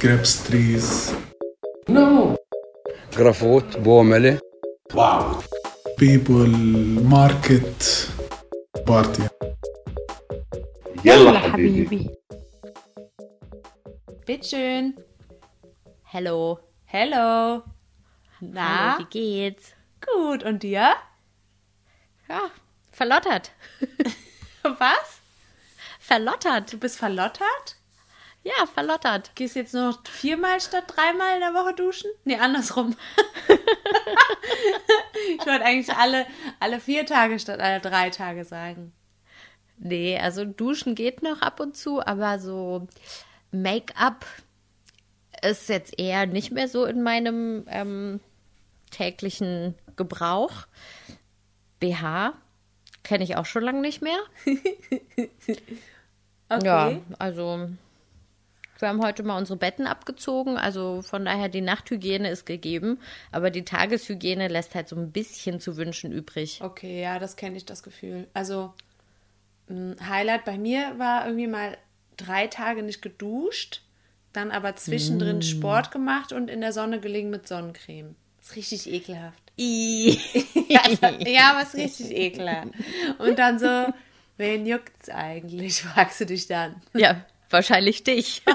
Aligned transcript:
grapes 0.00 0.44
trees. 0.46 1.14
No. 1.88 2.36
Grafot, 3.16 3.64
Boomele. 3.84 4.38
Wow. 4.94 5.42
People, 5.98 6.46
market, 7.14 8.08
party. 8.86 9.22
يلا 11.04 11.38
حبيبي. 11.38 12.10
Bitteschön. 14.26 14.94
Hello. 16.04 16.58
Hello. 16.86 17.62
Na, 18.40 18.94
Hallo, 18.94 18.98
wie 19.00 19.04
geht's? 19.10 19.74
gut. 20.00 20.42
Und 20.44 20.62
dir? 20.62 20.94
Ja, 22.28 22.50
verlottert. 22.92 23.50
Was? 24.62 25.20
Verlottert. 25.98 26.72
Du 26.72 26.78
bist 26.78 26.96
verlottert? 26.96 27.76
Ja, 28.45 28.67
verlottert. 28.71 29.31
Gehst 29.33 29.55
jetzt 29.55 29.73
noch 29.73 30.05
viermal 30.07 30.61
statt 30.61 30.83
dreimal 30.85 31.33
in 31.33 31.39
der 31.39 31.55
Woche 31.55 31.73
duschen? 31.73 32.11
Nee, 32.25 32.37
andersrum. 32.37 32.95
ich 35.39 35.45
wollte 35.47 35.65
eigentlich 35.65 35.91
alle, 35.95 36.27
alle 36.59 36.79
vier 36.79 37.07
Tage 37.07 37.39
statt 37.39 37.59
alle 37.59 37.81
drei 37.81 38.11
Tage 38.11 38.45
sagen. 38.45 38.93
Nee, 39.79 40.19
also 40.19 40.45
duschen 40.45 40.93
geht 40.93 41.23
noch 41.23 41.41
ab 41.41 41.59
und 41.59 41.75
zu, 41.75 42.05
aber 42.05 42.37
so 42.37 42.87
Make-up 43.51 44.27
ist 45.41 45.67
jetzt 45.67 45.97
eher 45.97 46.27
nicht 46.27 46.51
mehr 46.51 46.67
so 46.67 46.85
in 46.85 47.01
meinem 47.01 47.65
ähm, 47.67 48.19
täglichen 48.91 49.73
Gebrauch. 49.95 50.67
BH 51.79 52.33
kenne 53.01 53.23
ich 53.23 53.37
auch 53.37 53.47
schon 53.47 53.63
lange 53.63 53.81
nicht 53.81 54.03
mehr. 54.03 54.19
Okay. 56.47 56.67
Ja, 56.67 57.01
also 57.17 57.69
wir 58.79 58.89
haben 58.89 59.01
heute 59.01 59.23
mal 59.23 59.37
unsere 59.37 59.57
Betten 59.57 59.87
abgezogen, 59.87 60.57
also 60.57 61.01
von 61.01 61.25
daher 61.25 61.49
die 61.49 61.61
Nachthygiene 61.61 62.29
ist 62.29 62.45
gegeben, 62.45 62.99
aber 63.31 63.49
die 63.49 63.63
Tageshygiene 63.63 64.47
lässt 64.47 64.75
halt 64.75 64.89
so 64.89 64.95
ein 64.95 65.11
bisschen 65.11 65.59
zu 65.59 65.77
wünschen 65.77 66.11
übrig. 66.11 66.59
Okay, 66.61 67.01
ja, 67.01 67.19
das 67.19 67.35
kenne 67.35 67.57
ich, 67.57 67.65
das 67.65 67.83
Gefühl. 67.83 68.27
Also, 68.33 68.73
ein 69.69 69.95
Highlight 70.07 70.45
bei 70.45 70.57
mir 70.57 70.97
war 70.97 71.25
irgendwie 71.25 71.47
mal 71.47 71.77
drei 72.17 72.47
Tage 72.47 72.83
nicht 72.83 73.01
geduscht, 73.01 73.81
dann 74.33 74.51
aber 74.51 74.75
zwischendrin 74.75 75.41
Sport 75.41 75.91
gemacht 75.91 76.33
und 76.33 76.49
in 76.49 76.61
der 76.61 76.73
Sonne 76.73 76.99
gelegen 76.99 77.29
mit 77.29 77.47
Sonnencreme. 77.47 78.15
ist 78.41 78.55
richtig 78.55 78.91
ekelhaft. 78.91 79.41
Ja, 80.67 80.81
ja, 81.19 81.51
aber 81.51 81.61
ist 81.61 81.75
richtig 81.75 82.11
ekelhaft. 82.11 82.69
Und 83.19 83.37
dann 83.39 83.59
so, 83.59 83.93
wen 84.37 84.65
juckt's 84.65 85.09
eigentlich, 85.09 85.81
fragst 85.83 86.19
du 86.19 86.25
dich 86.25 86.47
dann. 86.47 86.81
Ja, 86.93 87.23
wahrscheinlich 87.55 88.03
dich. 88.03 88.43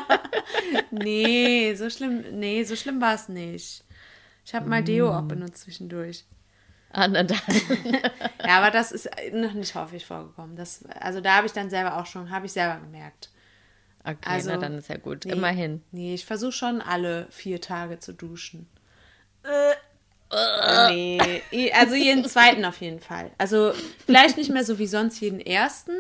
Nee, 0.91 1.75
so 1.75 1.89
schlimm, 1.91 2.25
nee, 2.33 2.65
so 2.65 2.77
schlimm 2.77 3.01
war 3.01 3.15
es 3.15 3.29
nicht. 3.29 3.85
Ich 4.45 4.55
habe 4.55 4.69
mal 4.69 4.83
Deo 4.83 5.13
auch 5.17 5.23
benutzt 5.23 5.63
zwischendurch. 5.63 6.25
Ah, 6.93 7.07
na 7.09 7.23
dann. 7.23 7.39
Ja, 8.47 8.59
aber 8.59 8.71
das 8.71 8.91
ist 8.93 9.09
noch 9.33 9.53
nicht 9.55 9.75
häufig 9.75 10.05
vorgekommen. 10.05 10.57
Das, 10.57 10.85
also 11.01 11.21
da 11.21 11.37
habe 11.37 11.47
ich 11.47 11.53
dann 11.53 11.71
selber 11.71 11.99
auch 11.99 12.07
schon, 12.07 12.31
habe 12.31 12.47
ich 12.47 12.53
selber 12.53 12.81
gemerkt. 12.81 13.31
Okay, 14.03 14.17
Also, 14.23 14.51
na 14.51 14.57
dann 14.57 14.79
ist 14.79 14.89
ja 14.89 14.97
gut. 14.97 15.25
Nee, 15.25 15.33
Immerhin. 15.33 15.83
Nee, 15.93 16.15
ich 16.15 16.25
versuche 16.25 16.53
schon 16.53 16.81
alle 16.81 17.27
vier 17.31 17.61
Tage 17.61 17.99
zu 17.99 18.13
duschen. 18.13 18.69
Äh. 19.45 19.75
Nee, 20.91 21.73
also 21.73 21.95
jeden 21.95 22.25
zweiten 22.25 22.65
auf 22.65 22.81
jeden 22.81 23.01
Fall. 23.01 23.31
Also 23.39 23.73
vielleicht 24.07 24.37
nicht 24.37 24.51
mehr 24.51 24.65
so 24.65 24.79
wie 24.79 24.87
sonst 24.87 25.21
jeden 25.21 25.41
ersten. 25.41 25.93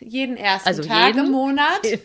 Jeden 0.00 0.36
ersten 0.36 0.68
Also 0.68 0.82
Tag 0.82 1.06
jeden? 1.08 1.26
im 1.26 1.32
Monat. 1.32 1.80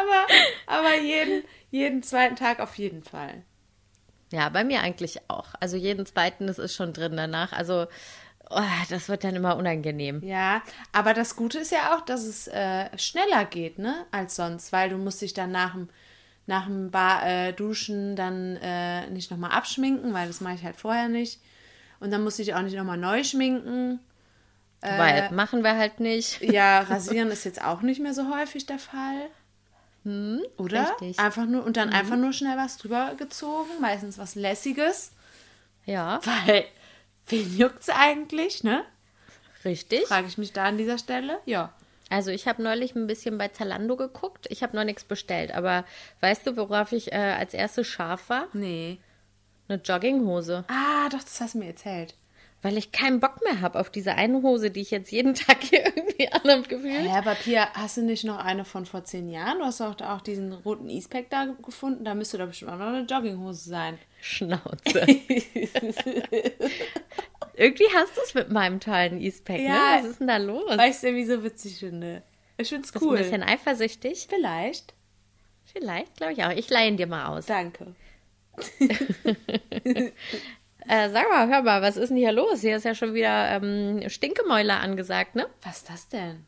aber 0.00 0.26
aber 0.66 1.00
jeden, 1.00 1.44
jeden 1.70 2.02
zweiten 2.02 2.36
Tag 2.36 2.60
auf 2.60 2.76
jeden 2.76 3.02
Fall. 3.02 3.42
Ja, 4.32 4.48
bei 4.48 4.64
mir 4.64 4.80
eigentlich 4.80 5.18
auch. 5.28 5.48
Also 5.60 5.76
jeden 5.76 6.06
zweiten, 6.06 6.46
das 6.46 6.58
ist 6.58 6.74
schon 6.74 6.92
drin 6.92 7.16
danach. 7.16 7.52
Also 7.52 7.86
oh, 8.50 8.60
das 8.90 9.08
wird 9.08 9.22
dann 9.24 9.36
immer 9.36 9.56
unangenehm. 9.56 10.22
Ja, 10.24 10.62
aber 10.92 11.14
das 11.14 11.36
Gute 11.36 11.58
ist 11.58 11.70
ja 11.70 11.94
auch, 11.94 12.00
dass 12.00 12.24
es 12.24 12.48
äh, 12.48 12.86
schneller 12.98 13.44
geht, 13.44 13.78
ne, 13.78 14.06
als 14.10 14.36
sonst, 14.36 14.72
weil 14.72 14.88
du 14.88 14.96
musst 14.96 15.22
dich 15.22 15.34
dann 15.34 15.52
nach 15.52 15.72
dem 15.72 15.88
nach 16.46 16.66
dem 16.66 16.90
Bar, 16.90 17.26
äh, 17.26 17.52
Duschen 17.54 18.16
dann 18.16 18.56
äh, 18.56 19.08
nicht 19.08 19.30
nochmal 19.30 19.52
abschminken, 19.52 20.12
weil 20.12 20.26
das 20.26 20.42
mache 20.42 20.56
ich 20.56 20.62
halt 20.62 20.76
vorher 20.76 21.08
nicht. 21.08 21.40
Und 22.00 22.10
dann 22.10 22.22
musst 22.22 22.38
du 22.38 22.42
dich 22.42 22.54
auch 22.54 22.60
nicht 22.60 22.76
nochmal 22.76 22.98
neu 22.98 23.24
schminken. 23.24 23.98
Weil 24.84 25.30
machen 25.32 25.64
wir 25.64 25.76
halt 25.76 26.00
nicht. 26.00 26.42
Ja, 26.42 26.80
rasieren 26.88 27.30
ist 27.30 27.44
jetzt 27.44 27.62
auch 27.64 27.82
nicht 27.82 28.00
mehr 28.00 28.14
so 28.14 28.34
häufig 28.34 28.66
der 28.66 28.78
Fall. 28.78 29.28
Oder? 30.04 30.90
richtig. 30.90 31.18
Einfach 31.18 31.46
nur, 31.46 31.64
und 31.64 31.78
dann 31.78 31.90
einfach 31.90 32.16
nur 32.16 32.34
schnell 32.34 32.58
was 32.58 32.76
drüber 32.76 33.14
gezogen, 33.16 33.70
meistens 33.80 34.18
was 34.18 34.34
Lässiges. 34.34 35.12
Ja, 35.86 36.20
Weil, 36.24 36.66
wen 37.28 37.56
juckt's 37.56 37.88
eigentlich, 37.88 38.64
ne? 38.64 38.84
richtig. 39.64 40.06
Frage 40.06 40.26
ich 40.26 40.36
mich 40.36 40.52
da 40.52 40.64
an 40.64 40.76
dieser 40.76 40.98
Stelle. 40.98 41.38
Ja. 41.46 41.72
Also 42.10 42.30
ich 42.30 42.46
habe 42.46 42.62
neulich 42.62 42.94
ein 42.94 43.06
bisschen 43.06 43.38
bei 43.38 43.48
Zalando 43.48 43.96
geguckt. 43.96 44.46
Ich 44.50 44.62
habe 44.62 44.76
noch 44.76 44.84
nichts 44.84 45.04
bestellt. 45.04 45.52
Aber 45.52 45.86
weißt 46.20 46.46
du, 46.46 46.56
worauf 46.58 46.92
ich 46.92 47.12
äh, 47.12 47.16
als 47.38 47.54
erstes 47.54 47.86
scharf 47.86 48.28
war? 48.28 48.48
Nee. 48.52 48.98
Eine 49.68 49.80
Jogginghose. 49.82 50.64
Ah, 50.68 51.08
doch, 51.08 51.22
das 51.22 51.40
hast 51.40 51.54
du 51.54 51.58
mir 51.58 51.68
erzählt. 51.68 52.14
Weil 52.64 52.78
ich 52.78 52.92
keinen 52.92 53.20
Bock 53.20 53.42
mehr 53.44 53.60
habe 53.60 53.78
auf 53.78 53.90
diese 53.90 54.14
eine 54.14 54.40
Hose, 54.40 54.70
die 54.70 54.80
ich 54.80 54.90
jetzt 54.90 55.12
jeden 55.12 55.34
Tag 55.34 55.62
hier 55.62 55.84
irgendwie 55.84 56.28
anhabe 56.32 56.62
gefühlt. 56.62 57.04
Ja, 57.04 57.16
aber 57.16 57.34
Pia, 57.34 57.68
hast 57.74 57.98
du 57.98 58.02
nicht 58.02 58.24
noch 58.24 58.38
eine 58.38 58.64
von 58.64 58.86
vor 58.86 59.04
zehn 59.04 59.28
Jahren? 59.28 59.58
Du 59.58 59.66
hast 59.66 59.80
doch 59.80 60.00
auch 60.00 60.22
diesen 60.22 60.50
roten 60.54 60.88
E-Spec 60.88 61.28
da 61.28 61.44
gefunden. 61.62 62.06
Da 62.06 62.14
müsste 62.14 62.38
doch 62.38 62.46
bestimmt 62.46 62.70
auch 62.70 62.78
noch 62.78 62.86
eine 62.86 63.02
Jogginghose 63.02 63.68
sein. 63.68 63.98
Schnauze. 64.22 65.06
irgendwie 67.54 67.86
hast 67.94 68.16
du 68.16 68.20
es 68.24 68.32
mit 68.32 68.50
meinem 68.50 68.80
tollen 68.80 69.20
E-Spec, 69.20 69.60
Ja. 69.60 69.96
ne? 69.96 69.98
Was 70.02 70.06
ist 70.12 70.20
denn 70.20 70.28
da 70.28 70.38
los? 70.38 70.64
Weil 70.78 70.88
ich 70.88 70.96
es 70.96 71.02
irgendwie 71.02 71.26
so 71.26 71.44
witzig 71.44 71.78
finde. 71.78 72.22
Ich 72.56 72.70
finde 72.70 72.86
es 72.86 72.92
Bist 72.92 73.04
cool. 73.04 73.18
ein 73.18 73.22
bisschen 73.24 73.42
eifersüchtig? 73.42 74.26
Vielleicht. 74.30 74.94
Vielleicht, 75.66 76.16
glaube 76.16 76.32
ich 76.32 76.42
auch. 76.44 76.50
Ich 76.52 76.70
leihe 76.70 76.88
ihn 76.88 76.96
dir 76.96 77.08
mal 77.08 77.26
aus. 77.26 77.44
Danke. 77.44 77.94
Äh, 80.86 81.10
sag 81.10 81.28
mal, 81.30 81.48
hör 81.48 81.62
mal, 81.62 81.82
was 81.82 81.96
ist 81.96 82.10
denn 82.10 82.16
hier 82.16 82.32
los? 82.32 82.60
Hier 82.60 82.76
ist 82.76 82.84
ja 82.84 82.94
schon 82.94 83.14
wieder 83.14 83.50
ähm, 83.50 84.08
Stinkemäuler 84.08 84.80
angesagt, 84.80 85.34
ne? 85.34 85.46
Was 85.62 85.78
ist 85.78 85.90
das 85.90 86.08
denn? 86.08 86.44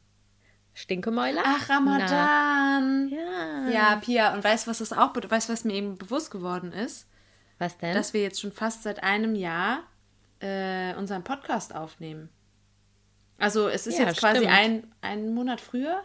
Stinkemäuler? 0.74 1.42
Ach, 1.44 1.68
Ramadan. 1.70 3.08
Ja. 3.08 3.68
Ja, 3.70 3.96
Pia, 3.96 4.34
und 4.34 4.44
weißt 4.44 4.66
du, 4.66 4.70
was 4.70 4.78
das 4.78 4.92
auch 4.92 5.08
bedeutet? 5.14 5.30
Weißt 5.30 5.48
du, 5.48 5.52
was 5.54 5.64
mir 5.64 5.72
eben 5.74 5.96
bewusst 5.96 6.30
geworden 6.30 6.72
ist? 6.72 7.08
Was 7.58 7.78
denn? 7.78 7.94
Dass 7.94 8.12
wir 8.12 8.22
jetzt 8.22 8.40
schon 8.40 8.52
fast 8.52 8.82
seit 8.82 9.02
einem 9.02 9.34
Jahr 9.34 9.84
äh, 10.40 10.94
unseren 10.96 11.24
Podcast 11.24 11.74
aufnehmen. 11.74 12.28
Also 13.38 13.68
es 13.68 13.86
ist 13.86 13.98
Ja, 13.98 14.04
jetzt 14.06 14.18
quasi 14.20 14.38
stimmt. 14.40 14.52
ein, 14.52 14.94
ein 15.00 15.34
Monat 15.34 15.60
früher. 15.60 16.02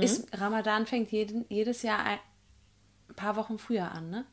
Ist, 0.00 0.36
Ramadan 0.40 0.86
fängt 0.86 1.12
jeden, 1.12 1.44
jedes 1.48 1.82
Jahr 1.82 2.00
ein, 2.04 2.18
ein 3.10 3.14
paar 3.14 3.36
Wochen 3.36 3.58
früher 3.60 3.92
an, 3.92 4.10
ne? 4.10 4.24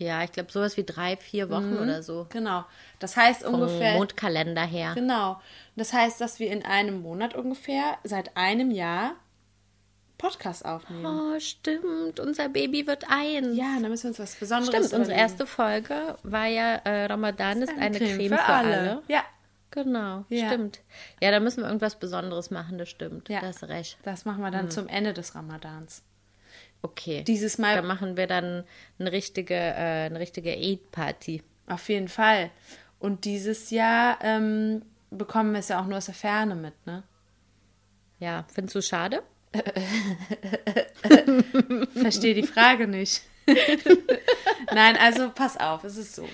Ja, 0.00 0.24
ich 0.24 0.32
glaube 0.32 0.50
sowas 0.50 0.76
wie 0.76 0.84
drei, 0.84 1.16
vier 1.16 1.50
Wochen 1.50 1.76
oder 1.78 2.02
so. 2.02 2.26
Genau. 2.30 2.64
Das 2.98 3.16
heißt 3.16 3.42
Vom 3.42 3.54
ungefähr. 3.54 3.94
Mondkalender 3.94 4.64
her. 4.64 4.92
Genau. 4.94 5.40
Das 5.76 5.92
heißt, 5.92 6.20
dass 6.20 6.40
wir 6.40 6.50
in 6.50 6.64
einem 6.64 7.02
Monat 7.02 7.34
ungefähr 7.34 7.98
seit 8.02 8.36
einem 8.36 8.70
Jahr 8.70 9.12
Podcast 10.16 10.64
aufnehmen. 10.64 11.06
Oh, 11.06 11.38
stimmt. 11.38 12.18
Unser 12.18 12.48
Baby 12.48 12.86
wird 12.86 13.04
eins. 13.08 13.56
Ja, 13.56 13.78
da 13.80 13.88
müssen 13.88 14.04
wir 14.04 14.08
uns 14.10 14.18
was 14.18 14.34
Besonderes 14.34 14.68
Stimmt, 14.68 14.84
unsere 14.84 15.02
überlegen. 15.02 15.20
erste 15.20 15.46
Folge 15.46 16.16
war 16.22 16.46
ja 16.46 16.74
äh, 16.76 17.06
Ramadan 17.06 17.62
ist 17.62 17.72
eine 17.78 17.98
Creme, 17.98 18.28
für, 18.36 18.42
alle. 18.44 19.02
Ja, 19.08 19.22
Genau, 19.70 20.24
Ja. 20.28 20.48
stimmt. 20.48 20.80
Ja, 21.22 21.30
da 21.30 21.38
müssen 21.40 21.60
wir 21.62 21.66
irgendwas 21.68 21.94
Besonderes 21.96 22.50
machen, 22.50 22.76
das 22.76 22.88
stimmt. 22.88 23.28
Ja. 23.28 23.40
Da 23.40 23.46
hast 23.46 23.62
recht. 23.64 23.98
das 24.02 24.24
machen 24.24 24.42
wir 24.42 24.50
dann 24.50 24.70
zum 24.70 24.88
Ende 24.88 25.14
des 25.14 25.34
Ramadans. 25.34 26.02
Okay. 26.82 27.24
Dieses 27.24 27.58
Mal 27.58 27.76
Da 27.76 27.82
machen 27.82 28.16
wir 28.16 28.26
dann 28.26 28.64
eine 28.98 29.12
richtige, 29.12 29.54
äh, 29.54 30.06
eine 30.06 30.18
richtige 30.18 30.52
Eid-Party. 30.52 31.42
Auf 31.66 31.88
jeden 31.88 32.08
Fall. 32.08 32.50
Und 32.98 33.24
dieses 33.24 33.70
Jahr 33.70 34.18
ähm, 34.22 34.82
bekommen 35.10 35.52
wir 35.52 35.60
es 35.60 35.68
ja 35.68 35.80
auch 35.80 35.86
nur 35.86 35.98
aus 35.98 36.06
der 36.06 36.14
Ferne 36.14 36.54
mit, 36.54 36.74
ne? 36.86 37.02
Ja, 38.18 38.44
findest 38.52 38.74
du 38.76 38.82
schade? 38.82 39.22
Verstehe 41.94 42.34
die 42.34 42.46
Frage 42.46 42.86
nicht. 42.86 43.22
Nein, 44.74 44.96
also 44.96 45.30
pass 45.34 45.56
auf, 45.58 45.84
es 45.84 45.96
ist 45.96 46.14
so. 46.14 46.28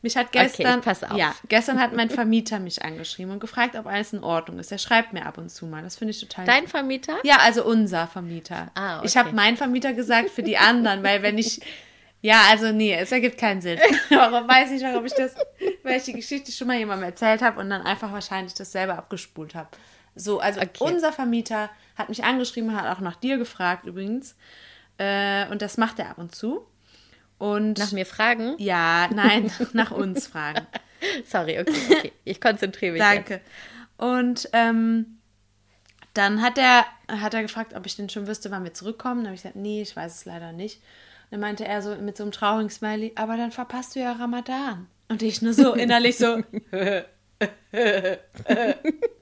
Mich 0.00 0.16
hat 0.16 0.28
Okay, 0.28 0.44
gestern, 0.44 0.80
ich 0.80 1.10
auf. 1.10 1.16
ja, 1.18 1.34
gestern 1.48 1.80
hat 1.80 1.92
mein 1.92 2.08
Vermieter 2.08 2.60
mich 2.60 2.84
angeschrieben 2.84 3.32
und 3.32 3.40
gefragt, 3.40 3.74
ob 3.74 3.86
alles 3.86 4.12
in 4.12 4.22
Ordnung 4.22 4.58
ist. 4.60 4.70
Er 4.70 4.78
schreibt 4.78 5.12
mir 5.12 5.26
ab 5.26 5.38
und 5.38 5.50
zu 5.50 5.66
mal. 5.66 5.82
Das 5.82 5.96
finde 5.96 6.12
ich 6.12 6.20
total. 6.20 6.44
Dein 6.46 6.68
Vermieter? 6.68 7.16
ja, 7.24 7.38
also 7.38 7.64
unser 7.64 8.06
Vermieter. 8.06 8.70
Ah, 8.76 9.00
Ich 9.04 9.10
okay. 9.12 9.18
habe 9.18 9.32
mein 9.36 9.56
Vermieter 9.56 9.92
gesagt 9.94 10.30
für 10.30 10.42
die 10.44 10.56
anderen, 10.56 11.02
weil 11.02 11.22
wenn 11.22 11.36
ich 11.36 11.60
ja, 12.20 12.42
also 12.50 12.72
nee, 12.72 12.94
es 12.94 13.12
ergibt 13.12 13.38
keinen 13.38 13.60
Sinn. 13.60 13.78
Warum 14.10 14.48
weiß 14.48 14.72
ich, 14.72 14.82
warum 14.82 15.04
ich 15.06 15.12
das, 15.14 15.34
weil 15.84 15.98
ich 15.98 16.02
die 16.04 16.14
Geschichte 16.14 16.50
schon 16.50 16.66
mal 16.66 16.76
jemandem 16.76 17.04
erzählt 17.08 17.42
habe 17.42 17.60
und 17.60 17.70
dann 17.70 17.82
einfach 17.82 18.10
wahrscheinlich 18.12 18.54
das 18.54 18.72
selber 18.72 18.98
abgespult 18.98 19.54
habe. 19.54 19.68
So, 20.16 20.40
also 20.40 20.60
Okay. 20.60 20.70
unser 20.80 21.12
Vermieter 21.12 21.70
hat 21.96 22.08
mich 22.08 22.24
angeschrieben, 22.24 22.74
hat 22.74 22.92
auch 22.96 23.00
nach 23.00 23.14
dir 23.14 23.38
gefragt 23.38 23.86
übrigens. 23.86 24.34
Äh, 24.98 25.46
und 25.50 25.62
das 25.62 25.76
macht 25.76 26.00
er 26.00 26.10
ab 26.10 26.18
und 26.18 26.34
zu. 26.34 26.66
Und 27.38 27.78
Nach 27.78 27.92
mir 27.92 28.06
fragen? 28.06 28.54
ja, 28.58 29.08
nein, 29.12 29.50
nach 29.72 29.92
uns 29.92 30.26
fragen. 30.26 30.66
Sorry, 31.24 31.60
okay, 31.60 31.72
okay. 31.90 32.12
Ich 32.24 32.40
konzentriere 32.40 32.92
mich 32.92 33.00
jetzt. 33.00 33.30
Danke. 33.30 33.40
Und 33.96 34.48
ähm, 34.52 35.18
dann 36.14 36.42
hat 36.42 36.58
er, 36.58 36.84
hat 37.08 37.34
er 37.34 37.42
gefragt, 37.42 37.74
ob 37.74 37.86
ich 37.86 37.94
denn 37.94 38.08
schon 38.08 38.26
wüsste, 38.26 38.50
wann 38.50 38.64
wir 38.64 38.74
zurückkommen. 38.74 39.18
Dann 39.20 39.26
habe 39.28 39.36
ich 39.36 39.42
gesagt, 39.42 39.56
nee, 39.56 39.82
ich 39.82 39.94
weiß 39.94 40.16
es 40.16 40.24
leider 40.24 40.50
nicht. 40.52 40.78
Und 40.78 41.32
dann 41.32 41.40
meinte 41.40 41.64
er 41.64 41.80
so 41.82 41.94
mit 41.94 42.16
so 42.16 42.24
einem 42.24 42.32
traurigen 42.32 42.70
Smiley, 42.70 43.12
aber 43.14 43.36
dann 43.36 43.52
verpasst 43.52 43.94
du 43.94 44.00
ja 44.00 44.12
Ramadan. 44.12 44.88
Und 45.08 45.22
ich 45.22 45.42
nur 45.42 45.52
so 45.54 45.74
innerlich 45.74 46.18
so, 46.18 46.42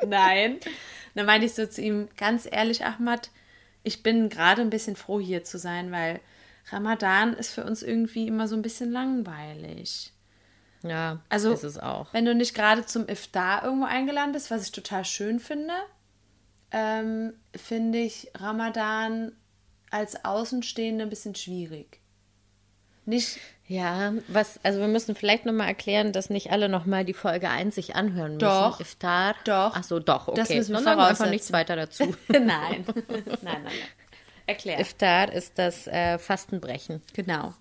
nein. 0.07 0.59
Dann 1.15 1.27
meinte 1.27 1.47
ich 1.47 1.55
so 1.55 1.67
zu 1.67 1.83
ihm, 1.83 2.09
ganz 2.17 2.49
ehrlich, 2.51 2.85
Ahmad, 2.85 3.31
ich 3.83 4.03
bin 4.03 4.29
gerade 4.29 4.63
ein 4.63 4.71
bisschen 4.71 4.97
froh, 4.97 5.21
hier 5.21 5.45
zu 5.45 5.59
sein, 5.59 5.93
weil 5.93 6.21
Ramadan 6.71 7.35
ist 7.35 7.53
für 7.53 7.65
uns 7.65 7.83
irgendwie 7.83 8.27
immer 8.27 8.49
so 8.49 8.57
ein 8.57 8.63
bisschen 8.63 8.91
langweilig. 8.91 10.13
Ja, 10.83 11.21
Also, 11.29 11.53
ist 11.53 11.65
es 11.65 11.79
auch. 11.79 12.13
wenn 12.13 12.25
du 12.25 12.35
nicht 12.35 12.55
gerade 12.55 12.85
zum 12.87 13.09
Iftar 13.09 13.65
irgendwo 13.65 13.87
eingeladen 13.87 14.33
bist, 14.33 14.51
was 14.51 14.63
ich 14.65 14.73
total 14.73 15.05
schön 15.05 15.41
finde, 15.41 15.73
ähm, 16.71 17.33
finde 17.55 17.99
ich 17.99 18.31
Ramadan 18.35 19.33
als 19.91 20.25
Außenstehende 20.25 21.05
ein 21.05 21.11
bisschen 21.11 21.35
schwierig. 21.35 22.01
Nicht, 23.05 23.39
Ja, 23.69 24.13
was, 24.29 24.59
also 24.65 24.81
wir 24.81 24.89
müssen 24.89 25.15
vielleicht 25.15 25.47
nochmal 25.47 25.69
erklären, 25.69 26.13
dass 26.13 26.29
nicht 26.29 26.51
alle 26.51 26.69
nochmal 26.69 27.05
die 27.05 27.15
Folge 27.15 27.49
1 27.49 27.75
sich 27.75 27.95
anhören 27.95 28.33
müssen. 28.33 28.41
Doch. 28.41 28.81
Iftar. 28.81 29.35
Doch. 29.45 29.73
Ach 29.75 29.85
so, 29.85 29.99
doch, 30.01 30.29
okay. 30.29 30.37
Das 30.39 30.49
müssen 30.49 30.73
wir 30.73 30.97
wir 30.97 31.07
einfach 31.07 31.31
nichts 31.31 31.53
weiter 31.53 31.77
dazu. 31.77 32.15
nein. 32.29 32.47
nein, 32.49 32.85
nein, 33.43 33.63
nein. 33.63 33.73
Erklär. 34.47 34.79
Iftar 34.81 35.33
ist 35.33 35.59
das 35.59 35.87
äh, 35.87 36.19
Fastenbrechen. 36.19 37.03
genau. 37.15 37.55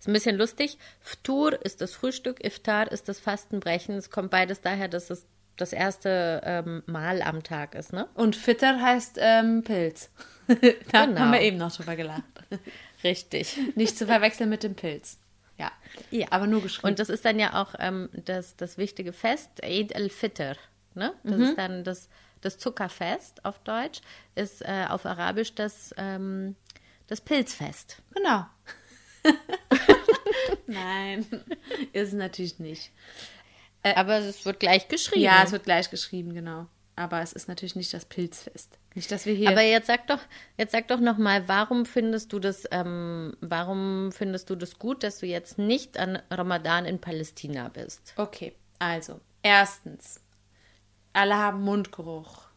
Ist 0.00 0.08
ein 0.08 0.12
bisschen 0.14 0.36
lustig. 0.36 0.78
Ftur 1.00 1.64
ist 1.64 1.80
das 1.80 1.92
Frühstück, 1.94 2.42
Iftar 2.44 2.90
ist 2.90 3.08
das 3.08 3.20
Fastenbrechen. 3.20 3.94
Es 3.96 4.10
kommt 4.10 4.30
beides 4.30 4.60
daher, 4.60 4.88
dass 4.88 5.10
es 5.10 5.26
das 5.56 5.72
erste 5.72 6.40
ähm, 6.44 6.82
Mal 6.86 7.20
am 7.22 7.42
Tag 7.42 7.74
ist, 7.74 7.92
ne? 7.92 8.08
Und 8.14 8.34
Fitter 8.34 8.80
heißt 8.80 9.18
ähm, 9.20 9.62
Pilz. 9.64 10.10
da 10.48 11.04
Genau. 11.06 11.20
haben 11.20 11.32
wir 11.32 11.42
eben 11.42 11.58
noch 11.58 11.74
drüber 11.76 11.96
gelacht. 11.96 12.22
Richtig. 13.04 13.58
Nicht 13.76 13.96
zu 13.98 14.06
verwechseln 14.06 14.48
mit 14.50 14.62
dem 14.62 14.74
Pilz. 14.74 15.18
Ja. 15.58 15.70
Ja. 16.10 16.28
Aber 16.30 16.46
nur 16.46 16.62
geschrieben. 16.62 16.88
Und 16.88 16.98
das 16.98 17.08
ist 17.10 17.24
dann 17.24 17.38
ja 17.38 17.60
auch 17.60 17.74
ähm, 17.78 18.08
das, 18.24 18.56
das 18.56 18.78
wichtige 18.78 19.12
Fest, 19.12 19.50
Eid 19.62 19.94
al-Fitr. 19.94 20.56
Ne? 20.94 21.12
Das 21.24 21.36
Mhm. 21.36 21.42
ist 21.42 21.58
dann 21.58 21.84
das, 21.84 22.08
das 22.40 22.58
Zuckerfest 22.58 23.44
auf 23.44 23.58
Deutsch, 23.60 24.00
ist 24.34 24.62
äh, 24.62 24.86
auf 24.88 25.06
Arabisch 25.06 25.54
das, 25.54 25.94
ähm, 25.96 26.56
das 27.06 27.20
Pilzfest. 27.20 28.02
Genau. 28.14 28.46
Nein, 30.66 31.26
ist 31.92 32.08
es 32.08 32.14
natürlich 32.14 32.58
nicht. 32.58 32.92
Aber 33.82 34.18
es 34.18 34.44
wird 34.44 34.60
gleich 34.60 34.88
geschrieben. 34.88 35.22
Äh, 35.22 35.24
Ja, 35.24 35.42
es 35.44 35.52
wird 35.52 35.64
gleich 35.64 35.90
geschrieben, 35.90 36.34
genau. 36.34 36.66
Aber 36.96 37.22
es 37.22 37.32
ist 37.32 37.46
natürlich 37.48 37.76
nicht 37.76 37.94
das 37.94 38.04
Pilzfest. 38.04 38.76
Nicht, 38.94 39.12
dass 39.12 39.24
wir 39.24 39.32
hier. 39.34 39.50
Aber 39.50 39.62
jetzt 39.62 39.86
sag 39.86 40.08
doch, 40.08 40.18
jetzt 40.56 40.72
sag 40.72 40.88
doch 40.88 40.98
noch 40.98 41.16
mal, 41.16 41.46
warum 41.46 41.86
findest 41.86 42.32
du 42.32 42.40
das, 42.40 42.64
ähm, 42.72 43.36
warum 43.40 44.10
findest 44.10 44.50
du 44.50 44.56
das 44.56 44.78
gut, 44.80 45.04
dass 45.04 45.18
du 45.18 45.26
jetzt 45.26 45.58
nicht 45.58 45.96
an 45.96 46.20
Ramadan 46.30 46.84
in 46.86 47.00
Palästina 47.00 47.68
bist? 47.68 48.14
okay, 48.16 48.52
also, 48.80 49.20
erstens, 49.42 50.20
alle 51.12 51.36
haben 51.36 51.62
Mundgeruch. 51.62 52.48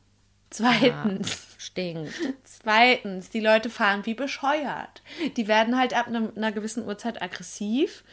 Zweitens, 0.49 1.47
Stinkt. 1.57 2.13
zweitens, 2.43 3.29
die 3.29 3.39
Leute 3.39 3.69
fahren 3.69 4.05
wie 4.05 4.13
bescheuert. 4.13 5.01
Die 5.37 5.47
werden 5.47 5.77
halt 5.77 5.93
ab 5.93 6.07
einer 6.07 6.51
gewissen 6.51 6.85
Uhrzeit 6.85 7.21
aggressiv, 7.21 8.03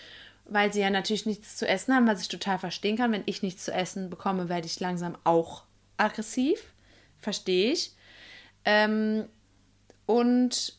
weil 0.45 0.73
sie 0.73 0.81
ja 0.81 0.91
natürlich 0.91 1.27
nichts 1.27 1.57
zu 1.57 1.67
essen 1.67 1.95
haben, 1.95 2.07
was 2.07 2.23
ich 2.23 2.29
total 2.29 2.59
verstehen 2.59 2.97
kann. 2.97 3.11
Wenn 3.13 3.25
ich 3.27 3.43
nichts 3.43 3.65
zu 3.65 3.73
essen 3.73 4.09
bekomme, 4.09 4.49
werde 4.49 4.67
ich 4.67 4.79
langsam 4.79 5.19
auch 5.25 5.65
aggressiv. 5.97 6.73
Verstehe 7.21 7.73
ich. 7.73 7.97
Ähm, 8.65 9.29
und 10.07 10.79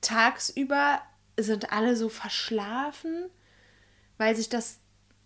tagsüber 0.00 1.02
sind 1.36 1.72
alle 1.72 1.96
so 1.96 2.08
verschlafen, 2.08 3.28
weil 4.16 4.34
sich 4.34 4.48
das 4.48 4.78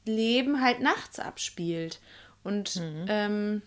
Leben 0.04 0.60
halt 0.60 0.80
nachts 0.80 1.20
abspielt. 1.20 2.00
Und 2.42 2.80
ähm, 3.08 3.62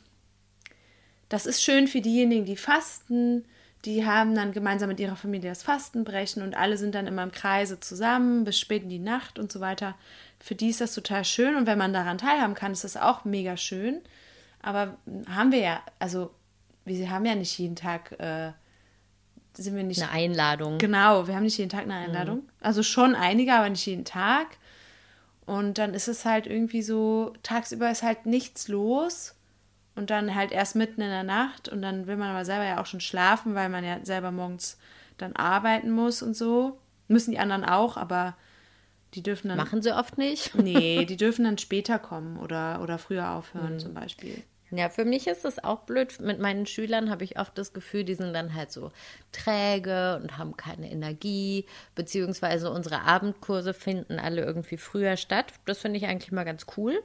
das 1.30 1.46
ist 1.46 1.64
schön 1.64 1.88
für 1.88 2.02
diejenigen, 2.02 2.46
die 2.46 2.58
fasten. 2.58 3.46
Die 3.86 4.06
haben 4.06 4.34
dann 4.34 4.54
gemeinsam 4.54 4.88
mit 4.88 5.00
ihrer 5.00 5.16
Familie 5.16 5.50
das 5.50 5.64
Fastenbrechen 5.64 6.42
und 6.42 6.56
alle 6.56 6.78
sind 6.78 6.96
dann 6.96 7.06
immer 7.06 7.24
im 7.24 7.32
Kreise 7.32 7.80
zusammen 7.80 8.46
bis 8.46 8.58
spät 8.58 8.84
in 8.84 8.90
die 8.90 9.00
Nacht 9.00 9.40
und 9.40 9.52
so 9.52 9.60
weiter. 9.60 9.96
Für 10.40 10.56
die 10.56 10.70
ist 10.70 10.80
das 10.80 10.94
total 10.94 11.26
schön 11.26 11.56
und 11.56 11.68
wenn 11.68 11.78
man 11.78 11.92
daran 11.92 12.18
teilhaben 12.18 12.54
kann, 12.54 12.72
ist 12.72 12.84
das 12.84 12.96
auch 12.96 13.26
mega 13.26 13.58
schön. 13.58 14.02
Aber 14.62 14.98
haben 15.30 15.52
wir 15.52 15.60
ja, 15.60 15.82
also 16.00 16.32
wir 16.86 17.10
haben 17.10 17.26
ja 17.26 17.36
nicht 17.36 17.58
jeden 17.60 17.76
Tag, 17.76 18.14
äh, 18.20 18.52
sind 19.56 19.76
wir 19.76 19.84
nicht 19.84 20.02
Eine 20.02 20.12
Einladung. 20.12 20.78
Genau, 20.78 21.28
wir 21.28 21.36
haben 21.36 21.44
nicht 21.44 21.58
jeden 21.58 21.70
Tag 21.70 21.84
eine 21.84 21.96
Einladung. 21.96 22.44
Also 22.62 22.84
schon 22.84 23.16
einige, 23.16 23.54
aber 23.54 23.70
nicht 23.70 23.86
jeden 23.86 24.06
Tag. 24.06 24.58
Und 25.46 25.78
dann 25.78 25.94
ist 25.94 26.08
es 26.08 26.26
halt 26.26 26.48
irgendwie 26.48 26.82
so, 26.82 27.34
tagsüber 27.44 27.92
ist 27.92 28.04
halt 28.04 28.26
nichts 28.26 28.68
los 28.68 29.36
und 29.96 30.10
dann 30.10 30.36
halt 30.36 30.52
erst 30.52 30.76
mitten 30.76 31.02
in 31.02 31.10
der 31.10 31.24
Nacht 31.24 31.68
und 31.70 31.82
dann 31.82 32.08
will 32.08 32.16
man 32.16 32.30
aber 32.30 32.46
selber 32.46 32.66
ja 32.66 32.82
auch 32.82 32.86
schon 32.86 33.02
schlafen, 33.02 33.54
weil 33.54 33.70
man 33.70 33.84
ja 33.84 34.00
selber 34.04 34.32
morgens 34.32 34.78
dann 35.18 35.36
arbeiten 35.36 35.92
muss 35.92 36.22
und 36.22 36.36
so. 36.36 36.80
Müssen 37.08 37.32
die 37.32 37.40
anderen 37.40 37.66
auch, 37.66 37.98
aber 37.98 38.36
die 39.14 39.22
dürfen 39.22 39.50
dann. 39.50 39.58
Machen 39.58 39.82
sie 39.82 39.96
oft 39.96 40.18
nicht. 40.18 40.56
Nee, 40.56 41.06
die 41.10 41.18
dürfen 41.18 41.44
dann 41.44 41.58
später 41.58 42.00
kommen 42.00 42.38
oder, 42.38 42.82
oder 42.82 42.98
früher 42.98 43.24
Mhm. 43.24 43.38
aufhören 43.38 43.80
zum 43.80 43.94
Beispiel. 43.94 44.42
Ja, 44.76 44.90
für 44.90 45.06
mich 45.06 45.28
ist 45.28 45.46
es 45.46 45.64
auch 45.64 45.82
blöd. 45.82 46.20
Mit 46.20 46.40
meinen 46.40 46.66
Schülern 46.66 47.10
habe 47.12 47.24
ich 47.24 47.40
oft 47.40 47.56
das 47.58 47.74
Gefühl, 47.74 48.04
die 48.04 48.16
sind 48.16 48.34
dann 48.34 48.56
halt 48.56 48.72
so 48.72 48.92
träge 49.32 50.20
und 50.22 50.38
haben 50.38 50.58
keine 50.58 50.90
Energie, 50.90 51.66
beziehungsweise 51.94 52.72
unsere 52.72 53.02
Abendkurse 53.02 53.74
finden 53.74 54.18
alle 54.18 54.44
irgendwie 54.44 54.78
früher 54.78 55.16
statt. 55.16 55.54
Das 55.66 55.80
finde 55.80 55.98
ich 55.98 56.08
eigentlich 56.08 56.32
mal 56.32 56.44
ganz 56.44 56.66
cool, 56.76 57.04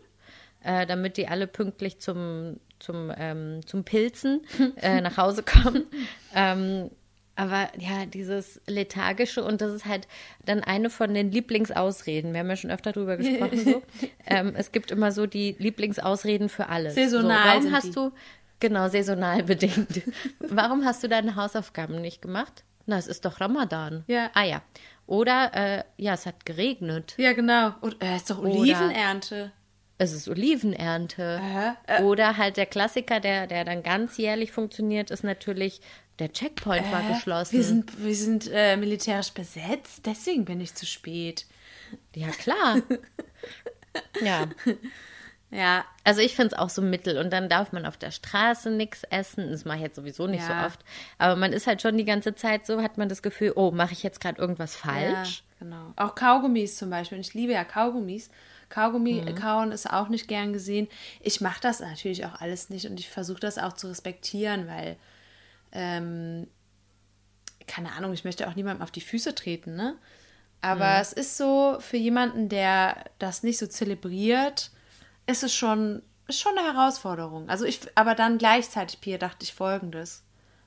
äh, 0.63 0.87
damit 0.87 1.19
die 1.19 1.29
alle 1.29 1.47
pünktlich 1.47 1.99
zum, 2.01 2.59
zum, 2.79 3.13
ähm, 3.17 3.61
zum 3.67 3.85
Pilzen 3.85 4.47
äh, 4.77 5.03
nach 5.03 5.19
Hause 5.19 5.43
kommen. 5.43 5.85
ähm, 6.35 6.91
aber 7.39 7.69
ja, 7.79 8.05
dieses 8.07 8.61
Lethargische 8.67 9.45
und 9.45 9.61
das 9.61 9.73
ist 9.73 9.87
halt 9.87 10.07
dann 10.45 10.63
eine 10.65 10.91
von 10.91 11.15
den 11.15 11.31
Lieblingsausreden. 11.31 12.33
Wir 12.33 12.41
haben 12.41 12.51
ja 12.51 12.57
schon 12.57 12.71
öfter 12.71 12.93
drüber 12.93 13.17
gesprochen. 13.19 13.59
So. 13.65 13.83
ähm, 14.27 14.53
es 14.57 14.73
gibt 14.73 14.91
immer 14.91 15.13
so 15.13 15.27
die 15.27 15.55
Lieblingsausreden 15.59 16.49
für 16.49 16.69
alles. 16.69 16.95
Saisonal 16.95 17.39
So, 17.39 17.65
warum 17.65 17.73
hast 17.73 17.85
die. 17.87 17.93
du, 17.93 18.13
genau, 18.61 18.89
saisonal 18.89 19.43
bedingt. 19.45 20.03
warum 20.41 20.85
hast 20.85 21.03
du 21.03 21.09
deine 21.09 21.37
Hausaufgaben 21.37 22.01
nicht 22.01 22.21
gemacht? 22.23 22.65
Na, 22.87 22.99
es 22.99 23.07
ist 23.07 23.25
doch 23.25 23.41
Ramadan. 23.41 24.05
Ja. 24.07 24.31
Ah 24.35 24.45
ja. 24.45 24.63
Oder, 25.07 25.51
äh, 25.55 25.85
ja, 25.97 26.15
es 26.15 26.27
hat 26.27 26.45
geregnet. 26.45 27.15
Ja, 27.19 27.33
genau. 27.33 27.73
Und 27.81 28.03
äh, 28.03 28.17
ist 28.17 28.31
doch 28.31 28.39
Oder- 28.39 28.51
Olivenernte. 28.51 29.53
Es 30.01 30.13
ist 30.13 30.29
Olivenernte. 30.29 31.41
Äh, 31.87 32.03
Oder 32.03 32.37
halt 32.37 32.57
der 32.57 32.67
Klassiker, 32.67 33.19
der, 33.19 33.47
der 33.49 33.65
dann 33.65 33.83
ganz 33.83 34.17
jährlich 34.17 34.53
funktioniert, 34.53 35.11
ist 35.11 35.25
natürlich, 35.25 35.81
der 36.19 36.33
Checkpoint 36.33 36.91
war 36.93 37.03
Hä? 37.03 37.15
geschlossen. 37.15 37.53
Wir 37.57 37.65
sind, 37.65 38.03
wir 38.05 38.15
sind 38.15 38.49
äh, 38.53 38.77
militärisch 38.77 39.33
besetzt, 39.33 40.03
deswegen 40.07 40.45
bin 40.45 40.61
ich 40.61 40.75
zu 40.75 40.87
spät. 40.87 41.47
ja, 42.15 42.29
klar. 42.29 42.79
ja. 44.23 44.49
Ja, 45.51 45.87
Also 46.05 46.21
ich 46.21 46.37
finde 46.37 46.55
es 46.55 46.59
auch 46.61 46.69
so 46.69 46.83
mittel 46.83 47.17
und 47.17 47.31
dann 47.33 47.49
darf 47.49 47.73
man 47.73 47.87
auf 47.87 47.97
der 47.97 48.11
Straße 48.11 48.71
nichts 48.71 49.03
essen. 49.05 49.51
Das 49.51 49.65
mache 49.65 49.79
ich 49.79 49.83
jetzt 49.85 49.97
sowieso 49.97 50.27
nicht 50.27 50.47
Ja. 50.47 50.61
so 50.61 50.67
oft. 50.67 50.81
Aber 51.17 51.37
man 51.37 51.55
ist 51.55 51.67
halt 51.67 51.81
schon 51.81 51.97
die 51.97 52.05
ganze 52.05 52.35
Zeit 52.35 52.67
so, 52.67 52.83
hat 52.83 52.99
man 52.99 53.09
das 53.09 53.23
Gefühl, 53.23 53.55
oh, 53.57 53.71
mache 53.71 53.95
ich 53.95 54.03
jetzt 54.03 54.21
gerade 54.21 54.39
irgendwas 54.39 54.75
ja, 54.85 54.91
falsch? 54.93 55.45
genau. 55.59 55.95
Auch 55.97 56.15
Kaugummis 56.15 56.77
zum 56.77 56.91
Beispiel. 56.91 57.17
Und 57.17 57.27
ich 57.27 57.33
liebe 57.33 57.53
ja 57.55 57.65
Kaugummis. 57.65 58.29
Kaugummi 58.69 59.23
Mhm. 59.23 59.35
kauen 59.37 59.73
ist 59.73 59.89
auch 59.91 60.11
nicht 60.11 60.29
gern 60.29 60.53
gesehen. 60.53 60.87
Ich 61.21 61.41
mache 61.41 61.63
das 61.63 61.81
natürlich 61.81 62.27
auch 62.27 62.43
alles 62.43 62.69
nicht 62.69 62.85
und 62.87 63.01
ich 63.01 63.09
versuche 63.09 63.41
das 63.41 63.57
auch 63.57 63.73
zu 63.73 63.87
respektieren, 63.89 64.67
weil, 64.69 64.97
ähm, 65.73 66.47
keine 67.67 67.93
Ahnung, 67.93 68.13
ich 68.13 68.25
möchte 68.25 68.49
auch 68.49 68.55
niemandem 68.55 68.83
auf 68.83 68.91
die 68.91 69.01
Füße 69.01 69.35
treten, 69.35 69.77
ne? 69.77 69.97
Aber 70.61 70.87
Mhm. 70.97 71.01
es 71.03 71.13
ist 71.13 71.37
so, 71.37 71.77
für 71.81 71.97
jemanden, 71.99 72.49
der 72.49 73.05
das 73.19 73.43
nicht 73.43 73.59
so 73.59 73.67
zelebriert, 73.67 74.71
ist 75.27 75.45
es 75.45 75.55
schon, 75.55 76.03
ist 76.27 76.41
schon 76.41 76.57
eine 76.59 76.67
Herausforderung. 76.67 77.49
Also 77.49 77.65
ich, 77.65 77.81
aber 77.95 78.15
dann 78.15 78.39
gleichzeitig, 78.39 79.01
Pia, 79.01 79.19
dachte 79.19 79.45
ich 79.45 79.55
folgendes. 79.55 80.25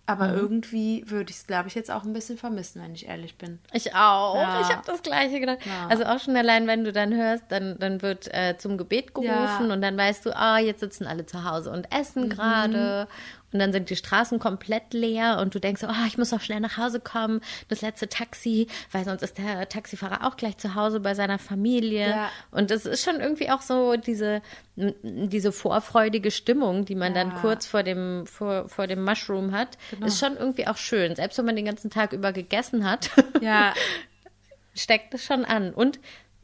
Aber 0.07 0.29
Mhm. 0.29 0.37
irgendwie 0.37 1.03
würde 1.09 1.29
ich 1.31 1.37
es, 1.37 1.47
glaube 1.47 1.67
ich, 1.69 1.75
jetzt 1.75 1.91
auch 1.91 2.03
ein 2.03 2.11
bisschen 2.13 2.37
vermissen, 2.37 2.81
wenn 2.81 2.93
ich 2.95 3.07
ehrlich 3.07 3.37
bin. 3.37 3.59
Ich 3.71 3.93
auch. 3.95 4.35
Ja. 4.35 4.61
Ich 4.61 4.69
habe 4.69 4.81
das 4.85 5.01
Gleiche 5.03 5.39
gedacht. 5.39 5.59
Ja. 5.65 5.87
Also 5.87 6.05
auch 6.05 6.19
schon 6.19 6.35
allein, 6.35 6.67
wenn 6.67 6.83
du 6.83 6.91
dann 6.91 7.13
hörst, 7.13 7.45
dann, 7.49 7.77
dann 7.79 8.01
wird 8.01 8.27
äh, 8.33 8.57
zum 8.57 8.77
Gebet 8.77 9.13
gerufen 9.13 9.27
Ja. 9.67 9.73
und 9.73 9.81
dann 9.81 9.97
weißt 9.97 10.25
du, 10.25 10.35
ah, 10.35 10.57
jetzt 10.57 10.79
sitzen 10.79 11.05
alle 11.05 11.25
zu 11.25 11.43
Hause 11.43 11.71
und 11.71 11.91
essen 11.93 12.29
gerade 12.29 13.07
und 13.53 13.59
dann 13.59 13.71
sind 13.73 13.89
die 13.89 13.95
Straßen 13.95 14.39
komplett 14.39 14.93
leer 14.93 15.39
und 15.41 15.53
du 15.55 15.59
denkst, 15.59 15.83
oh, 15.87 16.05
ich 16.07 16.17
muss 16.17 16.31
noch 16.31 16.41
schnell 16.41 16.59
nach 16.59 16.77
Hause 16.77 16.99
kommen, 16.99 17.41
das 17.67 17.81
letzte 17.81 18.07
Taxi, 18.09 18.67
weil 18.91 19.03
sonst 19.05 19.21
ist 19.23 19.37
der 19.37 19.67
Taxifahrer 19.69 20.25
auch 20.27 20.37
gleich 20.37 20.57
zu 20.57 20.75
Hause 20.75 20.99
bei 20.99 21.13
seiner 21.13 21.39
Familie. 21.39 22.09
Ja. 22.09 22.29
Und 22.51 22.71
es 22.71 22.85
ist 22.85 23.03
schon 23.03 23.19
irgendwie 23.19 23.49
auch 23.49 23.61
so 23.61 23.95
diese, 23.97 24.41
diese 24.75 25.51
vorfreudige 25.51 26.31
Stimmung, 26.31 26.85
die 26.85 26.95
man 26.95 27.13
dann 27.13 27.29
Ja. 27.31 27.39
kurz 27.41 27.67
vor 27.67 27.83
dem, 27.83 28.25
vor, 28.25 28.69
vor 28.69 28.87
dem 28.87 29.03
Mushroom 29.03 29.51
hat, 29.51 29.77
ist 30.05 30.19
schon 30.19 30.37
irgendwie 30.37 30.67
auch 30.67 30.77
schön. 30.77 31.15
Selbst 31.15 31.37
wenn 31.37 31.45
man 31.45 31.55
den 31.55 31.65
ganzen 31.65 31.89
Tag 31.89 32.13
über 32.13 32.31
gegessen 32.33 32.89
hat, 32.89 33.09
Ja, 33.41 33.73
steckt 34.75 35.13
es 35.13 35.25
schon 35.25 35.43
an. 35.45 35.73
Und 35.73 35.99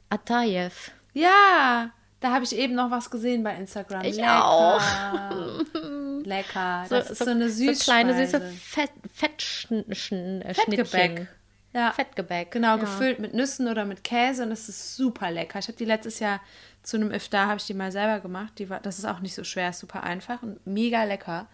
Atayev. 0.09 0.91
ja, 1.13 1.91
da 2.19 2.31
habe 2.31 2.43
ich 2.43 2.55
eben 2.55 2.73
noch 2.75 2.89
was 2.91 3.09
gesehen 3.11 3.43
bei 3.43 3.55
Instagram. 3.55 4.03
Ich 4.05 4.15
Lecker. 4.17 4.45
auch. 4.47 4.81
Lecker. 6.23 6.85
Das 6.89 7.09
ist 7.11 7.19
so, 7.23 7.29
eine 7.31 7.49
so 7.49 7.57
Süßspeise. 7.65 7.83
kleine, 7.83 8.25
süße 8.25 8.41
Fett, 8.41 8.91
Fettschnittchen. 9.13 10.43
Fettgebäck. 10.53 11.27
Ja. 11.73 11.91
Fettgebäck. 11.91 12.51
Genau, 12.51 12.69
ja. 12.69 12.75
gefüllt 12.77 13.19
mit 13.19 13.33
Nüssen 13.33 13.67
oder 13.67 13.85
mit 13.85 14.03
Käse 14.03 14.43
und 14.43 14.49
das 14.49 14.67
ist 14.67 14.95
super 14.95 15.29
lecker. 15.31 15.59
Ich 15.59 15.67
habe 15.67 15.77
die 15.77 15.85
letztes 15.85 16.19
Jahr 16.19 16.41
zu 16.81 16.97
einem 16.97 17.11
Iftar, 17.11 17.47
habe 17.47 17.57
ich 17.59 17.65
die 17.67 17.73
mal 17.73 17.91
selber 17.91 18.19
gemacht. 18.19 18.53
Die 18.57 18.69
war, 18.69 18.79
das 18.79 18.97
ist 18.97 19.05
auch 19.05 19.19
nicht 19.19 19.35
so 19.35 19.43
schwer, 19.43 19.69
ist 19.69 19.79
super 19.79 20.03
einfach 20.03 20.41
und 20.41 20.65
mega 20.65 21.03
lecker. 21.03 21.47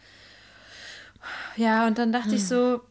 Ja, 1.56 1.88
und 1.88 1.98
dann 1.98 2.12
dachte 2.12 2.30
Hm. 2.30 2.36
ich 2.36 2.48
so, 2.48 2.82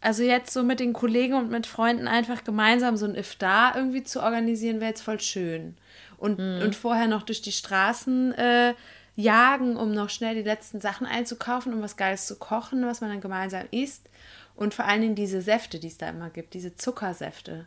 also 0.00 0.22
jetzt 0.22 0.52
so 0.52 0.62
mit 0.62 0.80
den 0.80 0.92
Kollegen 0.92 1.34
und 1.34 1.50
mit 1.50 1.66
Freunden 1.66 2.08
einfach 2.08 2.42
gemeinsam 2.44 2.96
so 2.96 3.06
ein 3.06 3.14
Iftar 3.14 3.76
irgendwie 3.76 4.02
zu 4.02 4.22
organisieren, 4.22 4.80
wäre 4.80 4.90
jetzt 4.90 5.02
voll 5.02 5.20
schön. 5.20 5.76
Und, 6.20 6.38
Hm. 6.38 6.62
und 6.62 6.76
vorher 6.76 7.08
noch 7.08 7.22
durch 7.22 7.42
die 7.42 7.50
Straßen 7.52 8.32
äh, 8.34 8.74
jagen, 9.16 9.76
um 9.76 9.92
noch 9.92 10.10
schnell 10.10 10.34
die 10.36 10.42
letzten 10.42 10.80
Sachen 10.80 11.06
einzukaufen, 11.06 11.72
um 11.74 11.82
was 11.82 11.96
Geiles 11.96 12.26
zu 12.26 12.36
kochen, 12.36 12.86
was 12.86 13.00
man 13.00 13.10
dann 13.10 13.20
gemeinsam 13.20 13.66
isst. 13.72 14.08
Und 14.54 14.74
vor 14.74 14.84
allen 14.84 15.00
Dingen 15.00 15.14
diese 15.14 15.40
Säfte, 15.42 15.78
die 15.80 15.88
es 15.88 15.96
da 15.98 16.10
immer 16.10 16.30
gibt, 16.30 16.54
diese 16.54 16.74
Zuckersäfte. 16.76 17.66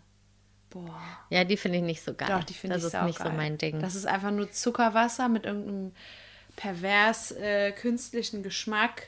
Boah, 0.69 0.99
Ja, 1.29 1.43
die 1.43 1.57
finde 1.57 1.79
ich 1.79 1.83
nicht 1.83 2.03
so 2.03 2.13
geil. 2.13 2.29
doch, 2.29 2.43
die 2.43 2.53
finde 2.53 2.77
ich 2.77 2.83
Das 2.83 2.93
ist 2.93 3.01
nicht 3.03 3.19
so 3.19 3.29
mein 3.29 3.57
Ding. 3.57 3.79
Das 3.79 3.95
ist 3.95 4.05
einfach 4.05 4.31
nur 4.31 4.51
Zuckerwasser 4.51 5.27
mit 5.29 5.45
irgendeinem 5.45 5.91
pervers 6.55 7.31
äh, 7.31 7.71
künstlichen 7.71 8.43
Geschmack. 8.43 9.07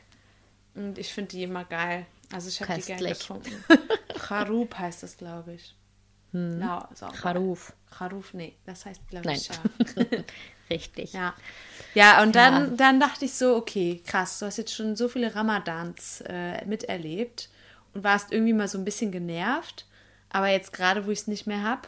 Und 0.74 0.98
ich 0.98 1.14
finde 1.14 1.30
die 1.32 1.44
immer 1.44 1.64
geil. 1.66 2.06
Also 2.34 2.50
ich 2.50 2.60
habe 2.62 2.74
die 2.74 2.82
gerne 2.82 3.10
getrunken. 3.10 3.64
Charub 4.28 4.76
heißt 4.78 5.04
das, 5.04 5.18
glaube 5.18 5.54
ich. 5.54 5.76
Hm. 6.36 6.64
Auch 6.70 6.90
geil. 7.00 7.10
Charuf. 7.22 7.74
Charuf, 7.98 8.34
nee, 8.34 8.56
das 8.66 8.86
heißt, 8.86 9.08
glaube 9.10 9.32
ich, 9.32 9.46
scharf. 9.46 9.60
Richtig. 10.70 11.14
Ja. 11.14 11.34
Ja, 11.94 12.22
und 12.24 12.36
dann, 12.36 12.72
Ja. 12.72 12.76
dann 12.78 13.00
dachte 13.00 13.26
ich 13.26 13.34
so, 13.34 13.56
okay, 13.56 14.02
krass, 14.06 14.40
du 14.40 14.46
hast 14.48 14.58
jetzt 14.58 14.74
schon 14.74 14.96
so 14.96 15.08
viele 15.08 15.34
Ramadans 15.36 16.22
äh, 16.28 16.66
miterlebt 16.66 17.50
und 17.94 18.04
warst 18.04 18.32
irgendwie 18.32 18.54
mal 18.54 18.68
so 18.68 18.78
ein 18.78 18.86
bisschen 18.86 19.12
genervt. 19.12 19.86
Aber 20.30 20.48
jetzt 20.50 20.74
gerade, 20.74 21.06
wo 21.06 21.12
ich 21.12 21.20
es 21.20 21.28
nicht 21.28 21.48
mehr 21.48 21.64
habe, 21.64 21.88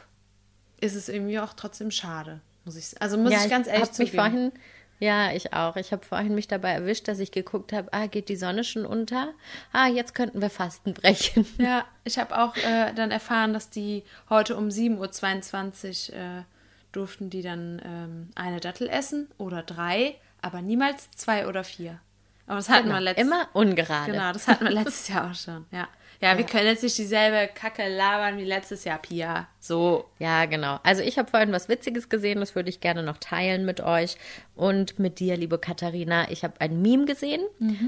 ist 0.79 0.95
es 0.95 1.09
irgendwie 1.09 1.39
auch 1.39 1.53
trotzdem 1.53 1.91
schade. 1.91 2.39
Muss 2.63 2.75
ich, 2.75 3.01
also 3.01 3.17
muss 3.17 3.31
ja, 3.33 3.43
ich 3.43 3.49
ganz 3.49 3.67
ehrlich 3.67 3.87
mich 3.87 3.95
zugeben. 4.11 4.15
vorhin, 4.15 4.51
ja, 4.99 5.31
ich 5.31 5.53
auch. 5.53 5.75
Ich 5.75 5.91
habe 5.91 6.05
vorhin 6.05 6.33
mich 6.35 6.47
dabei 6.47 6.71
erwischt, 6.71 7.07
dass 7.07 7.19
ich 7.19 7.31
geguckt 7.31 7.73
habe, 7.73 7.91
ah, 7.93 8.07
geht 8.07 8.29
die 8.29 8.35
Sonne 8.35 8.63
schon 8.63 8.85
unter? 8.85 9.33
Ah, 9.71 9.87
jetzt 9.87 10.15
könnten 10.15 10.41
wir 10.41 10.49
Fasten 10.49 10.93
brechen. 10.93 11.45
Ja, 11.57 11.85
ich 12.03 12.17
habe 12.17 12.37
auch 12.37 12.55
äh, 12.57 12.93
dann 12.93 13.11
erfahren, 13.11 13.53
dass 13.53 13.69
die 13.69 14.03
heute 14.29 14.55
um 14.55 14.69
7.22 14.69 16.11
Uhr 16.11 16.17
äh, 16.17 16.43
durften 16.91 17.29
die 17.29 17.41
dann 17.41 17.81
ähm, 17.85 18.29
eine 18.35 18.59
Dattel 18.59 18.89
essen 18.89 19.27
oder 19.37 19.61
drei, 19.61 20.15
aber 20.41 20.61
niemals 20.61 21.11
zwei 21.11 21.47
oder 21.47 21.63
vier. 21.63 21.99
Aber 22.47 22.55
das 22.55 22.69
hatten 22.69 22.87
wir 22.87 22.99
letztes 23.01 23.27
Immer 23.27 23.47
ungerade. 23.53 24.11
Genau, 24.11 24.31
das 24.31 24.47
hatten 24.47 24.65
wir 24.65 24.71
letztes 24.71 25.07
Jahr 25.13 25.29
auch 25.29 25.35
schon. 25.35 25.65
Ja. 25.71 25.87
ja, 26.21 26.37
wir 26.37 26.45
können 26.45 26.65
jetzt 26.65 26.81
nicht 26.81 26.97
dieselbe 26.97 27.53
Kacke 27.53 27.87
labern 27.89 28.37
wie 28.37 28.45
letztes 28.45 28.85
Jahr, 28.85 28.99
Pia. 28.99 29.47
So. 29.59 30.05
Ja, 30.17 30.45
genau. 30.45 30.79
Also 30.83 31.03
ich 31.03 31.19
habe 31.19 31.29
vorhin 31.29 31.51
was 31.51 31.67
Witziges 31.67 32.07
gesehen, 32.07 32.39
das 32.39 32.55
würde 32.55 32.69
ich 32.69 32.79
gerne 32.79 33.03
noch 33.03 33.17
teilen 33.17 33.65
mit 33.65 33.81
euch 33.81 34.15
und 34.55 34.97
mit 34.97 35.19
dir, 35.19 35.35
liebe 35.35 35.59
Katharina. 35.59 36.31
Ich 36.31 36.43
habe 36.45 36.59
ein 36.59 36.81
Meme 36.81 37.05
gesehen. 37.05 37.41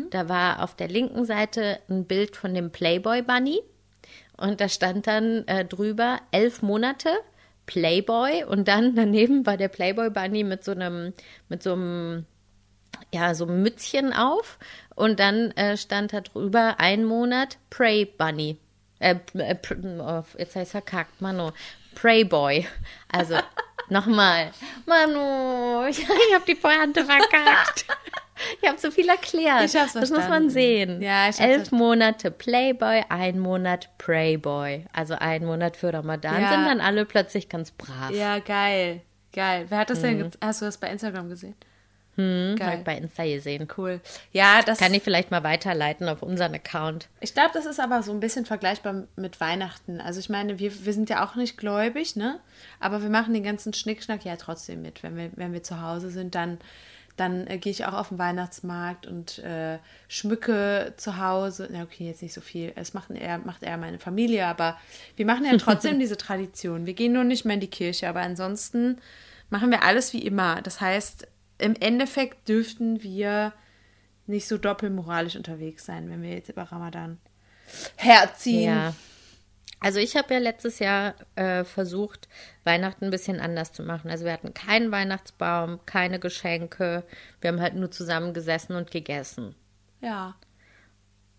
Da 0.10 0.28
war 0.28 0.62
auf 0.62 0.75
der 0.75 0.89
linken 0.89 1.25
Seite 1.25 1.80
ein 1.89 2.06
Bild 2.06 2.36
von 2.36 2.54
dem 2.54 2.70
Playboy 2.70 3.22
Bunny 3.22 3.62
und 4.36 4.62
da 4.62 4.70
stand 4.70 5.08
dann 5.08 5.48
äh, 5.48 5.66
drüber 5.66 6.20
elf 6.32 6.62
Monate 6.62 7.10
Playboy 7.66 8.44
und 8.46 8.68
dann 8.68 8.96
daneben 8.96 9.46
war 9.46 9.58
der 9.58 9.68
Playboy 9.68 10.10
Bunny 10.10 10.44
mit 10.44 10.63
so 10.63 10.72
einem 10.72 11.13
mit 11.48 11.63
so 11.63 11.74
einem 11.74 12.25
ja, 13.13 13.34
so 13.36 13.46
Mützchen 13.46 14.13
auf 14.13 14.60
und 14.96 15.19
dann 15.19 15.51
äh, 15.51 15.77
stand 15.77 16.13
da 16.13 16.22
drüber 16.22 16.75
ein 16.79 17.05
Monat 17.05 17.58
Prey 17.69 18.05
Bunny. 18.05 18.58
Äh, 19.00 19.15
äh, 19.34 19.55
oh, 20.00 20.24
jetzt 20.38 20.55
heißt 20.55 20.72
verkackt, 20.72 21.22
Manu. 21.22 21.51
Prey 21.96 22.24
Boy. 22.24 22.67
Also, 23.12 23.36
nochmal. 23.89 24.51
Manu, 24.86 25.86
ich, 25.89 26.00
ich 26.00 26.36
habe 26.36 26.46
die 26.48 26.55
Pointe 26.55 27.05
verkackt. 27.05 27.86
Ich 28.62 28.67
habe 28.69 28.77
so 28.79 28.89
viel 28.91 29.08
erklärt. 29.10 29.65
Ich 29.65 29.75
hab's 29.75 29.93
das 29.93 30.01
muss 30.01 30.12
man 30.12 30.19
verstanden. 30.22 30.50
sehen. 30.50 31.01
Ja, 31.01 31.29
ich 31.29 31.39
Elf 31.41 31.55
verstanden. 31.55 31.75
Monate 31.77 32.31
Playboy, 32.31 33.03
ein 33.10 33.38
Monat 33.39 33.89
Preyboy. 33.98 34.86
Also 34.93 35.15
ein 35.15 35.46
Monat 35.46 35.75
für 35.75 35.93
Ramadan 35.93 36.41
Ja. 36.41 36.50
sind 36.50 36.65
dann 36.65 36.79
alle 36.81 37.05
plötzlich 37.05 37.50
ganz 37.50 37.72
brav. 37.72 38.12
Ja, 38.12 38.39
geil. 38.39 39.01
Geil. 39.34 39.65
Wer 39.69 39.77
hat 39.77 39.89
das 39.89 40.01
denn? 40.01 40.19
ge- 40.19 40.31
Hast 40.41 40.62
du 40.62 40.65
das 40.65 40.77
bei 40.77 40.89
Instagram 40.89 41.29
gesehen? 41.29 41.55
Hm, 42.19 42.57
geil. 42.57 42.79
ich 42.79 42.83
bei 42.83 42.97
Insta 42.97 43.23
gesehen. 43.23 43.65
Cool. 43.77 44.01
Ja, 44.33 44.61
das 44.61 44.79
Kann 44.79 44.93
ich 44.93 45.01
vielleicht 45.03 45.31
mal 45.31 45.41
weiterleiten 45.43 46.09
auf 46.09 46.21
unseren 46.21 46.53
Account. 46.53 47.07
Ich 47.21 47.33
glaube, 47.33 47.51
das 47.53 47.65
ist 47.65 47.79
aber 47.79 48.03
so 48.03 48.11
ein 48.11 48.19
bisschen 48.19 48.45
vergleichbar 48.45 49.07
mit 49.15 49.39
Weihnachten. 49.39 50.01
Also 50.01 50.19
ich 50.19 50.27
meine, 50.27 50.59
wir, 50.59 50.85
wir 50.85 50.91
sind 50.91 51.09
ja 51.09 51.25
auch 51.25 51.35
nicht 51.35 51.57
gläubig, 51.57 52.17
ne? 52.17 52.41
Aber 52.81 53.01
wir 53.01 53.09
machen 53.09 53.33
den 53.33 53.43
ganzen 53.43 53.73
Schnickschnack 53.73 54.25
ja 54.25 54.35
trotzdem 54.35 54.81
mit. 54.81 55.01
Wenn 55.01 55.15
wir, 55.15 55.31
wenn 55.35 55.53
wir 55.53 55.63
zu 55.63 55.81
Hause 55.81 56.09
sind, 56.09 56.35
dann, 56.35 56.57
dann 57.15 57.47
äh, 57.47 57.57
gehe 57.57 57.71
ich 57.71 57.85
auch 57.85 57.93
auf 57.93 58.09
den 58.09 58.19
Weihnachtsmarkt 58.19 59.07
und 59.07 59.39
äh, 59.39 59.79
schmücke 60.09 60.93
zu 60.97 61.19
Hause. 61.19 61.69
Na 61.71 61.83
okay, 61.83 62.07
jetzt 62.07 62.21
nicht 62.21 62.33
so 62.33 62.41
viel. 62.41 62.73
Es 62.75 62.93
macht 62.93 63.11
eher, 63.11 63.38
macht 63.38 63.63
eher 63.63 63.77
meine 63.77 63.99
Familie, 63.99 64.45
aber 64.45 64.77
wir 65.15 65.25
machen 65.25 65.45
ja 65.45 65.55
trotzdem 65.55 65.99
diese 66.01 66.17
Tradition. 66.17 66.85
Wir 66.85 66.95
gehen 66.95 67.13
nur 67.13 67.23
nicht 67.23 67.45
mehr 67.45 67.53
in 67.53 67.61
die 67.61 67.67
Kirche, 67.67 68.09
aber 68.09 68.19
ansonsten 68.19 68.97
machen 69.49 69.71
wir 69.71 69.83
alles 69.83 70.11
wie 70.11 70.21
immer. 70.21 70.61
Das 70.61 70.81
heißt, 70.81 71.25
im 71.60 71.75
Endeffekt 71.75 72.48
dürften 72.50 73.04
wir 73.04 73.54
nicht 74.28 74.48
so 74.48 74.58
doppelmoralisch 74.58 75.36
unterwegs 75.36 75.86
sein, 75.86 76.10
wenn 76.10 76.22
wir 76.22 76.32
jetzt 76.32 76.50
über 76.50 76.63
Ramadan 76.63 77.18
herziehen. 77.98 78.63
Ja. 78.74 78.96
Also 79.82 80.00
ich 80.00 80.18
habe 80.18 80.34
ja 80.34 80.39
letztes 80.39 80.80
Jahr 80.80 81.16
äh, 81.36 81.63
versucht, 81.63 82.28
Weihnachten 82.66 83.06
ein 83.06 83.12
bisschen 83.12 83.39
anders 83.39 83.72
zu 83.72 83.82
machen. 83.84 84.12
Also 84.12 84.25
wir 84.25 84.34
hatten 84.34 84.54
keinen 84.54 84.92
Weihnachtsbaum, 84.92 85.80
keine 85.86 86.20
Geschenke. 86.20 87.04
Wir 87.39 87.48
haben 87.50 87.62
halt 87.62 87.75
nur 87.75 87.89
zusammen 87.89 88.34
gesessen 88.34 88.75
und 88.75 88.92
gegessen. 88.92 89.56
Ja. 90.01 90.36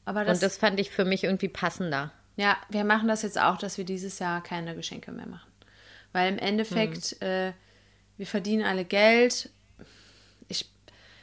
Aber 0.07 0.25
das, 0.25 0.39
und 0.39 0.43
das 0.43 0.57
fand 0.57 0.81
ich 0.81 0.91
für 0.91 1.05
mich 1.05 1.25
irgendwie 1.25 1.49
passender. 1.49 2.13
ja, 2.37 2.57
wir 2.71 2.85
machen 2.85 3.09
das 3.09 3.23
jetzt 3.23 3.39
auch, 3.39 3.59
dass 3.59 3.77
wir 3.77 3.85
dieses 3.85 4.19
Jahr 4.19 4.43
keine 4.43 4.75
Geschenke 4.75 5.13
mehr 5.13 5.27
machen. 5.27 5.51
Weil 6.13 6.33
im 6.33 6.39
Endeffekt, 6.39 7.17
Hm. 7.21 7.29
äh, 7.29 7.53
wir 8.17 8.27
verdienen 8.27 8.65
alle 8.65 8.85
Geld. 8.87 9.51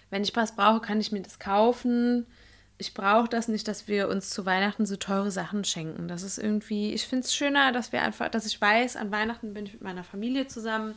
Wenn 0.09 0.23
ich 0.23 0.35
was 0.35 0.55
brauche, 0.55 0.81
kann 0.81 0.99
ich 0.99 1.11
mir 1.11 1.21
das 1.21 1.39
kaufen. 1.39 2.25
Ich 2.77 2.93
brauche 2.93 3.27
das 3.27 3.47
nicht, 3.47 3.67
dass 3.67 3.87
wir 3.87 4.07
uns 4.07 4.29
zu 4.29 4.45
Weihnachten 4.45 4.85
so 4.85 4.95
teure 4.95 5.31
Sachen 5.31 5.63
schenken. 5.63 6.07
Das 6.07 6.21
ist 6.21 6.37
irgendwie, 6.37 6.93
ich 6.93 7.07
finde 7.07 7.25
es 7.25 7.35
schöner, 7.35 7.71
dass 7.71 7.91
wir 7.91 8.01
einfach, 8.01 8.29
dass 8.29 8.45
ich 8.45 8.61
weiß, 8.61 8.95
an 8.95 9.11
Weihnachten 9.11 9.53
bin 9.53 9.65
ich 9.65 9.73
mit 9.73 9.81
meiner 9.81 10.03
Familie 10.03 10.47
zusammen 10.47 10.95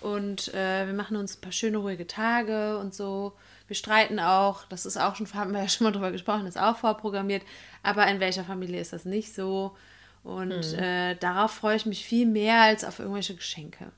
und 0.00 0.52
äh, 0.54 0.86
wir 0.86 0.94
machen 0.94 1.16
uns 1.16 1.36
ein 1.36 1.40
paar 1.40 1.52
schöne, 1.52 1.78
ruhige 1.78 2.06
Tage 2.06 2.78
und 2.78 2.94
so. 2.94 3.34
Wir 3.68 3.76
streiten 3.76 4.18
auch, 4.18 4.64
das 4.66 4.84
ist 4.86 4.96
auch 4.96 5.14
schon, 5.14 5.32
haben 5.34 5.52
wir 5.52 5.60
ja 5.60 5.68
schon 5.68 5.84
mal 5.84 5.92
drüber 5.92 6.10
gesprochen, 6.10 6.46
ist 6.46 6.58
auch 6.58 6.76
vorprogrammiert, 6.76 7.42
aber 7.82 8.06
in 8.08 8.20
welcher 8.20 8.44
Familie 8.44 8.80
ist 8.80 8.92
das 8.92 9.04
nicht 9.04 9.34
so? 9.34 9.76
Und 10.24 10.74
äh, 10.74 11.16
darauf 11.16 11.50
freue 11.52 11.76
ich 11.76 11.86
mich 11.86 12.04
viel 12.04 12.26
mehr 12.26 12.60
als 12.60 12.84
auf 12.84 13.00
irgendwelche 13.00 13.34
Geschenke. 13.34 13.90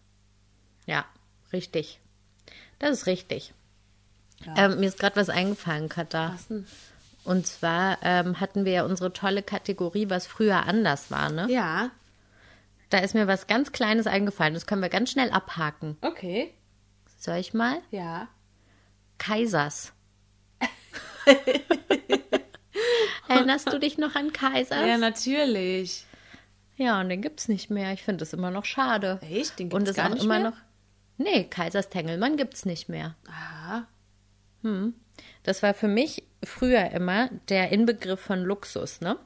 Ja, 0.87 1.05
richtig. 1.53 2.01
Das 2.79 2.91
ist 2.91 3.07
richtig. 3.07 3.53
Ähm, 4.57 4.81
mir 4.81 4.87
ist 4.89 4.99
gerade 4.99 5.17
was 5.17 5.29
eingefallen, 5.31 5.89
Katha. 5.89 6.37
Und 7.25 7.47
zwar 7.47 7.99
ähm, 8.03 8.41
hatten 8.41 8.65
wir 8.65 8.73
ja 8.73 8.85
unsere 8.85 9.13
tolle 9.13 9.43
Kategorie, 9.43 10.11
was 10.11 10.27
früher 10.27 10.67
anders 10.67 11.11
war, 11.11 11.31
ne? 11.31 11.47
Ja, 11.51 11.91
Da 12.91 12.99
ist 12.99 13.15
mir 13.15 13.27
was 13.27 13.47
ganz 13.47 13.73
Kleines 13.73 14.07
eingefallen. 14.07 14.53
Das 14.55 14.67
können 14.67 14.83
wir 14.83 14.91
ganz 14.91 15.11
schnell 15.11 15.31
abhaken. 15.31 15.97
okay. 16.03 16.53
Soll 17.19 17.37
ich 17.37 17.55
mal? 17.55 17.79
Ja. 17.91 18.29
Kaisers. 19.17 19.93
Erinnerst 23.29 23.73
du 23.73 23.79
dich 23.79 23.97
noch 23.99 24.15
an 24.15 24.33
Kaisers? 24.33 24.87
Ja, 24.87 24.99
natürlich. 24.99 26.05
Ja, 26.77 27.01
und 27.01 27.09
den 27.09 27.23
gibt's 27.23 27.49
nicht 27.49 27.71
mehr. 27.71 27.93
Ich 27.93 28.03
finde 28.03 28.19
das 28.19 28.33
immer 28.33 28.51
noch 28.51 28.65
schade. 28.67 29.19
Echt? 29.23 29.59
Den 29.59 29.73
und 29.73 29.85
gibt's 29.85 29.91
es 29.91 29.97
gar 29.97 30.07
auch 30.11 30.15
nicht 30.15 30.25
immer 30.25 30.39
mehr? 30.41 30.51
noch. 30.51 30.57
Nee, 31.17 31.45
Kaisers 31.45 31.89
Tengelmann 31.89 32.37
gibt's 32.37 32.67
nicht 32.67 32.89
mehr. 32.89 33.15
Aha. 33.29 33.87
Das 35.43 35.63
war 35.63 35.75
für 35.75 35.89
mich 35.89 36.25
früher 36.43 36.91
immer 36.91 37.31
der 37.49 37.71
Inbegriff 37.71 38.21
von 38.21 38.43
Luxus, 38.43 39.01
ne? 39.01 39.17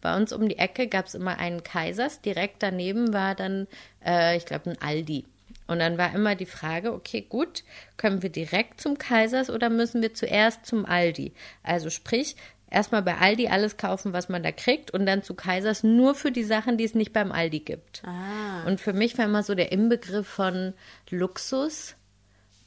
Bei 0.00 0.16
uns 0.16 0.32
um 0.32 0.48
die 0.48 0.58
Ecke 0.58 0.88
gab 0.88 1.06
es 1.06 1.14
immer 1.14 1.38
einen 1.38 1.62
Kaisers, 1.62 2.22
direkt 2.22 2.62
daneben 2.62 3.12
war 3.12 3.34
dann, 3.34 3.66
äh, 4.04 4.36
ich 4.36 4.46
glaube, 4.46 4.70
ein 4.70 4.80
Aldi. 4.80 5.26
Und 5.66 5.80
dann 5.80 5.98
war 5.98 6.14
immer 6.14 6.34
die 6.34 6.46
Frage, 6.46 6.92
okay, 6.92 7.20
gut, 7.28 7.64
können 7.96 8.22
wir 8.22 8.30
direkt 8.30 8.80
zum 8.80 8.98
Kaisers 8.98 9.50
oder 9.50 9.68
müssen 9.68 10.00
wir 10.00 10.14
zuerst 10.14 10.64
zum 10.64 10.86
Aldi? 10.86 11.32
Also 11.62 11.90
sprich, 11.90 12.36
erstmal 12.70 13.02
bei 13.02 13.16
Aldi 13.16 13.48
alles 13.48 13.76
kaufen, 13.76 14.12
was 14.12 14.28
man 14.28 14.42
da 14.42 14.52
kriegt 14.52 14.92
und 14.92 15.06
dann 15.06 15.22
zu 15.22 15.34
Kaisers 15.34 15.82
nur 15.82 16.14
für 16.14 16.30
die 16.30 16.44
Sachen, 16.44 16.78
die 16.78 16.84
es 16.84 16.94
nicht 16.94 17.12
beim 17.12 17.32
Aldi 17.32 17.60
gibt. 17.60 18.02
Ah. 18.04 18.64
Und 18.66 18.80
für 18.80 18.92
mich 18.92 19.18
war 19.18 19.24
immer 19.24 19.42
so 19.42 19.54
der 19.54 19.72
Inbegriff 19.72 20.26
von 20.26 20.72
Luxus, 21.10 21.96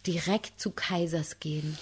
direkt 0.06 0.60
zu 0.60 0.72
Kaisers 0.72 1.40
gehen. 1.40 1.78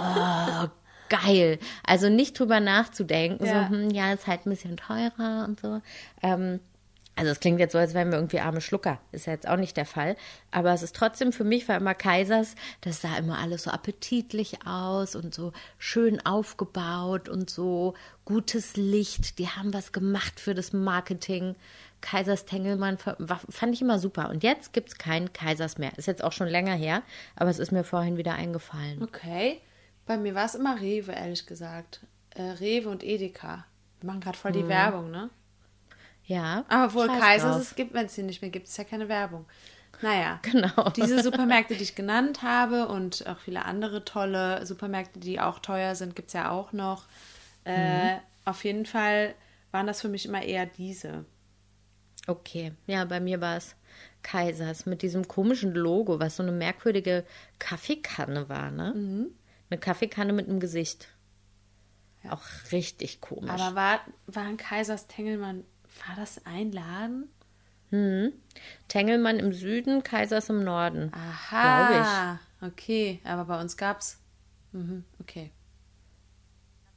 Oh, 0.00 0.68
geil. 1.08 1.58
Also 1.84 2.08
nicht 2.08 2.38
drüber 2.38 2.60
nachzudenken, 2.60 3.44
Ja. 3.46 3.64
so, 3.64 3.74
hm, 3.74 3.90
ja, 3.90 4.12
ist 4.12 4.26
halt 4.26 4.46
ein 4.46 4.50
bisschen 4.50 4.76
teurer 4.76 5.44
und 5.46 5.60
so. 5.60 5.80
Ähm, 6.22 6.60
also 7.16 7.30
es 7.30 7.40
klingt 7.40 7.58
jetzt 7.60 7.72
so, 7.72 7.78
als 7.78 7.94
wären 7.94 8.10
wir 8.10 8.18
irgendwie 8.18 8.40
arme 8.40 8.60
Schlucker. 8.60 9.00
Ist 9.10 9.26
ja 9.26 9.32
jetzt 9.32 9.48
auch 9.48 9.56
nicht 9.56 9.76
der 9.78 9.86
Fall. 9.86 10.16
Aber 10.50 10.72
es 10.74 10.82
ist 10.82 10.94
trotzdem 10.94 11.32
für 11.32 11.44
mich, 11.44 11.66
war 11.66 11.78
immer 11.78 11.94
Kaisers, 11.94 12.54
das 12.82 13.00
sah 13.00 13.16
immer 13.16 13.38
alles 13.38 13.62
so 13.62 13.70
appetitlich 13.70 14.66
aus 14.66 15.16
und 15.16 15.34
so 15.34 15.52
schön 15.78 16.24
aufgebaut 16.24 17.30
und 17.30 17.48
so 17.48 17.94
gutes 18.26 18.76
Licht. 18.76 19.38
Die 19.38 19.48
haben 19.48 19.72
was 19.72 19.92
gemacht 19.92 20.38
für 20.38 20.54
das 20.54 20.74
Marketing. 20.74 21.56
Kaisers 22.02 22.44
Tengelmann 22.44 22.98
fand 22.98 23.74
ich 23.74 23.80
immer 23.80 23.98
super. 23.98 24.28
Und 24.28 24.42
jetzt 24.42 24.74
gibt 24.74 24.90
es 24.90 24.98
keinen 24.98 25.32
Kaisers 25.32 25.78
mehr. 25.78 25.96
Ist 25.96 26.06
jetzt 26.06 26.22
auch 26.22 26.32
schon 26.32 26.48
länger 26.48 26.74
her, 26.74 27.02
aber 27.34 27.48
es 27.48 27.58
ist 27.58 27.72
mir 27.72 27.82
vorhin 27.82 28.18
wieder 28.18 28.34
eingefallen. 28.34 29.02
Okay. 29.02 29.62
Bei 30.04 30.18
mir 30.18 30.34
war 30.34 30.44
es 30.44 30.54
immer 30.54 30.80
Rewe, 30.80 31.12
ehrlich 31.12 31.46
gesagt. 31.46 32.00
Äh, 32.34 32.42
Rewe 32.42 32.90
und 32.90 33.02
Edeka. 33.02 33.64
Wir 34.00 34.06
machen 34.06 34.20
gerade 34.20 34.36
voll 34.36 34.52
die 34.52 34.68
Werbung, 34.68 35.10
ne? 35.10 35.30
Ja. 36.26 36.64
Aber 36.68 36.92
wohl 36.94 37.06
Kaisers 37.06 37.56
es 37.56 37.74
gibt, 37.74 37.94
wenn 37.94 38.06
es 38.06 38.14
sie 38.14 38.22
nicht 38.22 38.42
mehr 38.42 38.50
gibt, 38.50 38.66
ist 38.66 38.76
ja 38.76 38.84
keine 38.84 39.08
Werbung. 39.08 39.46
Naja. 40.02 40.40
Genau. 40.42 40.90
Diese 40.90 41.22
Supermärkte, 41.22 41.74
die 41.74 41.82
ich 41.82 41.94
genannt 41.94 42.42
habe 42.42 42.88
und 42.88 43.26
auch 43.26 43.38
viele 43.38 43.64
andere 43.64 44.04
tolle 44.04 44.64
Supermärkte, 44.66 45.20
die 45.20 45.40
auch 45.40 45.58
teuer 45.60 45.94
sind, 45.94 46.16
gibt 46.16 46.28
es 46.28 46.34
ja 46.34 46.50
auch 46.50 46.72
noch. 46.72 47.06
Äh, 47.64 48.16
Auf 48.44 48.64
jeden 48.64 48.86
Fall 48.86 49.34
waren 49.72 49.86
das 49.86 50.00
für 50.00 50.08
mich 50.08 50.26
immer 50.26 50.42
eher 50.42 50.66
diese. 50.66 51.24
Okay, 52.26 52.72
ja, 52.86 53.04
bei 53.04 53.20
mir 53.20 53.40
war 53.40 53.56
es 53.56 53.76
Kaisers 54.22 54.86
mit 54.86 55.02
diesem 55.02 55.28
komischen 55.28 55.74
Logo, 55.74 56.18
was 56.18 56.36
so 56.36 56.42
eine 56.42 56.52
merkwürdige 56.52 57.24
Kaffeekanne 57.58 58.48
war, 58.48 58.70
ne? 58.70 58.92
Mhm. 58.94 59.26
Eine 59.70 59.80
Kaffeekanne 59.80 60.32
mit 60.32 60.48
einem 60.48 60.60
Gesicht. 60.60 61.08
Auch 62.28 62.42
richtig 62.72 63.20
komisch. 63.20 63.50
Aber 63.50 63.76
war, 63.76 64.00
war 64.26 64.44
ein 64.44 64.56
Kaisers 64.56 65.06
Tengelmann, 65.06 65.64
war 66.06 66.16
das 66.16 66.44
ein 66.46 66.72
Laden? 66.72 67.28
Tengelmann 68.88 69.38
im 69.38 69.52
Süden, 69.52 70.02
Kaisers 70.02 70.50
im 70.50 70.64
Norden. 70.64 71.12
Aha. 71.14 72.38
Okay, 72.60 73.20
aber 73.24 73.44
bei 73.44 73.60
uns 73.60 73.76
gab's. 73.76 74.18
Mhm, 74.72 75.04
okay. 75.20 75.52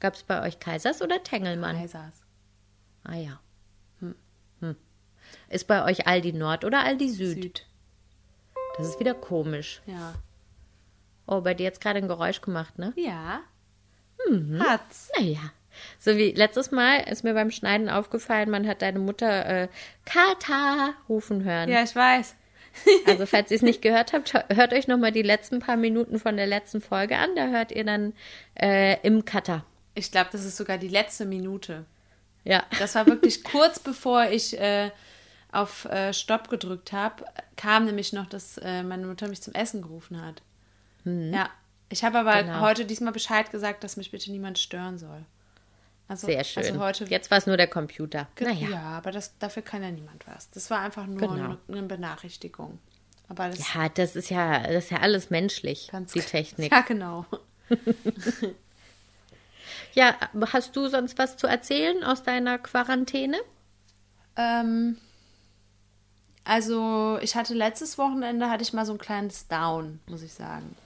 Gab 0.00 0.14
es 0.14 0.22
bei 0.22 0.42
euch 0.42 0.58
Kaisers 0.58 1.00
oder 1.00 1.22
Tengelmann? 1.22 1.76
Kaisers. 1.76 2.22
Ah 3.04 3.14
ja. 3.14 3.40
Hm. 4.00 4.14
Hm. 4.60 4.76
Ist 5.48 5.66
bei 5.66 5.84
euch 5.84 6.06
Aldi 6.06 6.32
Nord 6.32 6.64
oder 6.64 6.84
Aldi 6.84 7.08
Süd? 7.08 7.42
Süd. 7.42 7.66
Das 8.76 8.88
ist 8.88 9.00
wieder 9.00 9.14
komisch. 9.14 9.82
Ja. 9.86 10.14
Oh, 11.26 11.40
bei 11.40 11.54
dir 11.54 11.64
jetzt 11.64 11.80
gerade 11.80 11.98
ein 11.98 12.08
Geräusch 12.08 12.40
gemacht, 12.40 12.78
ne? 12.78 12.92
Ja. 12.96 13.40
Mhm. 14.28 14.60
Hat's. 14.60 15.10
Naja. 15.16 15.52
So 15.98 16.16
wie 16.16 16.32
letztes 16.32 16.70
Mal 16.70 17.00
ist 17.10 17.24
mir 17.24 17.34
beim 17.34 17.50
Schneiden 17.50 17.88
aufgefallen, 17.88 18.50
man 18.50 18.66
hat 18.66 18.82
deine 18.82 18.98
Mutter 18.98 19.46
äh, 19.46 19.68
Kata 20.04 20.94
rufen 21.08 21.44
hören. 21.44 21.68
Ja, 21.68 21.82
ich 21.82 21.94
weiß. 21.94 22.34
Also 23.06 23.26
falls 23.26 23.50
ihr 23.50 23.56
es 23.56 23.62
nicht 23.62 23.82
gehört 23.82 24.12
habt, 24.12 24.32
hö- 24.32 24.54
hört 24.54 24.72
euch 24.72 24.86
nochmal 24.86 25.10
die 25.10 25.22
letzten 25.22 25.58
paar 25.58 25.76
Minuten 25.76 26.20
von 26.20 26.36
der 26.36 26.46
letzten 26.46 26.80
Folge 26.80 27.16
an. 27.18 27.30
Da 27.34 27.48
hört 27.48 27.72
ihr 27.72 27.82
dann 27.84 28.12
äh, 28.54 28.96
im 29.02 29.24
Cutter. 29.24 29.64
Ich 29.94 30.12
glaube, 30.12 30.28
das 30.30 30.44
ist 30.44 30.56
sogar 30.56 30.78
die 30.78 30.86
letzte 30.88 31.26
Minute. 31.26 31.84
Ja. 32.44 32.62
Das 32.78 32.94
war 32.94 33.06
wirklich 33.06 33.42
kurz 33.52 33.80
bevor 33.80 34.26
ich 34.30 34.58
äh, 34.58 34.90
auf 35.50 35.84
äh, 35.86 36.12
Stopp 36.12 36.48
gedrückt 36.48 36.92
habe, 36.92 37.24
kam 37.56 37.86
nämlich 37.86 38.12
noch, 38.12 38.26
dass 38.26 38.56
äh, 38.58 38.84
meine 38.84 39.04
Mutter 39.06 39.26
mich 39.26 39.42
zum 39.42 39.52
Essen 39.54 39.82
gerufen 39.82 40.24
hat. 40.24 40.40
Ja. 41.04 41.50
Ich 41.88 42.04
habe 42.04 42.20
aber 42.20 42.40
Genau. 42.44 42.60
heute 42.60 42.84
diesmal 42.84 43.12
Bescheid 43.12 43.50
gesagt, 43.50 43.82
dass 43.82 43.96
mich 43.96 44.12
bitte 44.12 44.30
niemand 44.30 44.60
stören 44.60 44.96
soll. 44.96 45.24
Also, 46.10 46.26
Sehr 46.26 46.42
schön. 46.42 46.64
Also 46.64 46.80
heute 46.80 47.04
Jetzt 47.04 47.30
war 47.30 47.38
es 47.38 47.46
nur 47.46 47.56
der 47.56 47.68
Computer. 47.68 48.26
Naja. 48.40 48.68
Ja, 48.68 48.82
aber 48.82 49.12
das, 49.12 49.38
dafür 49.38 49.62
kann 49.62 49.80
ja 49.84 49.92
niemand 49.92 50.26
was. 50.26 50.50
Das 50.50 50.68
war 50.68 50.80
einfach 50.80 51.06
nur 51.06 51.18
Genau. 51.18 51.56
eine, 51.68 51.82
Benachrichtigung. 51.84 52.80
Aber 53.28 53.48
das 53.48 53.72
Ja, 53.72 53.88
das 53.88 54.16
ist 54.16 54.28
ja, 54.28 54.58
das 54.58 54.86
ist 54.86 54.90
ja 54.90 54.98
alles 54.98 55.30
menschlich, 55.30 55.88
die 56.12 56.20
Technik. 56.20 56.72
Ja, 56.72 56.80
genau. 56.80 57.26
Ja, 59.92 60.16
hast 60.52 60.74
du 60.76 60.88
sonst 60.88 61.18
was 61.18 61.36
zu 61.36 61.46
erzählen 61.46 62.04
aus 62.04 62.22
deiner 62.22 62.58
Quarantäne? 62.58 63.38
Ähm, 64.36 64.96
also, 66.44 67.18
ich 67.22 67.34
hatte 67.34 67.54
letztes 67.54 67.98
Wochenende 67.98 68.48
hatte 68.50 68.62
ich 68.62 68.72
mal 68.72 68.86
so 68.86 68.92
ein 68.92 68.98
kleines 68.98 69.48
Down, 69.48 70.00
muss 70.06 70.22
ich 70.22 70.32
sagen. 70.32 70.76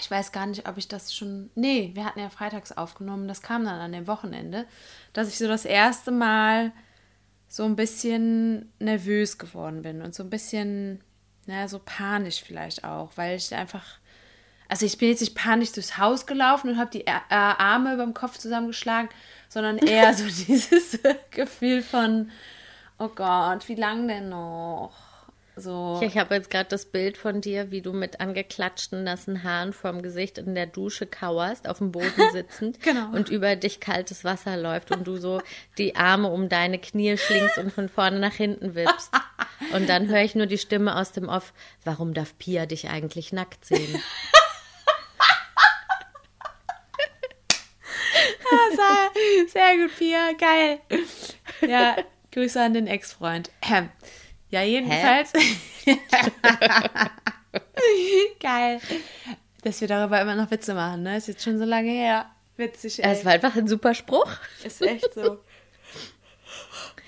Ich 0.00 0.10
weiß 0.10 0.32
gar 0.32 0.46
nicht, 0.46 0.68
ob 0.68 0.78
ich 0.78 0.88
das 0.88 1.14
schon. 1.14 1.50
Nee, 1.54 1.90
wir 1.94 2.04
hatten 2.04 2.20
ja 2.20 2.30
freitags 2.30 2.72
aufgenommen. 2.72 3.28
Das 3.28 3.42
kam 3.42 3.64
dann 3.64 3.80
an 3.80 3.92
dem 3.92 4.06
Wochenende, 4.06 4.66
dass 5.12 5.28
ich 5.28 5.38
so 5.38 5.46
das 5.46 5.64
erste 5.64 6.10
Mal 6.10 6.72
so 7.48 7.64
ein 7.64 7.76
bisschen 7.76 8.72
nervös 8.78 9.36
geworden 9.36 9.82
bin 9.82 10.02
und 10.02 10.14
so 10.14 10.22
ein 10.22 10.30
bisschen, 10.30 11.00
naja, 11.46 11.68
so 11.68 11.80
panisch 11.84 12.42
vielleicht 12.42 12.84
auch, 12.84 13.10
weil 13.16 13.36
ich 13.36 13.54
einfach. 13.54 13.98
Also 14.68 14.86
ich 14.86 14.98
bin 14.98 15.08
jetzt 15.08 15.20
nicht 15.20 15.34
panisch 15.34 15.72
durchs 15.72 15.98
Haus 15.98 16.26
gelaufen 16.26 16.70
und 16.70 16.78
habe 16.78 16.92
die 16.92 17.08
Arme 17.08 17.94
über 17.94 18.04
dem 18.04 18.14
Kopf 18.14 18.38
zusammengeschlagen, 18.38 19.10
sondern 19.48 19.78
eher 19.78 20.14
so 20.14 20.24
dieses 20.46 20.96
Gefühl 21.32 21.82
von, 21.82 22.30
oh 23.00 23.08
Gott, 23.08 23.68
wie 23.68 23.74
lang 23.74 24.06
denn 24.06 24.28
noch? 24.28 25.09
So. 25.56 26.00
Ich 26.02 26.16
habe 26.16 26.34
jetzt 26.34 26.50
gerade 26.50 26.68
das 26.68 26.86
Bild 26.86 27.18
von 27.18 27.40
dir, 27.40 27.70
wie 27.70 27.82
du 27.82 27.92
mit 27.92 28.20
angeklatschten 28.20 29.04
nassen 29.04 29.42
Haaren 29.44 29.72
vorm 29.72 30.00
Gesicht 30.00 30.38
in 30.38 30.54
der 30.54 30.66
Dusche 30.66 31.06
kauerst, 31.06 31.68
auf 31.68 31.78
dem 31.78 31.92
Boden 31.92 32.12
sitzend 32.32 32.80
Genau. 32.82 33.10
und 33.12 33.28
über 33.28 33.56
dich 33.56 33.80
kaltes 33.80 34.24
Wasser 34.24 34.56
läuft 34.56 34.90
und 34.90 35.06
du 35.06 35.16
so 35.16 35.42
die 35.76 35.96
Arme 35.96 36.28
um 36.28 36.48
deine 36.48 36.78
Knie 36.78 37.16
schlingst 37.18 37.58
und 37.58 37.72
von 37.72 37.88
vorne 37.88 38.18
nach 38.18 38.34
hinten 38.34 38.74
wippst. 38.74 39.10
Und 39.74 39.88
dann 39.88 40.08
höre 40.08 40.22
ich 40.22 40.34
nur 40.34 40.46
die 40.46 40.58
Stimme 40.58 40.96
aus 40.96 41.12
dem 41.12 41.28
Off, 41.28 41.52
warum 41.84 42.14
darf 42.14 42.36
Pia 42.38 42.66
dich 42.66 42.88
eigentlich 42.88 43.32
nackt 43.32 43.64
sehen? 43.64 44.02
sehr, 48.74 49.46
sehr 49.48 49.76
gut, 49.76 49.96
Pia, 49.98 50.32
geil. 50.38 50.80
Ja, 51.68 51.96
Grüße 52.32 52.60
an 52.60 52.74
den 52.74 52.86
Ex-Freund. 52.86 53.50
Ja, 54.50 54.62
jedenfalls. 54.62 55.32
geil. 58.40 58.80
Dass 59.62 59.80
wir 59.80 59.88
darüber 59.88 60.20
immer 60.20 60.34
noch 60.34 60.50
Witze 60.50 60.74
machen, 60.74 61.02
ne? 61.02 61.16
Ist 61.16 61.28
jetzt 61.28 61.42
schon 61.44 61.58
so 61.58 61.64
lange 61.64 61.90
her. 61.90 62.26
Witzig, 62.56 63.02
ey. 63.04 63.12
Es 63.12 63.24
war 63.24 63.32
einfach 63.32 63.54
ein 63.56 63.68
super 63.68 63.94
Spruch. 63.94 64.30
Ist 64.64 64.82
echt 64.82 65.14
so. 65.14 65.38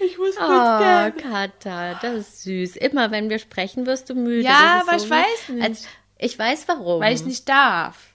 Ich 0.00 0.18
muss 0.18 0.34
kurz 0.36 0.48
Oh, 0.48 0.78
gern. 0.78 1.16
Katha, 1.16 1.94
das 2.00 2.14
ist 2.16 2.42
süß. 2.42 2.76
Immer 2.76 3.10
wenn 3.10 3.30
wir 3.30 3.38
sprechen, 3.38 3.86
wirst 3.86 4.10
du 4.10 4.14
müde. 4.14 4.42
Ja, 4.42 4.78
Das 4.80 4.88
aber 4.88 4.96
ich 4.96 5.06
wie- 5.06 5.10
weiß 5.10 5.48
nicht. 5.50 5.62
Als, 5.62 5.86
ich 6.18 6.38
weiß 6.38 6.68
warum. 6.68 7.00
Weil 7.00 7.14
ich 7.14 7.24
nicht 7.24 7.48
darf. 7.48 8.08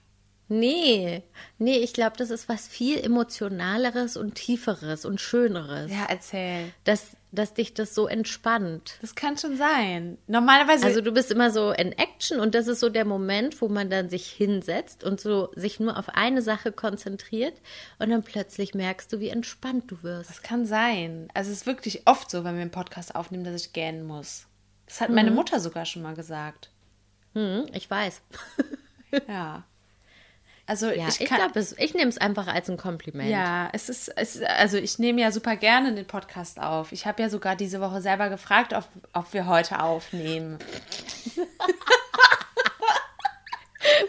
Nee, 0.50 1.22
nee, 1.58 1.76
ich 1.76 1.92
glaube, 1.92 2.16
das 2.16 2.30
ist 2.30 2.48
was 2.48 2.66
viel 2.66 2.98
emotionaleres 2.98 4.16
und 4.16 4.34
tieferes 4.34 5.04
und 5.04 5.20
schöneres. 5.20 5.90
Ja, 5.90 6.06
erzähl. 6.08 6.72
Dass, 6.84 7.08
dass 7.30 7.54
dich 7.54 7.74
das 7.74 7.94
so 7.94 8.06
entspannt. 8.06 8.98
Das 9.00 9.14
kann 9.14 9.36
schon 9.36 9.56
sein. 9.56 10.18
Normalerweise. 10.26 10.86
Also 10.86 11.00
du 11.00 11.12
bist 11.12 11.30
immer 11.30 11.50
so 11.50 11.72
in 11.72 11.92
Action 11.92 12.40
und 12.40 12.54
das 12.54 12.68
ist 12.68 12.80
so 12.80 12.88
der 12.88 13.04
Moment, 13.04 13.60
wo 13.60 13.68
man 13.68 13.90
dann 13.90 14.08
sich 14.08 14.30
hinsetzt 14.30 15.04
und 15.04 15.20
so 15.20 15.50
sich 15.54 15.78
nur 15.78 15.98
auf 15.98 16.08
eine 16.10 16.42
Sache 16.42 16.72
konzentriert 16.72 17.60
und 17.98 18.10
dann 18.10 18.22
plötzlich 18.22 18.74
merkst 18.74 19.12
du, 19.12 19.20
wie 19.20 19.28
entspannt 19.28 19.90
du 19.90 20.02
wirst. 20.02 20.30
Das 20.30 20.42
kann 20.42 20.64
sein. 20.64 21.28
Also 21.34 21.50
es 21.50 21.58
ist 21.58 21.66
wirklich 21.66 22.06
oft 22.06 22.30
so, 22.30 22.44
wenn 22.44 22.54
wir 22.54 22.62
einen 22.62 22.70
Podcast 22.70 23.14
aufnehmen, 23.14 23.44
dass 23.44 23.60
ich 23.60 23.72
gähnen 23.72 24.06
muss. 24.06 24.46
Das 24.86 25.02
hat 25.02 25.10
meine 25.10 25.30
Mutter 25.30 25.60
sogar 25.60 25.84
schon 25.84 26.02
mal 26.02 26.14
gesagt. 26.14 26.70
Hm, 27.34 27.66
ich 27.72 27.90
weiß. 27.90 28.22
Ja. 29.28 29.64
Also 30.68 30.90
Ja, 30.90 31.08
ich 31.08 31.22
ich, 31.22 31.28
glaube, 31.28 31.66
ich 31.78 31.94
nehme 31.94 32.10
es 32.10 32.18
einfach 32.18 32.46
als 32.46 32.68
ein 32.68 32.76
Kompliment. 32.76 33.30
ja, 33.30 33.70
es 33.72 33.88
ist, 33.88 34.08
es, 34.16 34.42
also 34.42 34.76
ich 34.76 34.98
nehme 34.98 35.22
ja 35.22 35.32
super 35.32 35.56
gerne 35.56 35.94
den 35.94 36.04
Podcast 36.06 36.60
auf. 36.60 36.92
Ich 36.92 37.06
habe 37.06 37.22
ja 37.22 37.30
sogar 37.30 37.56
diese 37.56 37.80
Woche 37.80 38.02
selber 38.02 38.28
gefragt, 38.28 38.74
ob, 38.74 38.84
ob 39.14 39.32
wir 39.32 39.46
heute 39.46 39.82
aufnehmen. 39.82 40.58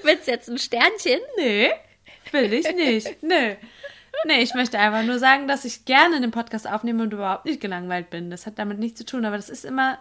Willst 0.04 0.28
du 0.28 0.32
jetzt 0.32 0.50
ein 0.50 0.58
Sternchen? 0.58 1.22
Nee, 1.38 1.72
will 2.32 2.52
ich 2.52 2.69
nicht. 2.76 3.24
Nö. 3.24 3.56
Nee, 4.26 4.41
ich 4.41 4.54
möchte 4.54 4.78
einfach 4.78 5.04
nur 5.04 5.17
sagen, 5.17 5.48
dass 5.48 5.63
ich 5.63 5.86
gerne 5.86 6.19
den 6.19 6.32
Podcast 6.32 6.67
aufnehme 6.67 7.04
und 7.04 7.13
überhaupt 7.13 7.45
nicht 7.45 7.62
gelangweilt 7.62 8.10
bin. 8.10 8.30
Das 8.30 8.45
hat 8.45 8.60
damit 8.60 8.80
nichts 8.80 8.98
zu 8.98 9.06
tun, 9.06 9.24
aber 9.24 9.38
das 9.38 9.50
ist 9.50 9.63
immer, 9.63 9.98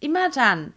immer 0.00 0.28
dann. 0.28 0.74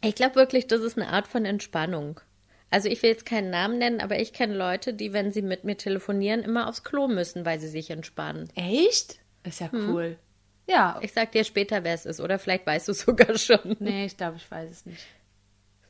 Ich 0.00 0.14
glaube 0.14 0.36
wirklich, 0.36 0.68
das 0.68 0.80
ist 0.82 0.96
eine 0.96 1.08
Art 1.08 1.26
von 1.26 1.44
Entspannung. 1.44 2.20
Also 2.70 2.88
ich 2.88 3.02
will 3.02 3.10
jetzt 3.10 3.26
keinen 3.26 3.50
Namen 3.50 3.78
nennen, 3.78 4.00
aber 4.00 4.18
ich 4.18 4.32
kenne 4.32 4.56
Leute, 4.56 4.92
die, 4.92 5.12
wenn 5.12 5.32
sie 5.32 5.42
mit 5.42 5.64
mir 5.64 5.76
telefonieren, 5.76 6.42
immer 6.42 6.68
aufs 6.68 6.82
Klo 6.82 7.06
müssen, 7.08 7.44
weil 7.44 7.60
sie 7.60 7.68
sich 7.68 7.90
entspannen. 7.90 8.48
Echt? 8.56 9.18
Ist 9.44 9.60
ja 9.60 9.70
cool. 9.72 10.18
Ja. 10.68 10.98
Ich 11.00 11.12
sag 11.12 11.30
dir 11.32 11.44
später, 11.44 11.84
wer 11.84 11.94
es 11.94 12.06
ist, 12.06 12.20
oder 12.20 12.38
vielleicht 12.38 12.66
weißt 12.66 12.88
du 12.88 12.92
es 12.92 13.00
sogar 13.06 13.38
schon. 13.38 13.76
Nee, 13.78 14.06
ich 14.06 14.16
glaube, 14.16 14.36
ich 14.36 14.50
weiß 14.50 14.70
es 14.70 14.86
nicht. 14.86 15.06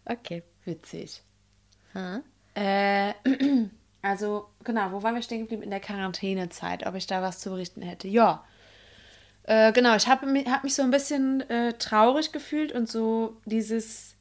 Okay. 0.05 0.43
Witzig. 0.65 1.23
Ha? 1.95 2.23
Äh, 2.55 3.15
also, 4.03 4.49
genau, 4.65 4.93
wo 4.93 5.03
waren 5.03 5.15
wir 5.15 5.23
stehen 5.23 5.41
geblieben? 5.41 5.63
In 5.63 5.71
der 5.71 5.81
Quarantänezeit, 5.81 6.87
ob 6.87 6.95
ich 6.95 7.07
da 7.07 7.23
was 7.23 7.39
zu 7.39 7.51
berichten 7.51 7.83
hätte. 7.83 8.09
Ja. 8.09 8.45
Äh, 9.45 9.73
genau, 9.73 9.95
ich 9.97 10.09
habe 10.09 10.27
mich, 10.27 10.47
hab 10.49 10.65
mich 10.65 10.75
so 10.75 10.83
ein 10.83 10.91
bisschen 10.91 11.49
äh, 11.49 11.73
traurig 11.75 12.33
gefühlt 12.33 12.73
und 12.73 12.89
so 12.89 13.37
dieses, 13.45 14.16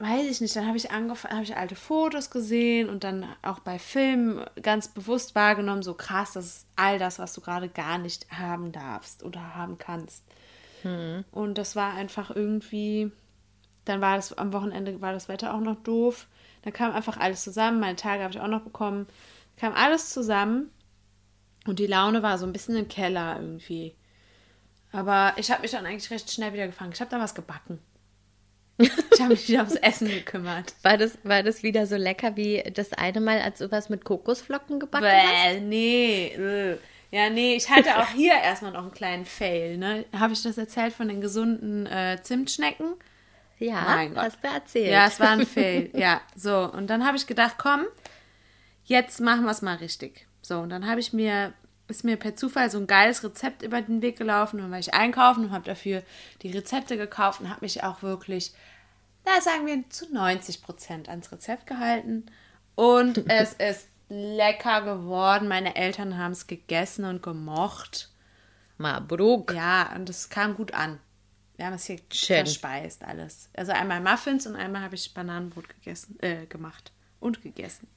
weiß 0.00 0.26
ich 0.26 0.40
nicht, 0.40 0.54
dann 0.56 0.66
habe 0.66 0.76
ich 0.76 0.90
angefangen, 0.90 1.34
habe 1.34 1.44
ich 1.44 1.56
alte 1.56 1.76
Fotos 1.76 2.30
gesehen 2.30 2.88
und 2.88 3.04
dann 3.04 3.26
auch 3.42 3.58
bei 3.60 3.78
Filmen 3.78 4.44
ganz 4.62 4.88
bewusst 4.88 5.34
wahrgenommen, 5.34 5.82
so 5.82 5.94
krass, 5.94 6.32
das 6.32 6.46
ist 6.46 6.66
all 6.76 6.98
das, 6.98 7.18
was 7.18 7.32
du 7.32 7.40
gerade 7.40 7.68
gar 7.68 7.98
nicht 7.98 8.30
haben 8.30 8.72
darfst 8.72 9.22
oder 9.22 9.54
haben 9.54 9.78
kannst. 9.78 10.24
Und 11.32 11.58
das 11.58 11.76
war 11.76 11.94
einfach 11.94 12.34
irgendwie, 12.34 13.10
dann 13.84 14.00
war 14.00 14.16
das 14.16 14.32
am 14.36 14.52
Wochenende 14.52 15.00
war 15.00 15.12
das 15.12 15.28
Wetter 15.28 15.54
auch 15.54 15.60
noch 15.60 15.76
doof. 15.82 16.26
Dann 16.62 16.72
kam 16.72 16.92
einfach 16.92 17.16
alles 17.16 17.42
zusammen, 17.42 17.80
meine 17.80 17.96
Tage 17.96 18.22
habe 18.22 18.32
ich 18.32 18.40
auch 18.40 18.48
noch 18.48 18.62
bekommen. 18.62 19.06
Kam 19.56 19.74
alles 19.74 20.10
zusammen 20.10 20.70
und 21.66 21.78
die 21.78 21.86
Laune 21.86 22.22
war 22.22 22.38
so 22.38 22.46
ein 22.46 22.52
bisschen 22.52 22.76
im 22.76 22.88
Keller 22.88 23.36
irgendwie. 23.40 23.94
Aber 24.92 25.34
ich 25.36 25.50
habe 25.50 25.62
mich 25.62 25.72
dann 25.72 25.84
eigentlich 25.84 26.10
recht 26.10 26.30
schnell 26.30 26.52
wieder 26.52 26.66
gefangen. 26.66 26.92
Ich 26.92 27.00
habe 27.00 27.10
da 27.10 27.18
was 27.18 27.34
gebacken. 27.34 27.78
Ich 29.12 29.20
habe 29.20 29.30
mich 29.34 29.48
wieder 29.48 29.58
ums 29.60 29.74
Essen 29.74 30.08
gekümmert. 30.08 30.72
War 30.82 30.96
das, 30.96 31.18
war 31.24 31.42
das 31.42 31.64
wieder 31.64 31.86
so 31.86 31.96
lecker 31.96 32.36
wie 32.36 32.62
das 32.72 32.92
eine 32.92 33.20
Mal, 33.20 33.40
als 33.40 33.58
du 33.58 33.70
was 33.72 33.88
mit 33.88 34.04
Kokosflocken 34.04 34.78
gebacken 34.78 35.06
hast? 35.10 35.54
Bäh, 35.54 35.60
nee. 35.60 36.26
äh. 36.28 36.78
Ja, 37.10 37.30
nee, 37.30 37.56
ich 37.56 37.68
hatte 37.70 37.98
auch 37.98 38.08
hier 38.10 38.34
erstmal 38.44 38.72
noch 38.72 38.82
einen 38.82 38.92
kleinen 38.92 39.24
Fail. 39.24 39.78
Ne? 39.78 40.04
Habe 40.16 40.34
ich 40.34 40.42
das 40.42 40.58
erzählt 40.58 40.92
von 40.92 41.08
den 41.08 41.20
gesunden 41.20 41.86
äh, 41.86 42.18
Zimtschnecken? 42.22 42.94
Ja, 43.58 43.82
Mein 43.82 44.14
Gott. 44.14 44.24
hast 44.24 44.44
du 44.44 44.48
erzählt. 44.48 44.92
Ja, 44.92 45.06
es 45.06 45.18
war 45.18 45.30
ein 45.30 45.46
Fail. 45.46 45.90
Ja, 45.94 46.20
so. 46.36 46.70
Und 46.70 46.88
dann 46.88 47.04
habe 47.06 47.16
ich 47.16 47.26
gedacht, 47.26 47.56
komm, 47.58 47.86
jetzt 48.84 49.20
machen 49.20 49.44
wir 49.44 49.50
es 49.50 49.62
mal 49.62 49.76
richtig. 49.76 50.26
So, 50.42 50.58
und 50.60 50.68
dann 50.70 50.86
habe 50.88 51.00
ich 51.00 51.12
mir, 51.12 51.52
ist 51.88 52.04
mir 52.04 52.16
per 52.16 52.36
Zufall 52.36 52.70
so 52.70 52.78
ein 52.78 52.86
geiles 52.86 53.24
Rezept 53.24 53.62
über 53.62 53.80
den 53.80 54.02
Weg 54.02 54.16
gelaufen. 54.18 54.56
Und 54.56 54.62
dann 54.62 54.70
war 54.70 54.78
ich 54.78 54.94
einkaufen 54.94 55.46
und 55.46 55.50
habe 55.52 55.64
dafür 55.64 56.02
die 56.42 56.50
Rezepte 56.50 56.96
gekauft 56.96 57.40
und 57.40 57.48
habe 57.48 57.62
mich 57.62 57.82
auch 57.82 58.02
wirklich, 58.02 58.52
da 59.24 59.40
sagen 59.40 59.66
wir, 59.66 59.88
zu 59.90 60.12
90 60.12 60.62
Prozent 60.62 61.08
ans 61.08 61.32
Rezept 61.32 61.66
gehalten. 61.66 62.26
Und 62.74 63.24
es 63.30 63.54
ist 63.54 63.88
lecker 64.08 64.82
geworden. 64.82 65.48
Meine 65.48 65.76
Eltern 65.76 66.18
haben 66.18 66.32
es 66.32 66.46
gegessen 66.46 67.04
und 67.04 67.22
gemocht. 67.22 68.10
Mabruk. 68.76 69.54
Ja, 69.54 69.94
und 69.96 70.08
es 70.08 70.28
kam 70.28 70.54
gut 70.54 70.72
an. 70.74 71.00
Wir 71.56 71.66
haben 71.66 71.74
es 71.74 71.86
hier 71.86 71.98
Schön. 72.12 72.36
verspeist 72.36 73.02
alles. 73.02 73.50
Also 73.56 73.72
einmal 73.72 74.00
Muffins 74.00 74.46
und 74.46 74.54
einmal 74.54 74.82
habe 74.82 74.94
ich 74.94 75.12
Bananenbrot 75.12 75.68
gegessen, 75.68 76.16
äh, 76.20 76.46
gemacht 76.46 76.92
und 77.18 77.42
gegessen. 77.42 77.88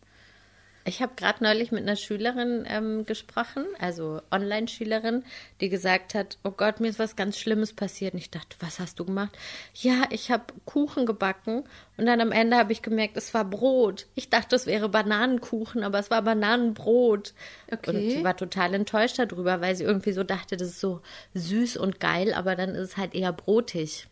Ich 0.84 1.02
habe 1.02 1.14
gerade 1.16 1.44
neulich 1.44 1.72
mit 1.72 1.84
einer 1.84 1.96
Schülerin 1.96 2.66
ähm, 2.68 3.06
gesprochen, 3.06 3.66
also 3.80 4.22
Online-Schülerin, 4.32 5.24
die 5.60 5.70
gesagt 5.70 6.16
hat, 6.16 6.40
oh 6.44 6.52
Gott, 6.52 6.80
mir 6.80 6.88
ist 6.88 6.98
was 6.98 7.16
ganz 7.16 7.38
Schlimmes 7.38 7.74
passiert. 7.74 8.14
Und 8.14 8.20
ich 8.20 8.32
dachte, 8.32 8.58
was 8.60 8.80
hast 8.80 9.00
du 9.00 9.06
gemacht? 9.06 9.38
Ja, 9.76 10.06
ich 10.10 10.32
habe 10.32 10.46
Kuchen 10.66 11.06
gebacken 11.06 11.64
und 11.98 12.06
dann 12.08 12.20
am 12.20 12.32
Ende 12.32 12.58
habe 12.58 12.72
ich 12.72 12.82
gemerkt, 12.82 13.16
es 13.16 13.34
war 13.34 13.46
Brot. 13.46 14.08
Ich 14.16 14.30
dachte, 14.30 14.56
es 14.56 14.66
wäre 14.66 14.90
Bananenkuchen, 14.90 15.84
aber 15.84 16.00
es 16.00 16.10
war 16.10 16.24
Bananenbrot. 16.24 17.34
Okay. 17.72 17.90
Und 17.90 18.10
sie 18.10 18.24
war 18.24 18.36
total 18.36 18.74
enttäuscht 18.74 19.20
darüber, 19.20 19.62
weil 19.62 19.76
sie 19.76 19.84
irgendwie 19.84 20.14
so 20.14 20.24
dachte, 20.24 20.58
das 20.58 20.70
ist 20.70 20.80
so 20.80 21.02
süß 21.36 21.78
und 21.78 22.00
geil, 22.00 22.34
aber 22.34 22.56
dann 22.56 22.72
ist 22.72 22.90
es 22.92 22.98
halt 22.98 23.14
eher 23.14 23.34
brotig. 23.34 24.08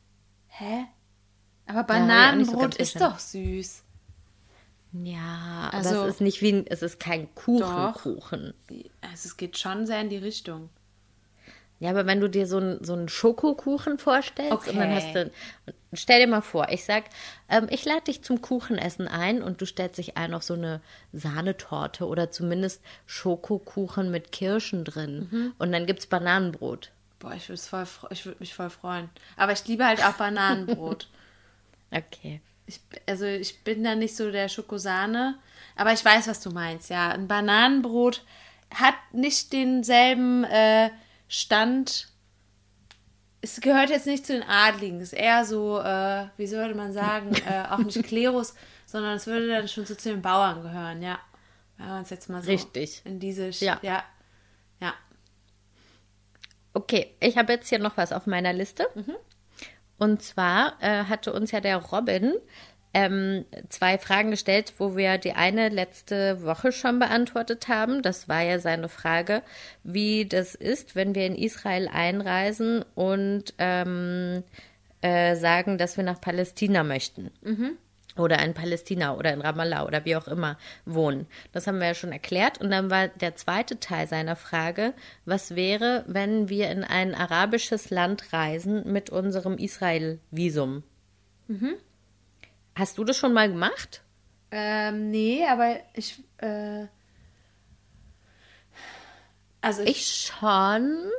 Hä? 0.48 0.86
Aber 1.66 1.80
auch 1.80 2.36
nicht 2.36 2.52
so 2.52 2.58
Bananenbrot 2.58 2.76
ist 2.76 3.02
doch 3.02 3.18
süß. 3.18 3.84
Ja, 4.92 5.70
Also- 5.72 5.90
aber 5.90 6.08
es 6.08 6.16
ist 6.16 6.22
nicht 6.22 6.42
wie 6.42 6.52
ein, 6.54 6.68
es 6.68 6.82
ist 6.82 7.00
kein 7.00 7.34
Kuchen, 7.36 7.60
Doch. 7.62 8.02
Kuchen. 8.02 8.54
Also 9.02 9.28
es 9.28 9.38
geht 9.38 9.58
schon 9.58 9.86
sehr 9.86 10.02
in 10.02 10.10
die 10.10 10.18
Richtung. 10.18 10.70
Ja, 11.82 11.92
aber 11.92 12.06
wenn 12.06 12.20
du 12.20 12.30
dir 12.30 12.46
so 12.46 12.58
einen 12.58 12.84
so 12.84 12.92
einen 12.94 13.08
Schokokuchen 13.08 14.00
vorstellst 14.00 14.68
und 14.68 14.76
dann 14.78 14.92
Okay. 14.92 14.96
hast 14.96 15.16
du, 15.16 15.32
stell 15.94 16.20
dir 16.20 16.28
mal 16.28 16.42
vor, 16.42 16.68
ich 16.72 16.84
sag, 16.84 17.06
ähm, 17.48 17.68
ich 17.70 17.86
lade 17.86 18.02
dich 18.02 18.22
zum 18.22 18.42
Kuchenessen 18.42 19.08
ein 19.08 19.42
und 19.42 19.62
du 19.62 19.66
stellst 19.66 19.98
dich 19.98 20.18
ein 20.18 20.34
auf 20.34 20.44
so 20.44 20.56
eine 20.56 20.82
Sahnetorte 21.14 22.06
oder 22.06 22.32
zumindest 22.32 22.82
Schokokuchen 23.06 24.12
mit 24.12 24.34
Kirschen 24.34 24.84
drin 24.84 25.30
Mhm. 25.32 25.54
und 25.58 25.72
dann 25.72 25.86
gibt's 25.86 26.06
Bananenbrot. 26.08 26.92
Boah, 27.20 27.34
ich 27.34 27.48
würde 27.48 27.62
voll, 27.62 27.84
fre- 27.84 28.12
ich 28.12 28.26
würde 28.26 28.40
mich 28.42 28.54
voll 28.54 28.70
freuen. 28.70 29.10
Aber 29.38 29.54
ich 29.54 29.66
liebe 29.68 29.86
halt 29.86 30.04
auch 30.04 30.14
Bananenbrot. 30.14 31.08
Okay. 31.92 32.40
Ich, 32.70 32.80
also 33.08 33.26
ich 33.26 33.64
bin 33.64 33.84
da 33.84 33.96
nicht 33.96 34.16
so 34.16 34.32
der 34.32 34.48
Schokosahne, 34.48 35.40
aber 35.76 35.92
ich 35.92 36.06
weiß, 36.06 36.28
was 36.28 36.40
du 36.40 36.52
meinst. 36.52 36.90
Ja, 36.92 37.10
ein 37.10 37.28
Bananenbrot 37.28 38.24
hat 38.72 38.94
nicht 39.12 39.52
denselben 39.54 40.44
äh, 40.44 40.92
Stand. 41.28 42.10
Es 43.42 43.60
gehört 43.60 43.90
jetzt 43.90 44.06
nicht 44.06 44.26
zu 44.28 44.34
den 44.34 44.44
Adligen. 44.44 44.98
Es 45.02 45.14
ist 45.14 45.20
eher 45.20 45.46
so, 45.46 45.80
äh, 45.80 46.28
wie 46.38 46.46
sollte 46.46 46.76
man 46.76 46.94
sagen, 46.94 47.34
äh, 47.48 47.64
auch 47.72 47.80
nicht 47.80 48.04
Klerus, 48.04 48.54
sondern 48.86 49.16
es 49.16 49.26
würde 49.26 49.48
dann 49.48 49.68
schon 49.68 49.86
so 49.88 49.96
zu 49.96 50.10
den 50.10 50.22
Bauern 50.22 50.62
gehören, 50.62 51.02
ja. 51.02 51.18
Wenn 51.78 51.88
wir 51.88 51.98
uns 51.98 52.10
jetzt 52.12 52.30
mal 52.30 52.44
so 52.44 52.52
Richtig. 52.52 53.02
in 53.06 53.20
diese, 53.20 53.46
Sch- 53.48 53.64
Ja. 53.66 53.80
ja, 53.82 54.04
ja. 54.80 54.94
Okay, 56.74 57.16
ich 57.20 57.36
habe 57.38 57.54
jetzt 57.54 57.70
hier 57.70 57.80
noch 57.80 57.98
was 57.98 58.12
auf 58.12 58.28
meiner 58.28 58.54
Liste. 58.54 58.88
Und 60.00 60.24
zwar 60.24 60.74
äh, 60.82 61.04
hatte 61.04 61.34
uns 61.34 61.52
ja 61.52 61.62
der 61.62 61.78
Robin 61.78 62.34
ähm, 62.94 63.46
zwei 63.70 63.98
Fragen 63.98 64.32
gestellt, 64.32 64.74
wo 64.80 64.96
wir 64.98 65.18
die 65.20 65.34
eine 65.34 65.70
letzte 65.70 66.44
Woche 66.44 66.72
schon 66.72 66.98
beantwortet 66.98 67.68
haben. 67.68 68.02
Das 68.02 68.28
war 68.28 68.42
ja 68.42 68.60
seine 68.60 68.90
Frage, 68.90 69.44
wie 69.84 70.26
das 70.26 70.56
ist, 70.56 70.96
wenn 70.96 71.14
wir 71.14 71.26
in 71.28 71.36
Israel 71.36 71.88
einreisen 71.88 72.84
und 72.96 73.54
ähm, 73.60 74.44
äh, 75.02 75.36
sagen, 75.36 75.78
dass 75.78 75.98
wir 75.98 76.04
nach 76.04 76.20
Palästina 76.20 76.84
möchten 76.84 77.30
oder 78.18 78.44
in 78.44 78.54
Palästina 78.54 79.16
oder 79.16 79.34
in 79.34 79.42
Ramallah 79.42 79.86
oder 79.86 80.04
wie 80.06 80.16
auch 80.16 80.28
immer 80.28 80.58
wohnen. 80.86 81.28
Das 81.52 81.68
haben 81.68 81.80
wir 81.80 81.88
ja 81.88 81.94
schon 81.94 82.12
erklärt. 82.12 82.60
Und 82.60 82.72
dann 82.72 82.90
war 82.90 83.08
der 83.08 83.36
zweite 83.36 83.80
Teil 83.80 84.08
seiner 84.08 84.36
Frage, 84.36 84.94
was 85.26 85.56
wäre, 85.56 86.04
wenn 86.08 86.50
wir 86.50 86.70
in 86.70 86.84
ein 86.84 87.16
arabisches 87.16 87.90
Land 87.90 88.34
reisen 88.34 88.92
mit 88.92 89.10
unserem 89.10 89.58
Israel-Visum? 89.58 90.84
Hast 92.76 92.98
du 92.98 93.04
das 93.04 93.18
schon 93.18 93.34
mal 93.34 93.50
gemacht? 93.50 94.02
Ähm, 94.52 95.10
nee, 95.12 95.46
aber 95.48 95.78
ich, 95.94 96.24
äh, 96.38 96.88
also 99.62 99.84
ich, 99.84 99.90
Ich 99.90 100.32
schon. 100.34 101.12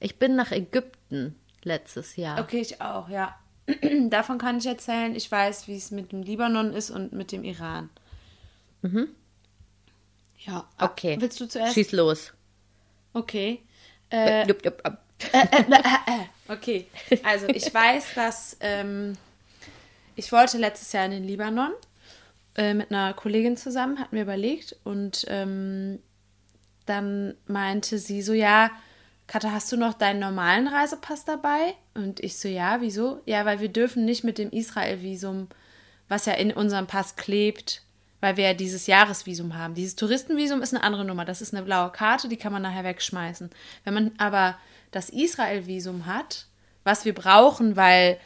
Ich 0.00 0.18
bin 0.18 0.36
nach 0.36 0.52
Ägypten 0.52 1.38
letztes 1.64 2.16
Jahr. 2.16 2.40
okay, 2.40 2.60
ich 2.60 2.80
auch, 2.80 3.08
ja. 3.08 3.36
Davon 4.08 4.38
kann 4.38 4.58
ich 4.58 4.66
erzählen. 4.66 5.14
Ich 5.14 5.30
weiß, 5.30 5.68
wie 5.68 5.76
es 5.76 5.90
mit 5.90 6.12
dem 6.12 6.22
Libanon 6.22 6.72
ist 6.72 6.90
und 6.90 7.12
mit 7.12 7.32
dem 7.32 7.44
Iran. 7.44 7.90
Ja. 10.38 10.68
Okay. 10.78 11.16
Willst 11.20 11.40
du 11.40 11.46
zuerst? 11.46 11.74
Schieß 11.74 11.92
los. 11.92 12.32
Okay. 13.12 13.60
Äh, 14.10 14.46
Jupp, 14.46 14.64
jupp, 14.64 14.82
jupp. 14.84 14.98
Okay, 16.48 16.86
also 17.24 17.46
ich 17.48 17.72
weiß, 17.74 18.14
dass 18.14 18.56
ähm, 18.60 19.16
ich 20.16 20.32
wollte 20.32 20.56
letztes 20.56 20.92
Jahr 20.92 21.04
in 21.04 21.10
den 21.10 21.24
Libanon 21.24 21.72
äh, 22.56 22.72
mit 22.72 22.90
einer 22.90 23.12
Kollegin 23.12 23.56
zusammen, 23.58 23.98
hatten 23.98 24.16
wir 24.16 24.22
überlegt 24.22 24.76
und 24.84 25.26
ähm, 25.28 25.98
dann 26.86 27.34
meinte 27.46 27.98
sie 27.98 28.22
so, 28.22 28.32
ja, 28.32 28.70
Katha, 29.28 29.52
hast 29.52 29.70
du 29.70 29.76
noch 29.76 29.92
deinen 29.92 30.20
normalen 30.20 30.66
Reisepass 30.66 31.26
dabei? 31.26 31.74
Und 31.92 32.18
ich 32.20 32.38
so, 32.38 32.48
ja, 32.48 32.80
wieso? 32.80 33.20
Ja, 33.26 33.44
weil 33.44 33.60
wir 33.60 33.68
dürfen 33.68 34.06
nicht 34.06 34.24
mit 34.24 34.38
dem 34.38 34.50
Israel-Visum, 34.50 35.48
was 36.08 36.24
ja 36.24 36.32
in 36.32 36.50
unserem 36.50 36.86
Pass 36.86 37.14
klebt, 37.14 37.82
weil 38.20 38.38
wir 38.38 38.44
ja 38.44 38.54
dieses 38.54 38.86
Jahresvisum 38.86 39.54
haben. 39.54 39.74
Dieses 39.74 39.96
Touristenvisum 39.96 40.62
ist 40.62 40.74
eine 40.74 40.82
andere 40.82 41.04
Nummer. 41.04 41.26
Das 41.26 41.42
ist 41.42 41.54
eine 41.54 41.62
blaue 41.62 41.90
Karte, 41.90 42.30
die 42.30 42.38
kann 42.38 42.54
man 42.54 42.62
nachher 42.62 42.84
wegschmeißen. 42.84 43.50
Wenn 43.84 43.94
man 43.94 44.12
aber 44.16 44.56
das 44.92 45.10
Israel-Visum 45.10 46.06
hat, 46.06 46.46
was 46.82 47.04
wir 47.04 47.14
brauchen, 47.14 47.76
weil 47.76 48.18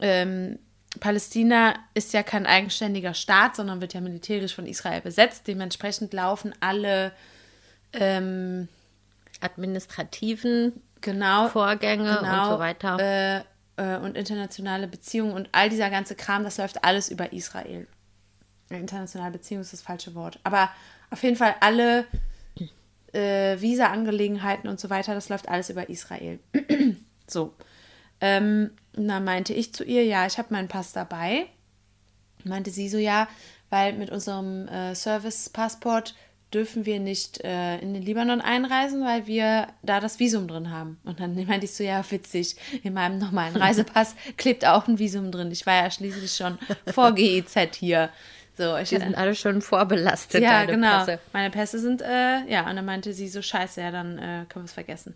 ähm, 0.00 0.58
Palästina 1.00 1.74
ist 1.92 2.14
ja 2.14 2.22
kein 2.22 2.46
eigenständiger 2.46 3.12
Staat, 3.12 3.56
sondern 3.56 3.82
wird 3.82 3.92
ja 3.92 4.00
militärisch 4.00 4.54
von 4.54 4.66
Israel 4.66 5.02
besetzt. 5.02 5.46
Dementsprechend 5.48 6.14
laufen 6.14 6.54
alle 6.60 7.12
ähm, 7.92 8.68
Administrativen 9.40 10.82
genau, 11.00 11.48
Vorgänge 11.48 12.18
genau, 12.20 12.44
und 12.44 12.50
so 12.54 12.58
weiter. 12.58 12.98
Äh, 12.98 13.42
äh, 13.76 13.98
und 13.98 14.16
internationale 14.16 14.88
Beziehungen 14.88 15.32
und 15.32 15.48
all 15.52 15.68
dieser 15.68 15.90
ganze 15.90 16.14
Kram, 16.14 16.44
das 16.44 16.58
läuft 16.58 16.84
alles 16.84 17.10
über 17.10 17.32
Israel. 17.32 17.86
Internationale 18.70 19.32
Beziehung 19.32 19.60
ist 19.60 19.72
das 19.72 19.82
falsche 19.82 20.14
Wort. 20.14 20.40
Aber 20.42 20.70
auf 21.10 21.22
jeden 21.22 21.36
Fall 21.36 21.54
alle 21.60 22.06
äh, 23.12 23.60
Visa-Angelegenheiten 23.60 24.68
und 24.68 24.80
so 24.80 24.90
weiter, 24.90 25.14
das 25.14 25.28
läuft 25.28 25.48
alles 25.48 25.70
über 25.70 25.88
Israel. 25.88 26.40
so. 27.26 27.54
Ähm, 28.20 28.70
und 28.96 29.08
dann 29.08 29.24
meinte 29.24 29.52
ich 29.52 29.72
zu 29.72 29.84
ihr, 29.84 30.04
ja, 30.04 30.26
ich 30.26 30.38
habe 30.38 30.52
meinen 30.52 30.68
Pass 30.68 30.92
dabei. 30.92 31.46
Meinte 32.44 32.70
sie 32.70 32.88
so, 32.88 32.98
ja, 32.98 33.28
weil 33.70 33.92
mit 33.92 34.10
unserem 34.10 34.68
äh, 34.68 34.94
Service-Passport 34.94 36.14
dürfen 36.54 36.86
wir 36.86 37.00
nicht 37.00 37.42
äh, 37.44 37.78
in 37.78 37.92
den 37.94 38.02
Libanon 38.02 38.40
einreisen, 38.40 39.04
weil 39.04 39.26
wir 39.26 39.66
da 39.82 40.00
das 40.00 40.18
Visum 40.20 40.46
drin 40.48 40.70
haben. 40.70 40.98
Und 41.04 41.20
dann 41.20 41.34
meinte 41.46 41.66
ich 41.66 41.72
so, 41.74 41.82
ja, 41.84 42.04
witzig, 42.10 42.56
in 42.82 42.94
meinem 42.94 43.18
normalen 43.18 43.56
Reisepass 43.56 44.14
klebt 44.36 44.64
auch 44.64 44.86
ein 44.88 44.98
Visum 44.98 45.30
drin. 45.32 45.50
Ich 45.50 45.66
war 45.66 45.74
ja 45.84 45.90
schließlich 45.90 46.32
schon 46.32 46.58
vor 46.92 47.12
GEZ 47.14 47.76
hier. 47.76 48.10
So, 48.56 48.76
ich, 48.78 48.88
Die 48.88 48.96
sind 48.96 49.14
alle 49.16 49.34
schon 49.34 49.60
vorbelastet. 49.60 50.42
ja, 50.42 50.64
genau. 50.64 51.00
Pässe. 51.04 51.18
Meine 51.34 51.50
Pässe 51.50 51.78
sind, 51.78 52.00
äh, 52.00 52.44
ja, 52.48 52.68
und 52.70 52.76
dann 52.76 52.86
meinte 52.86 53.12
sie 53.12 53.28
so, 53.28 53.42
scheiße, 53.42 53.82
ja, 53.82 53.90
dann 53.90 54.16
äh, 54.16 54.46
können 54.48 54.64
wir 54.64 54.66
es 54.66 54.72
vergessen. 54.72 55.14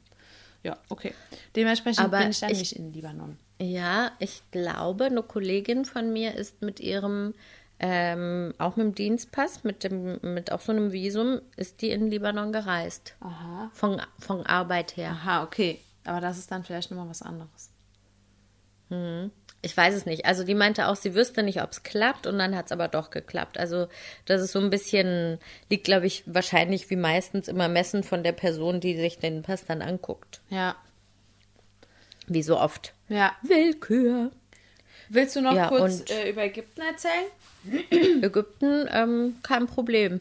Ja, 0.62 0.76
okay. 0.90 1.14
Dementsprechend 1.56 2.04
Aber 2.04 2.18
bin 2.18 2.30
ich 2.30 2.40
dann 2.40 2.50
ich- 2.50 2.58
nicht 2.58 2.72
in 2.76 2.92
Libanon. 2.92 3.38
Ja, 3.62 4.12
ich 4.18 4.42
glaube, 4.52 5.04
eine 5.06 5.22
Kollegin 5.22 5.84
von 5.86 6.12
mir 6.12 6.34
ist 6.34 6.60
mit 6.62 6.80
ihrem, 6.80 7.34
ähm, 7.80 8.54
auch 8.58 8.76
mit 8.76 8.86
dem 8.86 8.94
Dienstpass, 8.94 9.64
mit 9.64 9.84
dem, 9.84 10.18
mit 10.22 10.52
auch 10.52 10.60
so 10.60 10.70
einem 10.70 10.92
Visum, 10.92 11.40
ist 11.56 11.80
die 11.80 11.90
in 11.90 12.10
Libanon 12.10 12.52
gereist. 12.52 13.16
Aha. 13.20 13.70
Von, 13.72 14.00
von 14.18 14.44
Arbeit 14.44 14.96
her. 14.96 15.10
Aha, 15.10 15.42
okay. 15.42 15.80
Aber 16.04 16.20
das 16.20 16.38
ist 16.38 16.50
dann 16.50 16.62
vielleicht 16.62 16.90
nochmal 16.90 17.08
was 17.08 17.22
anderes. 17.22 17.70
Ich 19.62 19.76
weiß 19.76 19.94
es 19.94 20.04
nicht. 20.04 20.26
Also 20.26 20.42
die 20.44 20.54
meinte 20.54 20.88
auch, 20.88 20.96
sie 20.96 21.14
wüsste 21.14 21.42
nicht, 21.42 21.62
ob 21.62 21.70
es 21.70 21.82
klappt 21.82 22.26
und 22.26 22.38
dann 22.38 22.56
hat 22.56 22.66
es 22.66 22.72
aber 22.72 22.88
doch 22.88 23.10
geklappt. 23.10 23.56
Also 23.56 23.88
das 24.24 24.42
ist 24.42 24.52
so 24.52 24.58
ein 24.58 24.70
bisschen, 24.70 25.38
liegt, 25.68 25.84
glaube 25.84 26.06
ich, 26.06 26.24
wahrscheinlich 26.26 26.90
wie 26.90 26.96
meistens 26.96 27.46
immer 27.48 27.68
Messen 27.68 28.02
von 28.02 28.22
der 28.22 28.32
Person, 28.32 28.80
die 28.80 28.96
sich 28.96 29.18
den 29.18 29.42
Pass 29.42 29.64
dann 29.64 29.80
anguckt. 29.80 30.40
Ja. 30.48 30.76
Wie 32.26 32.42
so 32.42 32.58
oft. 32.58 32.94
Ja. 33.08 33.32
Willkür. 33.42 34.32
Willst 35.12 35.34
du 35.34 35.40
noch 35.40 35.54
Ja, 35.54 35.68
kurz 35.68 36.08
äh, 36.08 36.30
über 36.30 36.44
Ägypten 36.44 36.80
erzählen? 36.82 37.26
Ägypten, 38.22 38.88
ähm, 38.90 39.36
kein 39.42 39.66
Problem. 39.66 40.20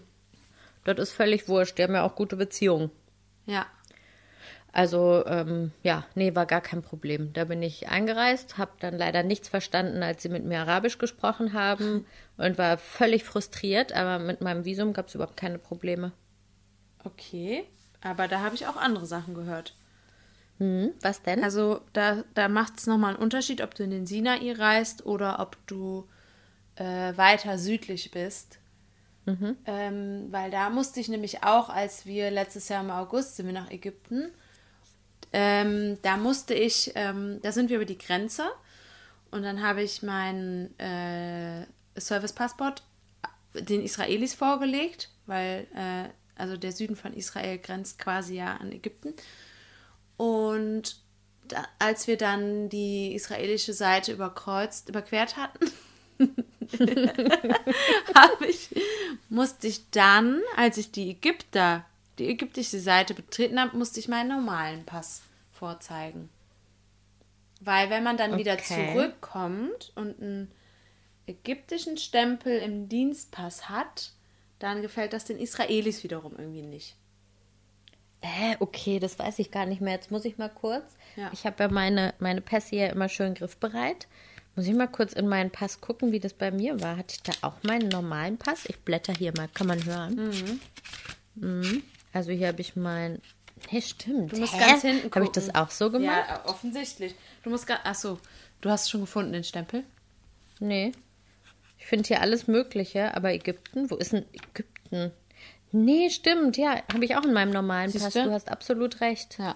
Das 0.84 0.98
ist 0.98 1.12
völlig 1.12 1.48
wurscht. 1.48 1.78
Die 1.78 1.84
haben 1.84 1.94
ja 1.94 2.04
auch 2.04 2.16
gute 2.16 2.36
Beziehungen. 2.36 2.90
Ja. 3.46 3.68
Also, 4.72 5.24
ähm, 5.28 5.72
ja, 5.84 6.06
nee, 6.16 6.34
war 6.34 6.48
gar 6.48 6.62
kein 6.62 6.82
Problem. 6.82 7.34
Da 7.34 7.46
bin 7.46 7.62
ich 7.62 7.88
eingereist, 7.88 8.58
habe 8.58 8.72
dann 8.80 8.98
leider 8.98 9.22
nichts 9.22 9.48
verstanden, 9.48 10.02
als 10.02 10.24
sie 10.24 10.30
mit 10.30 10.44
mir 10.44 10.60
Arabisch 10.60 10.98
gesprochen 10.98 11.54
haben 11.54 12.06
und 12.38 12.58
war 12.58 12.80
völlig 12.80 13.24
frustriert, 13.24 13.94
aber 13.94 14.18
mit 14.18 14.42
meinem 14.42 14.66
Visum 14.66 14.94
gab 14.94 15.08
es 15.08 15.16
überhaupt 15.16 15.38
keine 15.38 15.60
Probleme. 15.60 16.14
Okay. 17.04 17.64
Aber 18.02 18.28
da 18.28 18.40
habe 18.40 18.56
ich 18.56 18.66
auch 18.66 18.78
andere 18.78 19.06
Sachen 19.06 19.36
gehört. 19.36 19.74
Hm, 20.60 20.92
was 21.02 21.22
denn? 21.22 21.44
Also 21.44 21.82
da, 21.94 22.24
da 22.34 22.50
macht 22.50 22.78
es 22.78 22.88
nochmal 22.88 23.16
einen 23.16 23.24
Unterschied, 23.24 23.62
ob 23.62 23.76
du 23.76 23.84
in 23.84 23.92
den 23.92 24.06
Sinai 24.06 24.54
reist 24.54 25.06
oder 25.06 25.40
ob 25.40 25.58
du 25.68 26.08
äh, 26.76 27.16
weiter 27.18 27.58
südlich 27.58 28.12
bist. 28.12 28.60
Ähm, 29.66 30.28
weil 30.32 30.52
da 30.52 30.70
musste 30.70 31.00
ich 31.00 31.08
nämlich 31.08 31.44
auch, 31.44 31.70
als 31.70 32.06
wir 32.06 32.32
letztes 32.32 32.68
Jahr 32.70 32.84
im 32.84 32.90
August 32.90 33.36
sind 33.36 33.46
wir 33.46 33.54
nach 33.54 33.72
Ägypten, 33.72 34.32
ähm, 35.32 35.98
da 36.02 36.18
musste 36.18 36.54
ich, 36.54 36.92
ähm, 36.96 37.40
da 37.42 37.52
sind 37.52 37.70
wir 37.70 37.78
über 37.78 37.86
die 37.86 37.98
Grenze 37.98 38.48
und 39.32 39.44
dann 39.44 39.62
habe 39.62 39.84
ich 39.84 40.02
meinen 40.02 40.78
äh, 40.80 41.66
Service-Passport 42.00 42.84
den 43.54 43.84
Israelis 43.84 44.34
vorgelegt, 44.34 45.10
weil 45.28 45.68
äh, 45.76 46.10
also 46.36 46.58
der 46.58 46.72
Süden 46.72 46.96
von 46.96 47.14
Israel 47.14 47.60
grenzt 47.60 48.00
quasi 48.00 48.36
ja 48.36 48.56
an 48.56 48.72
Ägypten. 48.72 49.14
Und 50.20 50.98
da, 51.48 51.66
als 51.80 52.08
wir 52.08 52.18
dann 52.18 52.68
die 52.68 53.16
israelische 53.16 53.72
Seite 53.72 54.12
überkreuzt, 54.12 54.90
überquert 54.90 55.38
hatten, 55.38 55.72
ich, 58.50 58.70
musste 59.30 59.68
ich 59.68 59.90
dann, 59.92 60.42
als 60.58 60.76
ich 60.76 60.92
die 60.92 61.12
Ägypter, 61.12 61.86
die 62.18 62.28
ägyptische 62.28 62.82
Seite 62.82 63.14
betreten 63.14 63.62
habe, 63.62 63.78
musste 63.78 64.02
ich 64.02 64.10
meinen 64.10 64.28
normalen 64.28 64.84
Pass 64.84 65.22
vorzeigen. 65.54 66.28
Weil 67.62 67.90
wenn 67.90 68.04
man 68.04 68.18
dann 68.18 68.38
wieder 68.38 68.56
Okay. 68.56 68.92
zurückkommt 68.92 69.94
und 69.96 70.22
einen 70.22 70.52
ägyptischen 71.28 71.98
Stempel 71.98 72.60
im 72.60 72.90
Dienstpass 72.90 73.70
hat, 73.70 74.12
dann 74.60 74.82
gefällt 74.82 75.14
das 75.14 75.24
den 75.24 75.40
Israelis 75.40 76.04
wiederum 76.04 76.34
irgendwie 76.38 76.64
nicht. 76.64 76.98
Äh, 78.22 78.56
okay, 78.60 79.00
das 79.00 79.18
weiß 79.18 79.40
ich 79.40 79.52
gar 79.52 79.66
nicht 79.66 79.82
mehr. 79.82 79.94
Jetzt 79.94 80.12
muss 80.12 80.26
ich 80.26 80.38
mal 80.38 80.50
kurz. 80.50 80.98
Ja. 81.16 81.30
Ich 81.34 81.46
habe 81.46 81.64
ja 81.64 81.70
meine, 81.70 82.14
meine 82.20 82.42
Pässe 82.42 82.76
ja 82.76 82.88
immer 82.88 83.10
schön 83.10 83.34
griffbereit. 83.34 84.08
Muss 84.56 84.68
ich 84.68 84.74
mal 84.74 84.88
kurz 84.88 85.14
in 85.14 85.28
meinen 85.28 85.52
Pass 85.52 85.80
gucken, 85.80 86.12
wie 86.12 86.20
das 86.20 86.34
bei 86.34 86.52
mir 86.52 86.82
war. 86.82 86.98
Hatte 86.98 87.16
ich 87.16 87.24
da 87.24 87.32
auch 87.42 87.64
meinen 87.64 87.88
normalen 87.88 88.38
Pass? 88.38 88.66
Ich 88.66 88.78
blätter 88.80 89.14
hier 89.14 89.32
mal, 89.38 89.48
kann 89.54 89.68
man 89.68 89.86
hören. 89.86 90.62
Mhm. 91.36 91.84
Also 92.12 92.32
hier 92.32 92.48
habe 92.48 92.60
ich 92.62 92.76
mein. 92.76 93.22
Nee, 93.72 93.82
stimmt. 93.82 94.34
Du 94.34 94.38
musst 94.38 94.54
Hä? 94.54 94.60
ganz 94.60 94.82
hinten 94.82 95.12
Habe 95.12 95.26
ich 95.26 95.32
gucken. 95.32 95.46
das 95.48 95.56
auch 95.56 95.70
so 95.70 95.92
gemacht? 95.92 96.26
Ja, 96.28 96.46
offensichtlich. 96.46 97.16
Du 97.44 97.50
musst 97.50 97.68
gar. 97.68 97.86
Achso, 97.86 98.20
du 98.62 98.70
hast 98.70 98.90
schon 98.90 99.02
gefunden 99.02 99.32
den 99.34 99.44
Stempel. 99.44 99.84
Nee. 100.60 100.92
Ich 101.78 101.86
finde 101.86 102.08
hier 102.08 102.22
alles 102.22 102.48
Mögliche, 102.48 103.16
aber 103.16 103.32
Ägypten, 103.32 103.90
wo 103.90 103.96
ist 103.96 104.12
denn 104.12 104.26
Ägypten? 104.34 105.12
Nee, 105.72 106.10
stimmt, 106.10 106.58
ja, 106.58 106.78
habe 106.94 107.06
ich 107.06 107.16
auch 107.16 107.24
in 107.24 107.34
meinem 107.34 107.52
normalen 107.52 107.92
Siehst 107.92 108.06
Pass. 108.06 108.14
du? 108.14 108.24
Du 108.24 108.32
hast 108.32 108.50
absolut 108.50 109.02
recht. 109.02 109.38
Ja. 109.38 109.56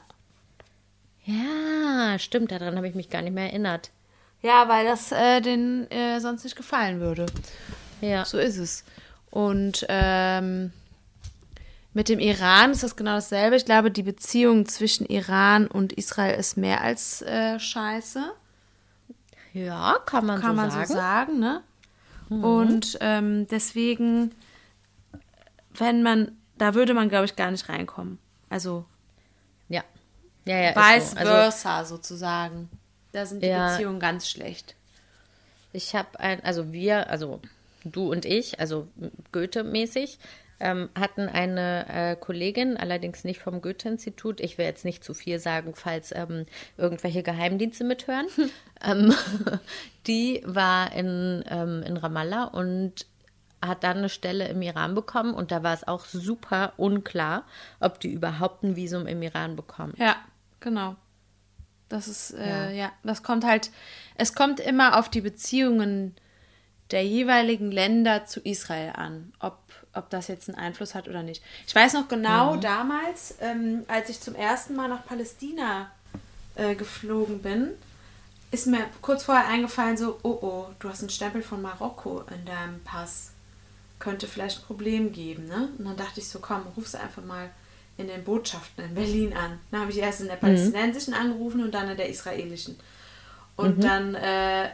Ja, 1.25 2.19
stimmt, 2.19 2.51
daran 2.51 2.75
habe 2.75 2.87
ich 2.87 2.95
mich 2.95 3.09
gar 3.09 3.21
nicht 3.21 3.33
mehr 3.33 3.47
erinnert. 3.47 3.91
Ja, 4.41 4.67
weil 4.67 4.85
das 4.85 5.11
äh, 5.11 5.39
denen 5.41 5.89
äh, 5.89 6.19
sonst 6.19 6.43
nicht 6.43 6.55
gefallen 6.57 6.99
würde. 6.99 7.25
Ja. 8.01 8.25
So 8.25 8.37
ist 8.37 8.57
es. 8.57 8.83
Und 9.31 9.85
ähm, 9.87 10.73
mit 11.93 12.09
dem 12.09 12.19
Iran 12.19 12.71
ist 12.71 12.83
das 12.83 12.95
genau 12.95 13.15
dasselbe. 13.15 13.55
Ich 13.55 13.65
glaube, 13.65 13.89
die 13.89 14.03
Beziehung 14.03 14.67
zwischen 14.67 15.05
Iran 15.05 15.67
und 15.67 15.93
Israel 15.93 16.37
ist 16.37 16.57
mehr 16.57 16.81
als 16.81 17.21
äh, 17.21 17.57
scheiße. 17.59 18.31
Ja, 19.53 19.97
kann 20.05 20.25
man, 20.25 20.41
Kann 20.41 20.55
so 20.55 20.61
man 20.61 20.71
sagen. 20.71 20.87
so 20.87 20.93
sagen, 20.93 21.39
ne? 21.39 21.61
Und 22.29 22.97
ähm, 23.01 23.47
deswegen, 23.49 24.31
wenn 25.75 26.03
man, 26.03 26.37
da 26.57 26.73
würde 26.73 26.93
man, 26.93 27.09
glaube 27.09 27.25
ich, 27.25 27.35
gar 27.35 27.51
nicht 27.51 27.67
reinkommen. 27.69 28.19
Also 28.49 28.85
Ja. 29.69 29.83
Ja, 30.45 30.57
ja, 30.59 30.75
vice 30.75 31.11
so. 31.11 31.17
Also, 31.17 31.31
versa 31.31 31.85
sozusagen. 31.85 32.69
Da 33.11 33.25
sind 33.25 33.41
die 33.43 33.47
Ja. 33.47 33.69
Beziehungen 33.71 33.99
ganz 33.99 34.29
schlecht. 34.29 34.75
ich 35.71 35.95
habe 35.95 36.19
ein, 36.19 36.43
also 36.43 36.71
wir, 36.71 37.09
also 37.09 37.39
du 37.83 38.11
und 38.11 38.25
ich, 38.25 38.59
also 38.59 38.87
Goethe-mäßig, 39.31 40.19
ähm, 40.59 40.89
hatten 40.97 41.27
eine 41.27 41.85
äh, 41.89 42.15
Kollegin, 42.15 42.77
allerdings 42.77 43.23
nicht 43.23 43.39
vom 43.41 43.61
Goethe-Institut. 43.61 44.39
Ich 44.39 44.57
will 44.57 44.65
jetzt 44.65 44.85
nicht 44.85 45.03
zu 45.03 45.13
viel 45.13 45.39
sagen, 45.39 45.73
falls 45.75 46.13
ähm, 46.15 46.45
irgendwelche 46.77 47.23
Geheimdienste 47.23 47.83
mithören. 47.83 48.27
ähm, 48.83 49.13
die 50.07 50.41
war 50.45 50.93
in, 50.93 51.43
ähm, 51.49 51.83
in 51.85 51.97
Ramallah 51.97 52.45
und 52.45 53.05
hat 53.67 53.83
dann 53.83 53.97
eine 53.97 54.09
Stelle 54.09 54.47
im 54.47 54.61
Iran 54.61 54.95
bekommen 54.95 55.33
und 55.33 55.51
da 55.51 55.63
war 55.63 55.73
es 55.73 55.87
auch 55.87 56.05
super 56.05 56.73
unklar, 56.77 57.43
ob 57.79 57.99
die 57.99 58.11
überhaupt 58.11 58.63
ein 58.63 58.75
Visum 58.75 59.07
im 59.07 59.21
Iran 59.21 59.55
bekommen. 59.55 59.93
Ja, 59.97 60.15
genau. 60.59 60.95
Das 61.89 62.07
ist, 62.07 62.31
äh, 62.31 62.75
ja. 62.75 62.91
das 63.03 63.21
kommt 63.21 63.45
halt, 63.45 63.71
es 64.15 64.33
kommt 64.33 64.59
immer 64.59 64.97
auf 64.97 65.09
die 65.09 65.21
Beziehungen 65.21 66.15
der 66.91 67.05
jeweiligen 67.05 67.71
Länder 67.71 68.25
zu 68.25 68.39
Israel 68.39 68.93
an, 68.95 69.33
ob, 69.39 69.59
ob 69.93 70.09
das 70.09 70.27
jetzt 70.27 70.49
einen 70.49 70.57
Einfluss 70.57 70.95
hat 70.95 71.07
oder 71.07 71.23
nicht. 71.23 71.43
Ich 71.67 71.75
weiß 71.75 71.93
noch 71.93 72.07
genau 72.07 72.55
damals, 72.55 73.35
ähm, 73.41 73.83
als 73.87 74.09
ich 74.09 74.19
zum 74.21 74.35
ersten 74.35 74.75
Mal 74.75 74.89
nach 74.89 75.05
Palästina 75.05 75.91
äh, 76.55 76.75
geflogen 76.75 77.41
bin, 77.41 77.69
ist 78.51 78.67
mir 78.67 78.85
kurz 79.01 79.23
vorher 79.23 79.47
eingefallen, 79.47 79.97
so, 79.97 80.19
oh 80.23 80.37
oh, 80.41 80.65
du 80.79 80.89
hast 80.89 81.01
einen 81.01 81.09
Stempel 81.09 81.41
von 81.41 81.61
Marokko 81.61 82.23
in 82.35 82.45
deinem 82.45 82.79
Pass. 82.83 83.32
Könnte 84.03 84.27
vielleicht 84.27 84.59
ein 84.59 84.65
Problem 84.65 85.13
geben, 85.13 85.45
ne? 85.45 85.69
Und 85.77 85.85
dann 85.85 85.95
dachte 85.95 86.19
ich 86.19 86.27
so, 86.27 86.39
komm, 86.39 86.63
rufst 86.75 86.95
einfach 86.95 87.23
mal 87.23 87.49
in 87.97 88.07
den 88.07 88.23
Botschaften 88.25 88.83
in 88.83 88.95
Berlin 88.95 89.33
an. 89.33 89.59
Dann 89.71 89.81
habe 89.81 89.91
ich 89.91 89.99
erst 89.99 90.19
in 90.21 90.27
der 90.27 90.35
palästinensischen 90.35 91.13
angerufen 91.13 91.63
und 91.63 91.71
dann 91.73 91.89
in 91.89 91.95
der 91.95 92.09
israelischen. 92.09 92.77
Und 93.55 93.81
dann 93.83 94.15
äh, 94.15 94.69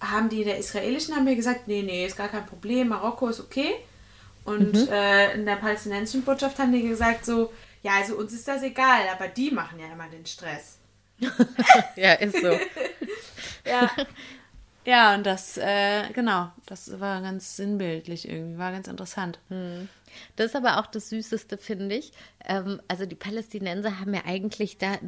haben 0.00 0.28
die 0.28 0.44
der 0.44 0.58
israelischen 0.58 1.16
haben 1.16 1.24
mir 1.24 1.34
gesagt, 1.34 1.66
nee, 1.66 1.82
nee, 1.82 2.06
ist 2.06 2.16
gar 2.16 2.28
kein 2.28 2.46
Problem, 2.46 2.88
Marokko 2.88 3.28
ist 3.28 3.40
okay. 3.40 3.74
Und 4.44 4.76
äh, 4.88 5.34
in 5.34 5.46
der 5.46 5.56
palästinensischen 5.56 6.22
Botschaft 6.22 6.58
haben 6.60 6.72
die 6.72 6.86
gesagt 6.86 7.26
so, 7.26 7.52
ja, 7.82 7.92
also 7.94 8.16
uns 8.16 8.32
ist 8.32 8.46
das 8.46 8.62
egal, 8.62 9.02
aber 9.12 9.26
die 9.26 9.50
machen 9.50 9.80
ja 9.80 9.86
immer 9.92 10.08
den 10.08 10.26
Stress. 10.26 10.78
Ja, 11.96 12.12
ist 12.14 12.40
so. 12.40 12.52
Ja. 13.66 13.90
Ja, 14.90 15.14
und 15.14 15.24
das, 15.24 15.56
äh, 15.56 16.10
genau, 16.12 16.50
das 16.66 16.98
war 16.98 17.22
ganz 17.22 17.56
sinnbildlich 17.56 18.28
irgendwie, 18.28 18.58
war 18.58 18.72
ganz 18.72 18.88
interessant. 18.88 19.38
Das 20.34 20.46
ist 20.46 20.56
aber 20.56 20.80
auch 20.80 20.86
das 20.86 21.10
Süßeste, 21.10 21.58
finde 21.58 21.94
ich. 21.94 22.12
Ähm, 22.44 22.82
also 22.88 23.06
die 23.06 23.14
Palästinenser 23.14 24.00
haben 24.00 24.12
ja 24.12 24.22
eigentlich 24.26 24.78
da 24.78 24.98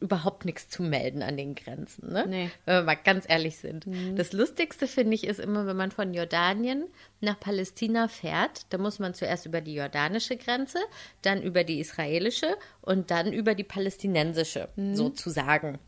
überhaupt 0.00 0.46
nichts 0.46 0.70
zu 0.70 0.82
melden 0.82 1.22
an 1.22 1.36
den 1.36 1.54
Grenzen, 1.54 2.14
ne? 2.14 2.24
Nee. 2.26 2.50
Wenn 2.64 2.76
wir 2.76 2.82
mal 2.84 2.94
ganz 2.94 3.26
ehrlich 3.28 3.58
sind. 3.58 3.86
Das 4.16 4.32
Lustigste, 4.32 4.86
finde 4.86 5.14
ich, 5.14 5.26
ist 5.26 5.38
immer, 5.38 5.66
wenn 5.66 5.76
man 5.76 5.90
von 5.90 6.14
Jordanien 6.14 6.86
nach 7.20 7.38
Palästina 7.38 8.08
fährt, 8.08 8.66
da 8.70 8.78
muss 8.78 8.98
man 8.98 9.12
zuerst 9.12 9.44
über 9.44 9.60
die 9.60 9.74
jordanische 9.74 10.38
Grenze, 10.38 10.78
dann 11.20 11.42
über 11.42 11.62
die 11.62 11.78
israelische 11.78 12.56
und 12.80 13.10
dann 13.10 13.34
über 13.34 13.54
die 13.54 13.64
palästinensische, 13.64 14.68
sozusagen. 14.94 15.78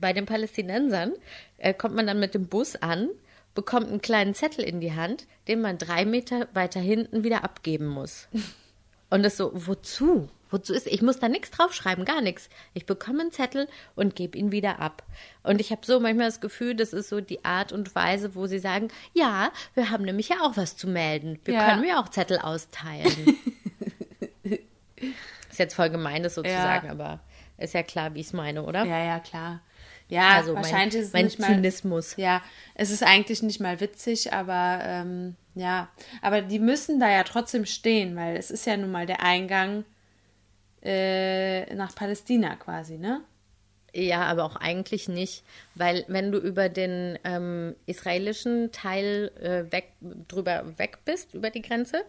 Bei 0.00 0.12
den 0.12 0.26
Palästinensern 0.26 1.12
äh, 1.58 1.74
kommt 1.74 1.94
man 1.94 2.06
dann 2.06 2.20
mit 2.20 2.34
dem 2.34 2.46
Bus 2.46 2.76
an, 2.76 3.08
bekommt 3.54 3.88
einen 3.88 4.00
kleinen 4.02 4.34
Zettel 4.34 4.64
in 4.64 4.80
die 4.80 4.92
Hand, 4.94 5.26
den 5.48 5.60
man 5.60 5.78
drei 5.78 6.04
Meter 6.04 6.48
weiter 6.54 6.80
hinten 6.80 7.24
wieder 7.24 7.44
abgeben 7.44 7.86
muss. 7.86 8.28
Und 9.10 9.22
das 9.22 9.36
so, 9.36 9.50
wozu? 9.54 10.28
Wozu 10.50 10.72
ist, 10.72 10.86
ich 10.86 11.02
muss 11.02 11.18
da 11.18 11.28
nichts 11.28 11.50
draufschreiben, 11.50 12.04
gar 12.06 12.20
nichts. 12.22 12.48
Ich 12.72 12.86
bekomme 12.86 13.20
einen 13.20 13.32
Zettel 13.32 13.68
und 13.96 14.16
gebe 14.16 14.38
ihn 14.38 14.50
wieder 14.50 14.78
ab. 14.80 15.02
Und 15.42 15.60
ich 15.60 15.70
habe 15.72 15.84
so 15.84 16.00
manchmal 16.00 16.24
das 16.26 16.40
Gefühl, 16.40 16.74
das 16.74 16.94
ist 16.94 17.10
so 17.10 17.20
die 17.20 17.44
Art 17.44 17.70
und 17.70 17.94
Weise, 17.94 18.34
wo 18.34 18.46
sie 18.46 18.58
sagen, 18.58 18.88
ja, 19.12 19.50
wir 19.74 19.90
haben 19.90 20.04
nämlich 20.04 20.30
ja 20.30 20.36
auch 20.40 20.56
was 20.56 20.74
zu 20.76 20.86
melden. 20.88 21.38
Wir 21.44 21.52
Ja. 21.54 21.68
können 21.68 21.84
ja 21.86 22.00
auch 22.02 22.08
Zettel 22.08 22.38
austeilen. 22.38 23.36
ist 25.50 25.58
jetzt 25.58 25.74
voll 25.74 25.90
gemein, 25.90 26.22
das 26.22 26.34
so 26.34 26.42
zu 26.42 26.48
Ja. 26.48 26.62
sagen, 26.62 26.88
aber 26.90 27.20
ist 27.58 27.74
ja 27.74 27.82
klar, 27.82 28.14
wie 28.14 28.20
ich 28.20 28.26
es 28.28 28.32
meine, 28.32 28.62
oder? 28.62 28.84
Ja, 28.84 29.04
ja, 29.04 29.20
klar. 29.20 29.60
Ja, 30.08 30.30
Also 30.36 30.54
mein- 30.54 30.62
wahrscheinlich 30.64 31.00
ist 31.00 31.06
es 31.08 31.12
mein 31.12 31.24
nicht 31.26 31.38
mal, 31.38 31.54
Zynismus. 31.54 32.16
Ja, 32.16 32.42
es 32.74 32.90
ist 32.90 33.02
eigentlich 33.02 33.42
nicht 33.42 33.60
mal 33.60 33.80
witzig, 33.80 34.32
aber 34.32 34.80
ähm, 34.82 35.36
ja, 35.54 35.88
aber 36.22 36.40
die 36.40 36.58
müssen 36.58 36.98
da 36.98 37.10
ja 37.10 37.24
trotzdem 37.24 37.66
stehen, 37.66 38.16
weil 38.16 38.36
es 38.36 38.50
ist 38.50 38.66
ja 38.66 38.76
nun 38.76 38.90
mal 38.90 39.06
der 39.06 39.22
Eingang 39.22 39.84
äh, 40.82 41.74
nach 41.74 41.94
Palästina 41.94 42.56
quasi, 42.56 42.98
ne? 42.98 43.22
Ja, 43.94 44.22
aber 44.26 44.44
auch 44.44 44.56
eigentlich 44.56 45.08
nicht, 45.08 45.42
weil 45.74 46.04
wenn 46.08 46.30
du 46.30 46.38
über 46.38 46.68
den 46.68 47.18
ähm, 47.24 47.74
israelischen 47.86 48.70
Teil 48.70 49.30
äh, 49.40 49.72
weg, 49.72 49.92
drüber 50.28 50.78
weg 50.78 50.98
bist, 51.04 51.32
über 51.34 51.50
die 51.50 51.62
Grenze, 51.62 52.02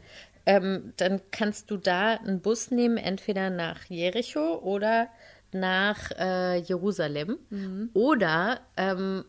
ähm, 0.45 0.93
dann 0.97 1.21
kannst 1.31 1.71
du 1.71 1.77
da 1.77 2.15
einen 2.15 2.41
Bus 2.41 2.69
nehmen, 2.69 2.97
entweder 2.97 3.49
nach 3.49 3.85
Jericho 3.85 4.55
oder 4.57 5.07
nach 5.51 6.11
äh, 6.17 6.57
Jerusalem 6.59 7.37
oder 7.93 8.61
ähm, 8.77 9.25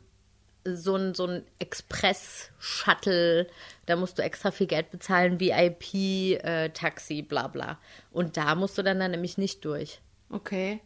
so 0.64 0.94
ein, 0.96 1.14
so 1.14 1.26
ein 1.26 1.42
Express-Shuttle, 1.58 3.46
da 3.86 3.96
musst 3.96 4.18
du 4.18 4.22
extra 4.22 4.50
viel 4.50 4.66
Geld 4.66 4.90
bezahlen, 4.90 5.40
VIP-Taxi, 5.40 7.22
bla 7.22 7.48
bla. 7.48 7.78
Und 8.10 8.36
da 8.36 8.54
musst 8.54 8.76
du 8.78 8.82
dann, 8.82 9.00
dann 9.00 9.10
nämlich 9.12 9.38
nicht 9.38 9.64
durch. 9.64 10.00
Okay. 10.30 10.80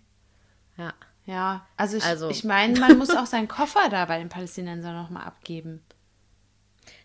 Ja. 0.76 0.94
Ja, 1.26 1.66
also 1.78 1.96
ich, 1.96 2.04
Also- 2.04 2.28
ich 2.30 2.44
meine, 2.44 2.78
man 2.78 2.98
muss 2.98 3.10
auch 3.10 3.26
seinen 3.26 3.48
Koffer 3.48 3.88
da 3.90 4.04
bei 4.04 4.18
den 4.18 4.28
Palästinensern 4.28 4.94
nochmal 4.94 5.24
abgeben. 5.24 5.82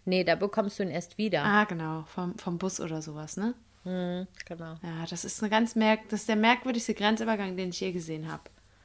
Nee, 0.03 0.23
da 0.25 0.35
bekommst 0.35 0.77
du 0.79 0.83
ihn 0.83 0.91
erst 0.91 1.17
wieder. 1.17 1.43
Ah, 1.45 1.63
genau, 1.63 2.03
vom, 2.03 2.37
vom 2.37 2.57
Bus 2.57 2.81
oder 2.81 3.01
sowas, 3.01 3.37
ne? 3.37 3.53
Mhm, 3.89 4.28
genau. 4.45 4.75
Ja, 4.84 5.06
das 5.10 5.25
ist 5.25 5.41
eine 5.41 5.49
ganz 5.49 5.75
merk 5.75 6.02
das 6.10 6.21
ist 6.21 6.30
der 6.30 6.36
merkwürdigste 6.36 6.93
Grenzübergang, 6.93 7.58
den 7.58 7.69
ich 7.69 7.80
je 7.80 7.91
gesehen 7.91 8.32
habe. 8.32 8.43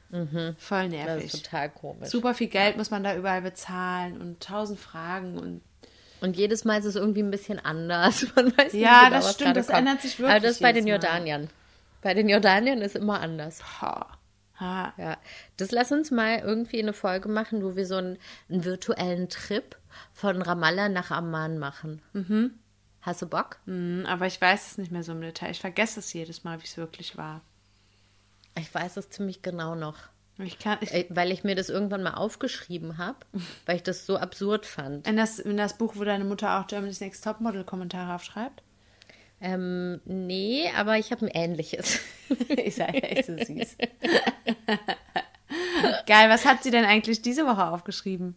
Voll 0.09 0.19
Mhm. 0.21 0.55
Das 0.59 1.05
nervig. 1.05 1.33
ist 1.33 1.43
total 1.45 1.69
komisch. 1.69 2.09
Super 2.09 2.33
viel 2.33 2.47
Geld 2.47 2.77
muss 2.77 2.89
man 2.91 3.03
da 3.03 3.15
überall 3.15 3.41
bezahlen 3.41 4.21
und 4.21 4.39
tausend 4.41 4.79
Fragen 4.79 5.37
und 5.37 5.61
Und 6.21 6.37
jedes 6.37 6.63
Mal 6.63 6.79
ist 6.79 6.85
es 6.85 6.95
irgendwie 6.95 7.21
ein 7.23 7.31
bisschen 7.31 7.59
anders. 7.63 8.25
Man 8.35 8.55
weiß 8.57 8.71
nicht 8.73 8.81
Ja, 8.81 9.05
genau, 9.09 9.17
das 9.17 9.33
stimmt, 9.33 9.57
das 9.57 9.67
kommt. 9.67 9.79
ändert 9.79 10.01
sich 10.01 10.17
Aber 10.19 10.27
wirklich 10.29 10.43
das 10.43 10.51
ist 10.53 10.61
bei 10.61 10.71
den 10.73 10.87
jedes 10.87 11.01
Mal. 11.01 11.09
Jordaniern. 11.09 11.49
Bei 12.01 12.13
den 12.13 12.29
Jordaniern 12.29 12.81
ist 12.81 12.95
immer 12.95 13.19
anders. 13.19 13.81
ha, 13.81 14.07
ha. 14.59 14.93
Ja, 14.97 15.17
das 15.57 15.71
lass 15.71 15.91
uns 15.91 16.11
mal 16.11 16.39
irgendwie 16.39 16.79
eine 16.79 16.93
Folge 16.93 17.27
machen, 17.27 17.63
wo 17.63 17.75
wir 17.75 17.85
so 17.85 17.95
einen, 17.97 18.17
einen 18.49 18.63
virtuellen 18.63 19.27
Trip 19.27 19.75
von 20.13 20.41
Ramallah 20.41 20.87
nach 20.89 21.11
Amman 21.11 21.57
machen. 21.57 22.01
Mhm. 22.13 22.51
Hast 23.05 23.21
du 23.21 23.27
Bock? 23.27 23.59
Hm, 23.65 24.03
aber 24.07 24.25
ich 24.25 24.41
weiß 24.41 24.71
es 24.71 24.77
nicht 24.79 24.91
mehr 24.91 25.03
so 25.03 25.11
im 25.11 25.21
Detail. 25.21 25.51
Ich 25.51 25.59
vergesse 25.59 25.99
es 25.99 26.11
jedes 26.11 26.43
Mal, 26.43 26.59
wie 26.59 26.65
es 26.65 26.75
wirklich 26.75 27.17
war. 27.17 27.41
Ich 28.57 28.73
weiß 28.73 28.97
es 28.97 29.11
ziemlich 29.11 29.43
genau 29.43 29.75
noch. 29.75 29.97
Ich 30.39 30.57
kann, 30.59 30.79
ich, 30.81 30.91
Äh, 30.91 31.05
Weil 31.09 31.31
ich 31.31 31.43
mir 31.43 31.55
das 31.55 31.69
irgendwann 31.69 32.01
mal 32.01 32.15
aufgeschrieben 32.15 32.97
habe, 32.97 33.19
weil 33.67 33.75
ich 33.75 33.83
das 33.83 34.05
so 34.07 34.17
absurd 34.17 34.65
fand. 34.65 35.07
in, 35.07 35.17
das, 35.17 35.37
in 35.39 35.55
das 35.55 35.77
Buch, 35.77 35.93
wo 35.95 36.03
deine 36.03 36.25
Mutter 36.25 36.59
auch 36.59 36.67
Germany's 36.67 36.99
Next 36.99 37.23
Topmodel 37.23 37.63
Kommentare 37.63 38.15
aufschreibt? 38.15 38.63
Ähm, 39.39 40.01
nee, 40.05 40.69
aber 40.75 40.97
ich 40.97 41.11
habe 41.11 41.25
ein 41.27 41.31
ähnliches. 41.31 41.99
ist 42.49 42.79
ja 42.79 42.87
echt 42.87 43.27
so 43.27 43.37
süß. 43.37 43.77
Geil, 46.07 46.29
was 46.29 46.45
hat 46.45 46.63
sie 46.63 46.71
denn 46.71 46.85
eigentlich 46.85 47.21
diese 47.21 47.45
Woche 47.45 47.67
aufgeschrieben? 47.67 48.35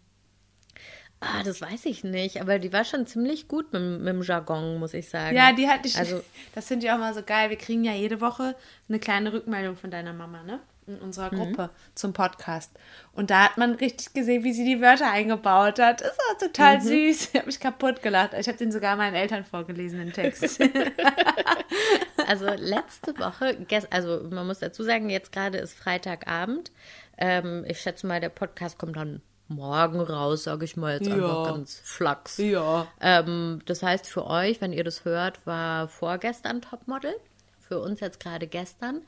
Ah, 1.21 1.43
das 1.43 1.61
weiß 1.61 1.87
ich 1.87 2.05
nicht, 2.05 2.41
aber 2.41 2.61
die 2.61 2.73
war 2.73 2.85
schon 2.85 3.07
ziemlich 3.07 3.49
gut 3.49 3.73
mit, 3.73 3.83
mit 3.83 4.09
dem 4.09 4.23
Jargon, 4.23 4.79
muss 4.79 4.95
ich 4.95 5.09
sagen. 5.09 5.35
Ja, 5.35 5.53
die 5.53 5.69
hatte 5.69 5.89
ich. 5.89 5.99
Also, 5.99 6.23
das 6.55 6.69
finde 6.69 6.87
ich 6.87 6.93
auch 6.93 6.99
mal 6.99 7.13
so 7.13 7.23
geil. 7.25 7.51
Wir 7.51 7.59
kriegen 7.59 7.83
ja 7.85 7.93
jede 7.93 8.21
Woche 8.21 8.55
eine 8.89 9.01
kleine 9.01 9.33
Rückmeldung 9.33 9.77
von 9.77 9.91
deiner 9.91 10.13
Mama, 10.13 10.45
ne? 10.45 10.61
In 10.87 10.99
unserer 11.01 11.29
Gruppe 11.29 11.69
zum 11.95 12.15
Podcast. 12.15 12.73
Und 13.13 13.31
da 13.31 13.45
hat 13.45 13.59
man 13.59 13.75
richtig 13.75 14.15
gesehen, 14.15 14.43
wie 14.43 14.55
sie 14.55 14.65
die 14.65 14.81
Wörter 14.81 15.11
eingebaut 15.11 15.79
hat. 15.79 16.01
Das 16.01 16.17
war 16.17 16.39
total 16.39 16.81
süß. 16.81 17.29
Ich 17.29 17.35
habe 17.35 17.45
mich 17.45 17.61
kaputt 17.61 18.01
gelacht. 18.01 18.31
Ich 18.33 18.49
habe 18.49 18.57
den 18.57 18.73
sogar 18.73 18.97
meinen 18.97 19.15
Eltern 19.15 19.45
vorgelesen, 19.45 19.99
den 19.99 20.15
Text. 20.15 20.59
also 22.27 22.47
letzte 22.47 23.19
Woche, 23.19 23.59
also 23.91 24.23
man 24.31 24.47
muss 24.47 24.61
dazu 24.61 24.83
sagen, 24.83 25.11
jetzt 25.11 25.31
gerade 25.31 25.59
ist 25.59 25.75
Freitagabend. 25.77 26.73
Ähm, 27.19 27.67
ich 27.69 27.81
schätze 27.81 28.07
mal, 28.07 28.21
der 28.21 28.31
Podcast 28.31 28.79
kommt 28.79 28.97
dann 28.97 29.21
morgen 29.49 30.01
raus, 30.01 30.45
sage 30.45 30.65
ich 30.65 30.77
mal 30.77 30.95
jetzt 30.99 31.09
einfach 31.11 31.47
Ja. 31.47 31.51
ganz 31.53 31.81
flachs. 31.83 32.37
ja. 32.39 32.87
Ähm, 33.01 33.61
das 33.67 33.83
heißt, 33.83 34.07
für 34.07 34.27
euch, 34.27 34.61
wenn 34.61 34.73
ihr 34.73 34.85
das 34.85 35.05
hört, 35.05 35.47
war 35.47 35.89
vorgestern 35.89 36.61
Topmodel. 36.63 37.15
Für 37.61 37.81
uns 37.81 38.01
jetzt 38.01 38.21
gerade 38.21 38.47
gestern. 38.47 39.03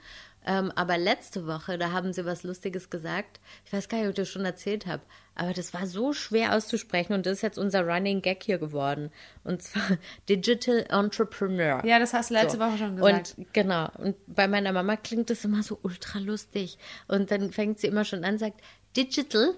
Ähm, 0.47 0.73
aber 0.75 0.97
letzte 0.97 1.47
Woche, 1.47 1.77
da 1.77 1.93
haben 1.93 2.13
sie 2.15 2.25
was 2.25 2.43
Lustiges 2.45 2.89
gesagt. 2.89 3.41
Ich 3.67 3.73
weiß 3.75 3.89
gar 3.89 3.99
nicht, 3.99 4.07
ob 4.07 4.11
ich 4.13 4.17
das 4.17 4.29
schon 4.29 4.45
erzählt 4.45 4.87
habe. 4.87 5.03
Aber 5.35 5.53
das 5.53 5.73
war 5.75 5.87
so 5.87 6.13
schwer 6.15 6.55
auszusprechen 6.55 7.13
und 7.15 7.25
das 7.27 7.35
ist 7.35 7.43
jetzt 7.43 7.59
unser 7.59 7.87
Running 7.87 8.21
Gag 8.23 8.43
hier 8.43 8.59
geworden. 8.59 9.11
Und 9.45 9.63
zwar 9.63 9.83
Digital 10.31 10.87
Entrepreneur. 10.89 11.85
Ja, 11.85 11.99
das 11.99 12.13
hast 12.15 12.31
du 12.31 12.35
letzte 12.35 12.59
Woche 12.59 12.79
schon 12.79 12.97
gesagt. 12.97 13.35
Und 13.39 13.53
genau, 13.53 13.89
und 13.99 14.17
bei 14.27 14.49
meiner 14.49 14.73
Mama 14.73 14.97
klingt 14.97 15.29
das 15.31 15.45
immer 15.45 15.63
so 15.63 15.79
ultra 15.83 16.19
lustig. 16.19 16.79
Und 17.09 17.31
dann 17.31 17.53
fängt 17.53 17.79
sie 17.81 17.87
immer 17.87 18.05
schon 18.05 18.25
an, 18.25 18.39
sagt 18.39 18.61
Digital. 18.97 19.55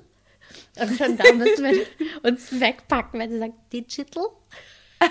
Und 0.80 0.96
schon 0.98 1.16
da 1.16 1.32
müssen 1.32 1.64
wir 1.64 1.86
uns 2.22 2.58
wegpacken, 2.60 3.20
wenn 3.20 3.30
sie 3.30 3.38
sagt 3.38 3.54
Digital. 3.72 4.26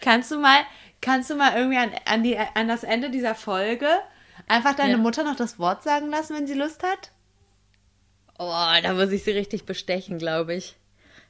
Kannst 0.00 0.30
du 0.30 0.38
mal, 0.38 0.60
kannst 1.00 1.28
du 1.30 1.34
mal 1.34 1.56
irgendwie 1.56 1.78
an, 1.78 1.90
an, 2.06 2.22
die, 2.22 2.38
an 2.38 2.68
das 2.68 2.84
Ende 2.84 3.10
dieser 3.10 3.34
Folge 3.34 3.88
einfach 4.46 4.74
deine 4.74 4.92
Ja. 4.92 4.96
Mutter 4.98 5.24
noch 5.24 5.36
das 5.36 5.58
Wort 5.58 5.82
sagen 5.82 6.08
lassen, 6.08 6.36
wenn 6.36 6.46
sie 6.46 6.54
Lust 6.54 6.82
hat? 6.82 7.10
Oh, 8.38 8.52
da 8.82 8.94
muss 8.94 9.10
ich 9.10 9.24
sie 9.24 9.32
richtig 9.32 9.64
bestechen, 9.66 10.18
glaube 10.18 10.54
ich. 10.54 10.76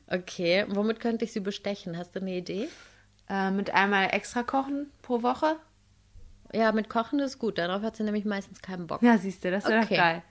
Okay, 0.07 0.67
womit 0.69 1.01
könnte 1.01 1.25
ich 1.25 1.33
sie 1.33 1.41
bestechen? 1.41 1.97
Hast 1.97 2.15
du 2.15 2.21
eine 2.21 2.37
Idee? 2.37 2.69
Äh, 3.29 3.51
mit 3.51 3.71
einmal 3.71 4.11
extra 4.13 4.43
kochen 4.43 4.91
pro 5.03 5.23
Woche? 5.23 5.57
Ja, 6.53 6.73
mit 6.73 6.89
Kochen 6.89 7.19
ist 7.21 7.39
gut. 7.39 7.59
Darauf 7.59 7.83
hat 7.83 7.97
sie 7.97 8.03
nämlich 8.05 8.25
meistens 8.25 8.63
keinen 8.63 8.87
Bock. 8.87 9.03
Ja, 9.03 9.19
siehst 9.19 9.45
du, 9.45 9.51
das 9.51 9.65
wäre 9.67 9.83
Okay. 9.83 9.97
doch 9.97 10.03
geil. 10.03 10.23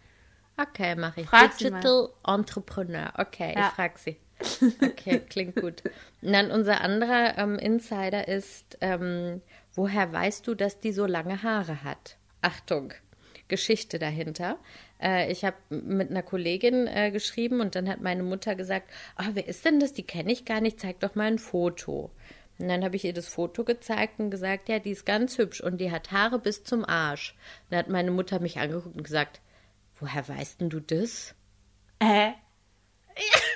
Okay, 0.58 0.96
mache 0.96 1.22
ich. 1.22 1.28
Frag. 1.28 1.58
Digital 1.58 2.10
Entrepreneur. 2.26 3.14
Okay, 3.18 3.54
Ja. 3.56 3.68
ich 3.68 3.74
frage 3.74 3.94
sie. 3.98 4.18
Okay, 4.84 5.20
klingt 5.30 5.56
gut. 5.56 5.84
Und 6.22 6.34
dann 6.34 6.52
unser 6.52 6.82
anderer 6.82 7.38
ähm, 7.38 7.58
Insider 7.58 8.28
ist, 8.28 8.78
ähm, 8.82 9.42
woher 9.74 10.12
weißt 10.12 10.46
du, 10.48 10.54
dass 10.56 10.80
die 10.80 10.92
so 10.92 11.06
lange 11.06 11.42
Haare 11.44 11.84
hat? 11.84 12.18
Achtung, 12.42 12.94
Geschichte 13.48 13.98
dahinter. 14.00 14.58
Äh, 15.02 15.32
ich 15.32 15.44
habe 15.44 15.58
mit 15.70 16.10
einer 16.12 16.22
Kollegin 16.24 16.88
äh, 16.88 17.12
geschrieben 17.12 17.62
und 17.62 17.76
dann 17.76 17.90
hat 17.90 18.02
meine 18.02 18.24
Mutter 18.24 18.56
gesagt, 18.56 18.90
ah, 19.16 19.30
wer 19.34 19.48
ist 19.48 19.66
denn 19.66 19.80
das? 19.80 19.94
Die 19.94 20.04
kenne 20.06 20.32
ich 20.32 20.46
gar 20.46 20.62
nicht, 20.62 20.80
zeig 20.80 21.00
doch 21.00 21.16
mal 21.16 21.26
ein 21.28 21.40
Foto. 21.40 22.12
Und 22.60 22.68
dann 22.70 22.84
habe 22.84 22.96
ich 22.96 23.06
ihr 23.06 23.14
das 23.14 23.28
Foto 23.28 23.64
gezeigt 23.64 24.20
und 24.20 24.32
gesagt, 24.32 24.70
ja, 24.70 24.80
die 24.80 24.92
ist 24.92 25.06
ganz 25.06 25.38
hübsch 25.38 25.62
und 25.62 25.80
die 25.80 25.92
hat 25.92 26.12
Haare 26.12 26.40
bis 26.40 26.64
zum 26.64 26.86
Arsch. 26.86 27.36
Dann 27.70 27.80
hat 27.80 27.90
meine 27.90 28.12
Mutter 28.12 28.40
mich 28.40 28.58
angeguckt 28.60 28.96
und 28.96 29.04
gesagt, 29.04 29.42
woher 30.00 30.28
weißt 30.28 30.62
denn 30.62 30.70
du 30.70 30.80
das? 30.80 31.34
Äh? 32.00 32.32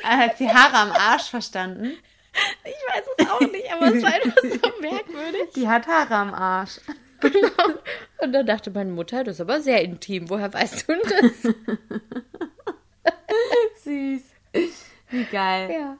Er 0.03 0.17
hat 0.17 0.39
die 0.39 0.49
Haare 0.49 0.77
am 0.77 0.91
Arsch 0.91 1.29
verstanden. 1.29 1.93
Ich 2.63 2.95
weiß 2.95 3.03
es 3.17 3.29
auch 3.29 3.39
nicht, 3.41 3.71
aber 3.71 3.93
es 3.93 4.01
war 4.03 4.13
einfach 4.13 4.41
so 4.41 4.81
merkwürdig. 4.81 5.49
Die 5.55 5.67
hat 5.67 5.85
Haare 5.87 6.15
am 6.15 6.33
Arsch. 6.33 6.79
Genau. 7.19 7.79
Und 8.21 8.31
dann 8.33 8.45
dachte 8.47 8.71
meine 8.71 8.91
Mutter, 8.91 9.23
das 9.23 9.35
ist 9.35 9.41
aber 9.41 9.61
sehr 9.61 9.83
intim. 9.83 10.29
Woher 10.29 10.51
weißt 10.51 10.87
du 10.89 10.93
denn 10.93 11.01
das? 11.09 11.53
Süß. 13.83 14.21
Wie 15.09 15.23
geil. 15.25 15.69
ja. 15.71 15.97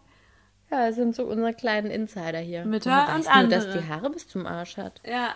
Ja, 0.72 0.88
das 0.88 0.96
sind 0.96 1.14
so 1.16 1.26
unsere 1.26 1.54
kleinen 1.54 1.92
Insider 1.92 2.40
hier. 2.40 2.64
Mütter 2.64 2.92
Woher 2.92 3.16
und 3.16 3.26
weißt 3.26 3.44
du, 3.44 3.48
dass 3.50 3.66
andere. 3.66 3.82
die 3.82 3.88
Haare 3.90 4.10
bis 4.10 4.28
zum 4.30 4.46
Arsch 4.48 4.78
hat. 4.78 5.02
Ja. 5.06 5.36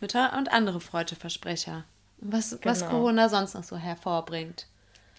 Mütter 0.00 0.36
und 0.36 0.52
andere 0.52 0.80
Freudeversprecher. 0.80 1.84
Was, 2.20 2.58
was 2.62 2.80
Genau. 2.80 2.90
Corona 2.90 3.28
sonst 3.28 3.54
noch 3.54 3.64
so 3.64 3.76
hervorbringt. 3.76 4.66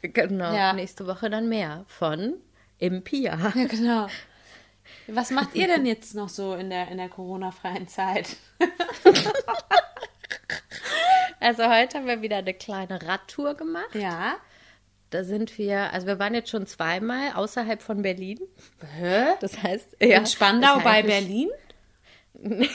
Genau. 0.02 0.54
Ja. 0.54 0.74
Nächste 0.74 1.08
Woche 1.08 1.30
dann 1.30 1.50
mehr 1.50 1.84
von 1.88 2.36
Impia. 2.78 3.54
Ja, 3.56 3.66
genau. 3.66 4.08
Was 5.08 5.32
macht 5.32 5.56
ihr 5.56 5.68
denn 5.68 5.86
jetzt 5.86 6.16
noch 6.16 6.30
so 6.30 6.56
in 6.56 6.70
der, 6.70 6.88
in 6.89 6.97
der 6.97 7.10
Corona-freien 7.10 7.88
Zeit? 7.88 8.38
Also 11.41 11.70
heute 11.70 11.97
haben 11.97 12.08
wir 12.08 12.22
wieder 12.22 12.38
eine 12.38 12.54
kleine 12.54 13.02
Radtour 13.02 13.54
gemacht. 13.56 13.95
Ja. 13.95 14.36
Da 15.10 15.24
sind 15.24 15.58
wir, 15.58 15.91
also 15.93 16.06
wir 16.06 16.20
waren 16.20 16.34
jetzt 16.34 16.50
schon 16.50 16.68
zweimal 16.68 17.32
außerhalb 17.34 17.82
von 17.82 18.02
Berlin. 18.02 18.39
Hä? 18.97 19.36
Das 19.39 19.64
heißt, 19.64 19.95
ja, 20.02 20.18
In 20.18 20.26
Spandau 20.28 20.80
bei 20.82 21.02
Berlin? 21.02 21.50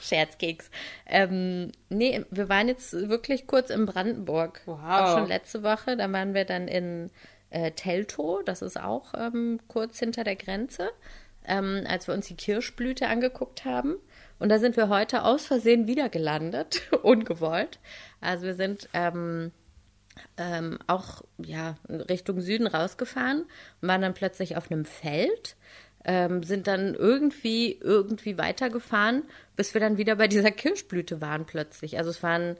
Scherzkeks. 0.00 0.70
Ähm, 1.06 1.72
nee, 1.88 2.24
wir 2.30 2.48
waren 2.48 2.68
jetzt 2.68 2.92
wirklich 2.92 3.46
kurz 3.46 3.70
in 3.70 3.86
Brandenburg. 3.86 4.62
Wow. 4.66 4.78
Auch 4.82 5.18
schon 5.18 5.28
letzte 5.28 5.62
Woche. 5.62 5.96
Da 5.96 6.10
waren 6.12 6.34
wir 6.34 6.44
dann 6.44 6.68
in 6.68 7.10
äh, 7.50 7.72
Teltow, 7.72 8.42
das 8.44 8.62
ist 8.62 8.80
auch 8.80 9.12
ähm, 9.14 9.60
kurz 9.68 9.98
hinter 9.98 10.24
der 10.24 10.36
Grenze, 10.36 10.90
ähm, 11.44 11.84
als 11.86 12.06
wir 12.06 12.14
uns 12.14 12.26
die 12.28 12.36
Kirschblüte 12.36 13.08
angeguckt 13.08 13.64
haben. 13.64 13.96
Und 14.38 14.48
da 14.48 14.58
sind 14.58 14.76
wir 14.76 14.88
heute 14.88 15.24
aus 15.24 15.46
Versehen 15.46 15.86
wieder 15.86 16.08
gelandet, 16.08 16.82
ungewollt. 17.02 17.78
Also 18.20 18.46
wir 18.46 18.54
sind 18.54 18.88
ähm, 18.94 19.52
ähm, 20.36 20.78
auch 20.86 21.22
ja, 21.38 21.76
Richtung 21.88 22.40
Süden 22.40 22.66
rausgefahren 22.66 23.44
und 23.82 23.88
waren 23.88 24.02
dann 24.02 24.14
plötzlich 24.14 24.56
auf 24.56 24.70
einem 24.70 24.84
Feld, 24.84 25.56
ähm, 26.04 26.42
sind 26.42 26.66
dann 26.66 26.94
irgendwie, 26.94 27.78
irgendwie 27.80 28.38
weitergefahren, 28.38 29.24
bis 29.56 29.74
wir 29.74 29.80
dann 29.80 29.98
wieder 29.98 30.16
bei 30.16 30.28
dieser 30.28 30.50
Kirschblüte 30.50 31.20
waren 31.20 31.44
plötzlich. 31.44 31.98
Also 31.98 32.10
es 32.10 32.22
waren, 32.22 32.56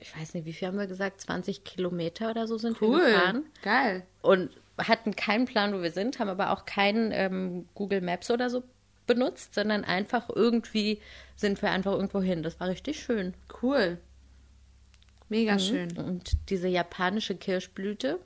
ich 0.00 0.16
weiß 0.16 0.34
nicht, 0.34 0.46
wie 0.46 0.52
viel 0.52 0.68
haben 0.68 0.78
wir 0.78 0.86
gesagt, 0.86 1.20
20 1.20 1.64
Kilometer 1.64 2.30
oder 2.30 2.46
so 2.46 2.58
sind 2.58 2.80
wir 2.80 2.88
gefahren 2.88 3.44
Geil. 3.62 4.04
und 4.20 4.50
hatten 4.78 5.14
keinen 5.14 5.44
Plan, 5.44 5.72
wo 5.74 5.82
wir 5.82 5.92
sind, 5.92 6.18
haben 6.18 6.28
aber 6.28 6.50
auch 6.50 6.64
keinen 6.64 7.12
ähm, 7.12 7.68
Google 7.74 8.00
Maps 8.00 8.30
oder 8.30 8.50
so 8.50 8.64
benutzt, 9.06 9.54
sondern 9.54 9.84
einfach 9.84 10.28
irgendwie 10.34 11.00
sind 11.36 11.62
wir 11.62 11.70
einfach 11.70 11.92
irgendwo 11.92 12.20
hin. 12.20 12.42
Das 12.42 12.58
war 12.58 12.68
richtig 12.68 13.02
schön. 13.02 13.34
Cool. 13.62 13.98
Mega 15.28 15.58
schön. 15.58 15.96
Und 15.98 16.50
diese 16.50 16.68
japanische 16.68 17.34
Kirschblüte, 17.34 18.18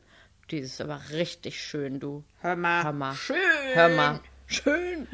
die 0.51 0.59
ist 0.59 0.81
aber 0.81 1.01
richtig 1.13 1.63
schön, 1.63 2.01
du. 2.01 2.25
Hör 2.41 2.57
mal. 2.57 2.85
Hör 2.85 2.93
mal. 2.93 3.15
Schön. 3.15 3.37
Hör 3.75 3.89
mal. 3.91 4.21
Schön. 4.47 5.07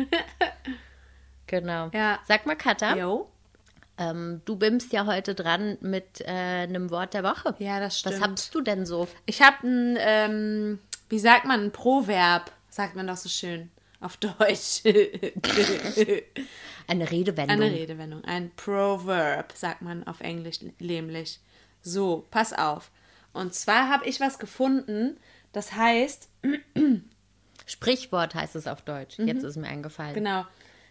genau. 1.47 1.91
Ja. 1.93 2.21
Sag 2.27 2.47
mal, 2.47 2.57
Katha, 2.57 2.97
Jo. 2.97 3.31
ähm, 3.99 4.43
du 4.45 4.57
bimmst 4.57 4.93
ja 4.93 5.07
heute 5.07 5.35
dran 5.35 5.79
mit 5.81 6.21
äh, 6.21 6.27
einem 6.29 6.91
Wort 6.91 7.15
der 7.15 7.23
Woche. 7.23 7.55
Ja, 7.59 7.81
das 7.81 7.99
stimmt. 7.99 8.21
Was 8.21 8.29
hast 8.29 8.55
du 8.55 8.61
denn 8.61 8.87
so? 8.87 9.09
Ich 9.27 9.43
habe 9.43 9.67
ein, 9.67 9.97
ähm, 9.99 10.79
wie 11.09 11.19
sagt 11.19 11.45
man, 11.47 11.65
ein 11.65 11.73
Proverb, 11.73 12.53
sagt 12.69 12.95
man 12.97 13.07
doch 13.07 13.17
so 13.17 13.29
schön 13.29 13.71
auf 14.01 14.17
Deutsch. 14.17 14.83
Eine 16.89 17.11
Redewendung. 17.11 17.63
Eine 17.63 17.71
Redewendung, 17.71 18.25
ein 18.25 18.51
Proverb, 18.57 19.53
sagt 19.55 19.83
man 19.83 20.05
auf 20.07 20.21
Englisch 20.21 20.59
nämlich. 20.81 21.39
So, 21.81 22.27
pass 22.31 22.53
auf. 22.53 22.91
Und 23.33 23.55
zwar 23.55 23.89
habe 23.89 24.07
ich 24.07 24.21
was 24.21 24.39
gefunden, 24.39 25.17
das 25.53 25.75
heißt, 25.75 26.29
Sprichwort 27.73 28.35
heißt 28.35 28.55
es 28.55 28.67
auf 28.67 28.83
Deutsch. 28.83 29.19
Jetzt 29.19 29.43
ist 29.45 29.57
mir 29.57 29.69
eingefallen. 29.69 30.13
Mhm. 30.13 30.17
genau, 30.17 30.47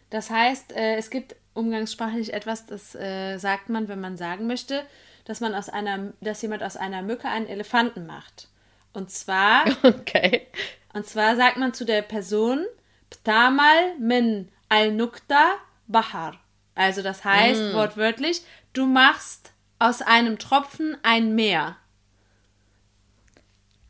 das 0.09 0.29
heißt, 0.29 0.73
äh, 0.73 0.95
es 0.95 1.09
gibt 1.09 1.36
umgangssprachlich 1.53 2.34
etwas, 2.34 2.65
das 2.65 2.95
äh, 2.95 3.38
sagt 3.38 3.69
man, 3.69 3.88
wenn 3.88 4.01
man 4.01 4.17
sagen 4.17 4.47
möchte, 4.47 4.84
dass 5.25 5.39
man 5.39 5.53
aus 5.53 5.69
einer, 5.69 6.13
dass 6.21 6.41
jemand 6.41 6.63
aus 6.63 6.77
einer 6.77 7.01
Mücke 7.01 7.27
einen 7.27 7.47
Elefanten 7.47 8.05
macht. 8.05 8.47
Und 8.93 9.11
zwar 9.11 9.65
Okay. 9.84 10.47
Und 10.93 11.07
zwar 11.07 11.36
sagt 11.36 11.57
man 11.57 11.73
zu 11.73 11.86
der 11.86 12.01
Person 12.01 12.65
Ptamal 13.09 13.97
min 13.99 14.49
al-Nukta 14.69 15.55
Bahar. 15.88 16.39
Also 16.75 17.01
das 17.01 17.23
heißt 17.23 17.73
wortwörtlich, 17.73 18.41
du 18.73 18.86
machst 18.86 19.51
aus 19.79 20.01
einem 20.01 20.39
Tropfen 20.39 20.97
ein 21.03 21.36
Meer. 21.36 21.77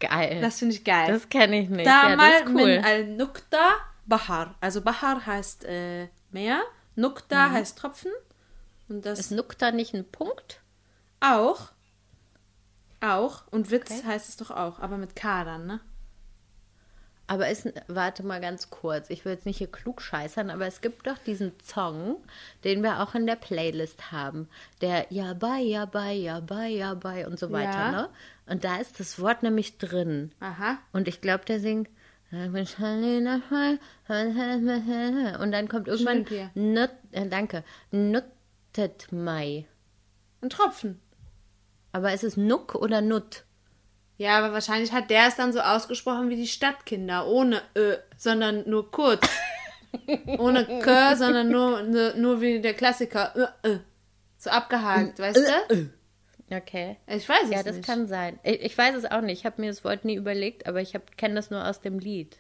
Geil. 0.02 0.42
Das 0.42 0.60
finde 0.60 0.76
ich 0.76 0.84
geil. 0.84 1.08
Das 1.12 1.30
kenne 1.30 1.62
ich 1.62 1.70
nicht. 1.70 1.86
Ja, 1.86 2.02
Ptamal 2.08 2.32
das 2.32 2.42
ist 2.42 2.48
cool. 2.48 2.66
min 2.76 2.84
al-Nukta 2.86 3.70
Bahar. 4.06 4.56
Also 4.60 4.82
Bahar 4.82 5.26
heißt 5.26 5.64
äh, 5.66 6.08
Meer, 6.32 6.62
Nukta 6.96 7.48
Mhm. 7.48 7.54
heißt 7.54 7.78
Tropfen. 7.78 8.12
Und 8.90 9.06
das 9.06 9.20
Ist 9.20 9.32
Nukta 9.32 9.72
nicht 9.72 9.94
ein 9.94 10.04
Punkt? 10.12 10.60
auch. 11.22 11.70
Auch. 13.00 13.44
Und 13.52 13.72
Witz 13.72 13.90
Okay. 13.92 14.02
heißt 14.06 14.30
es 14.30 14.38
doch 14.38 14.52
auch, 14.52 14.80
aber 14.80 14.98
mit 14.98 15.16
K 15.16 15.44
dann, 15.44 15.66
ne? 15.66 15.80
Aber 17.32 17.48
ist, 17.48 17.72
warte 17.88 18.24
mal 18.24 18.42
ganz 18.42 18.70
kurz. 18.70 19.10
Ich 19.10 19.24
will 19.24 19.32
jetzt 19.32 19.46
nicht 19.46 19.60
hier 19.60 19.72
klug 19.72 20.02
scheißern, 20.02 20.50
aber 20.50 20.68
es 20.68 20.82
gibt 20.82 21.08
doch 21.08 21.18
diesen 21.18 21.54
Song, 21.64 22.18
den 22.66 22.84
wir 22.84 23.00
auch 23.00 23.16
in 23.16 23.26
der 23.26 23.38
Playlist 23.38 24.12
haben. 24.12 24.50
Der 24.82 25.06
Ja, 25.12 25.34
bye, 25.34 25.64
ja, 25.64 25.86
bye, 25.86 26.12
ja, 26.12 26.42
bye, 26.42 26.68
ja, 26.68 26.94
bye 26.94 27.26
und 27.26 27.40
so 27.40 27.50
weiter, 27.54 27.72
Ja. 27.72 27.92
ne? 27.92 28.10
Und 28.48 28.66
da 28.66 28.82
ist 28.82 29.00
das 29.00 29.18
Wort 29.22 29.44
nämlich 29.44 29.78
drin. 29.78 30.34
Aha. 30.42 30.78
Und 30.92 31.08
ich 31.08 31.22
glaube, 31.22 31.46
der 31.46 31.62
singt. 31.62 31.88
Und 32.32 32.54
dann 35.52 35.68
kommt 35.70 35.88
irgendwann. 35.88 36.26
Nut, 36.54 36.90
äh, 37.14 37.28
danke. 37.28 37.64
Nuttet 37.92 39.10
Mai. 39.14 39.66
Ein 40.42 40.50
Tropfen. 40.50 41.00
Aber 41.94 42.14
ist 42.14 42.26
es 42.26 42.36
Nuck 42.36 42.76
oder 42.76 43.00
Nut? 43.00 43.46
Ja, 44.22 44.38
aber 44.38 44.54
wahrscheinlich 44.54 44.92
hat 44.92 45.10
der 45.10 45.28
es 45.30 45.36
dann 45.36 45.52
so 45.52 45.62
ausgesprochen 45.62 46.30
wie 46.30 46.36
die 46.36 46.46
Stadtkinder, 46.48 47.26
ohne 47.26 47.60
Ö, 47.76 47.96
sondern 48.18 48.70
nur 48.70 48.92
kurz. 48.92 49.28
ohne 50.38 50.64
K, 50.84 51.16
sondern 51.16 51.50
nur, 51.50 51.82
nur, 51.82 52.14
nur 52.14 52.40
wie 52.40 52.62
der 52.62 52.76
Klassiker. 52.76 53.34
Ö, 53.36 53.48
Ö. 53.68 53.80
So 54.38 54.52
abgehakt, 54.52 55.18
weißt 55.18 55.38
du? 55.70 55.90
Okay. 56.56 56.98
Ich 57.08 57.28
weiß 57.28 57.46
es 57.46 57.50
Ja, 57.50 57.64
das 57.64 57.78
nicht. 57.78 57.86
kann 57.88 58.06
sein. 58.08 58.40
Ich, 58.44 58.62
ich 58.62 58.78
weiß 58.78 58.94
es 58.96 59.06
auch 59.06 59.22
nicht. 59.22 59.40
Ich 59.40 59.46
habe 59.48 59.60
mir 59.60 59.72
das 59.72 59.84
Wort 59.84 60.06
nie 60.06 60.16
überlegt, 60.18 60.68
aber 60.68 60.82
ich 60.82 60.96
kenne 61.18 61.34
das 61.34 61.50
nur 61.50 61.68
aus 61.68 61.82
dem 61.82 61.98
Lied. 61.98 62.38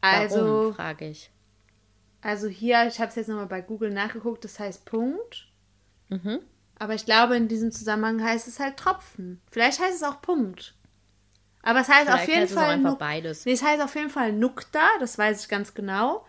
Warum, 0.00 0.20
also, 0.20 0.72
frage 0.72 1.06
ich. 1.08 1.30
also 2.22 2.48
hier, 2.48 2.86
ich 2.86 2.98
habe 2.98 3.10
es 3.10 3.16
jetzt 3.16 3.28
nochmal 3.28 3.46
bei 3.46 3.60
Google 3.60 3.90
nachgeguckt, 3.90 4.42
das 4.44 4.58
heißt 4.58 4.86
Punkt. 4.86 5.48
Mhm. 6.08 6.40
Aber 6.82 6.94
ich 6.96 7.04
glaube, 7.04 7.36
in 7.36 7.46
diesem 7.46 7.70
Zusammenhang 7.70 8.20
heißt 8.24 8.48
es 8.48 8.58
halt 8.58 8.76
Tropfen. 8.76 9.40
Vielleicht 9.52 9.80
heißt 9.80 9.94
es 9.94 10.02
auch 10.02 10.20
Punkt. 10.20 10.74
Aber 11.62 11.78
es 11.80 11.88
heißt 11.88 12.08
auf 12.08 12.14
Vielleicht 12.14 12.28
jeden 12.28 12.40
heißt 12.42 12.50
es 12.50 12.58
Fall. 12.58 12.70
einfach 12.70 12.90
Nuk- 12.90 12.98
beides. 12.98 13.44
Nee, 13.46 13.52
es 13.52 13.62
heißt 13.62 13.80
auf 13.80 13.94
jeden 13.94 14.10
Fall 14.10 14.32
Nukta, 14.32 14.80
das 14.98 15.16
weiß 15.16 15.42
ich 15.44 15.48
ganz 15.48 15.74
genau. 15.74 16.26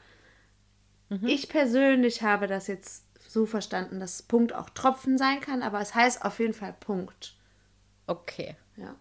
Mhm. 1.10 1.26
Ich 1.26 1.50
persönlich 1.50 2.22
habe 2.22 2.46
das 2.46 2.68
jetzt 2.68 3.04
so 3.28 3.48
verstanden, 3.48 4.00
dass 4.00 4.22
Punkt 4.22 4.54
auch 4.54 4.70
Tropfen 4.70 5.18
sein 5.18 5.42
kann, 5.42 5.64
aber 5.64 5.82
es 5.82 5.96
heißt 5.96 6.24
auf 6.24 6.38
jeden 6.38 6.54
Fall 6.54 6.76
Punkt. 6.80 7.36
Okay, 8.06 8.56
Ja. 8.76 8.96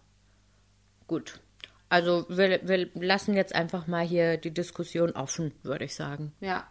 gut. 1.05 1.39
Also 1.87 2.25
wir, 2.29 2.67
wir 2.67 2.89
lassen 2.95 3.35
jetzt 3.35 3.53
einfach 3.53 3.85
mal 3.85 4.03
hier 4.03 4.37
die 4.37 4.49
Diskussion 4.55 5.11
offen, 5.11 5.53
würde 5.61 5.85
ich 5.85 5.93
sagen. 5.93 6.33
Ja, 6.39 6.65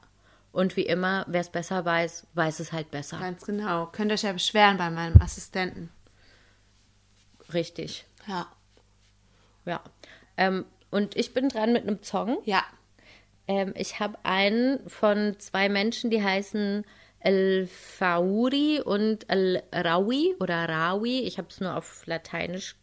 Und 0.53 0.77
wie 0.77 0.83
immer, 0.87 1.25
wer 1.29 1.41
es 1.41 1.51
besser 1.51 1.85
weiß, 1.85 2.27
weiß 2.35 2.61
es 2.61 2.73
halt 2.73 2.91
besser. 2.91 3.19
ganz 3.19 3.45
genau. 3.45 3.87
Könnt 3.87 4.11
ihr 4.11 4.15
euch 4.15 4.23
ja 4.23 4.33
beschweren 4.33 4.77
bei 4.77 4.91
meinem 4.91 5.21
Assistenten. 5.21 5.91
Richtig. 7.53 8.05
Ja. 8.27 8.47
Ja. 9.65 9.83
Ähm, 10.37 10.67
und 10.91 11.17
ich 11.17 11.33
bin 11.33 11.49
dran 11.49 11.73
mit 11.73 11.83
einem 11.83 12.03
Song. 12.03 12.39
Ja. 12.45 12.65
Ähm, 13.49 13.73
ich 13.77 13.99
habe 13.99 14.19
einen 14.25 14.87
von 14.89 15.37
zwei 15.39 15.69
Menschen, 15.71 16.11
die 16.11 16.23
heißen 16.23 16.85
El 17.21 17.67
Fauri 17.67 18.83
und 18.85 19.31
El 19.31 19.63
Rawi 19.73 20.35
oder 20.39 20.69
Rawi. 20.69 21.21
Ich 21.21 21.39
habe 21.39 21.49
es 21.49 21.61
nur 21.61 21.77
auf 21.77 22.05
Lateinisch, 22.07 22.77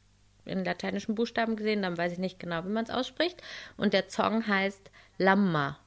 in 0.46 0.66
lateinischen 0.66 1.14
Buchstaben 1.16 1.56
gesehen, 1.56 1.84
dann 1.84 1.98
weiß 1.98 2.14
ich 2.14 2.20
nicht 2.20 2.40
genau, 2.40 2.64
wie 2.66 2.70
man 2.70 2.86
es 2.86 2.90
ausspricht. 2.90 3.42
Und 3.78 3.94
der 3.94 4.10
Song 4.10 4.48
heißt 4.48 4.90
Lamma. 5.18 5.78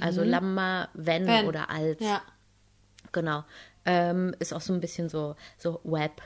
Also 0.00 0.22
Lamma, 0.24 0.88
wenn, 0.94 1.26
Wenn. 1.26 1.46
oder 1.46 1.70
als. 1.70 2.00
Ja. 2.00 2.22
Genau. 3.12 3.44
Ähm, 3.84 4.34
ist 4.38 4.52
auch 4.52 4.60
so 4.60 4.72
ein 4.72 4.80
bisschen 4.80 5.08
so, 5.08 5.36
so 5.58 5.80
Web. 5.84 6.22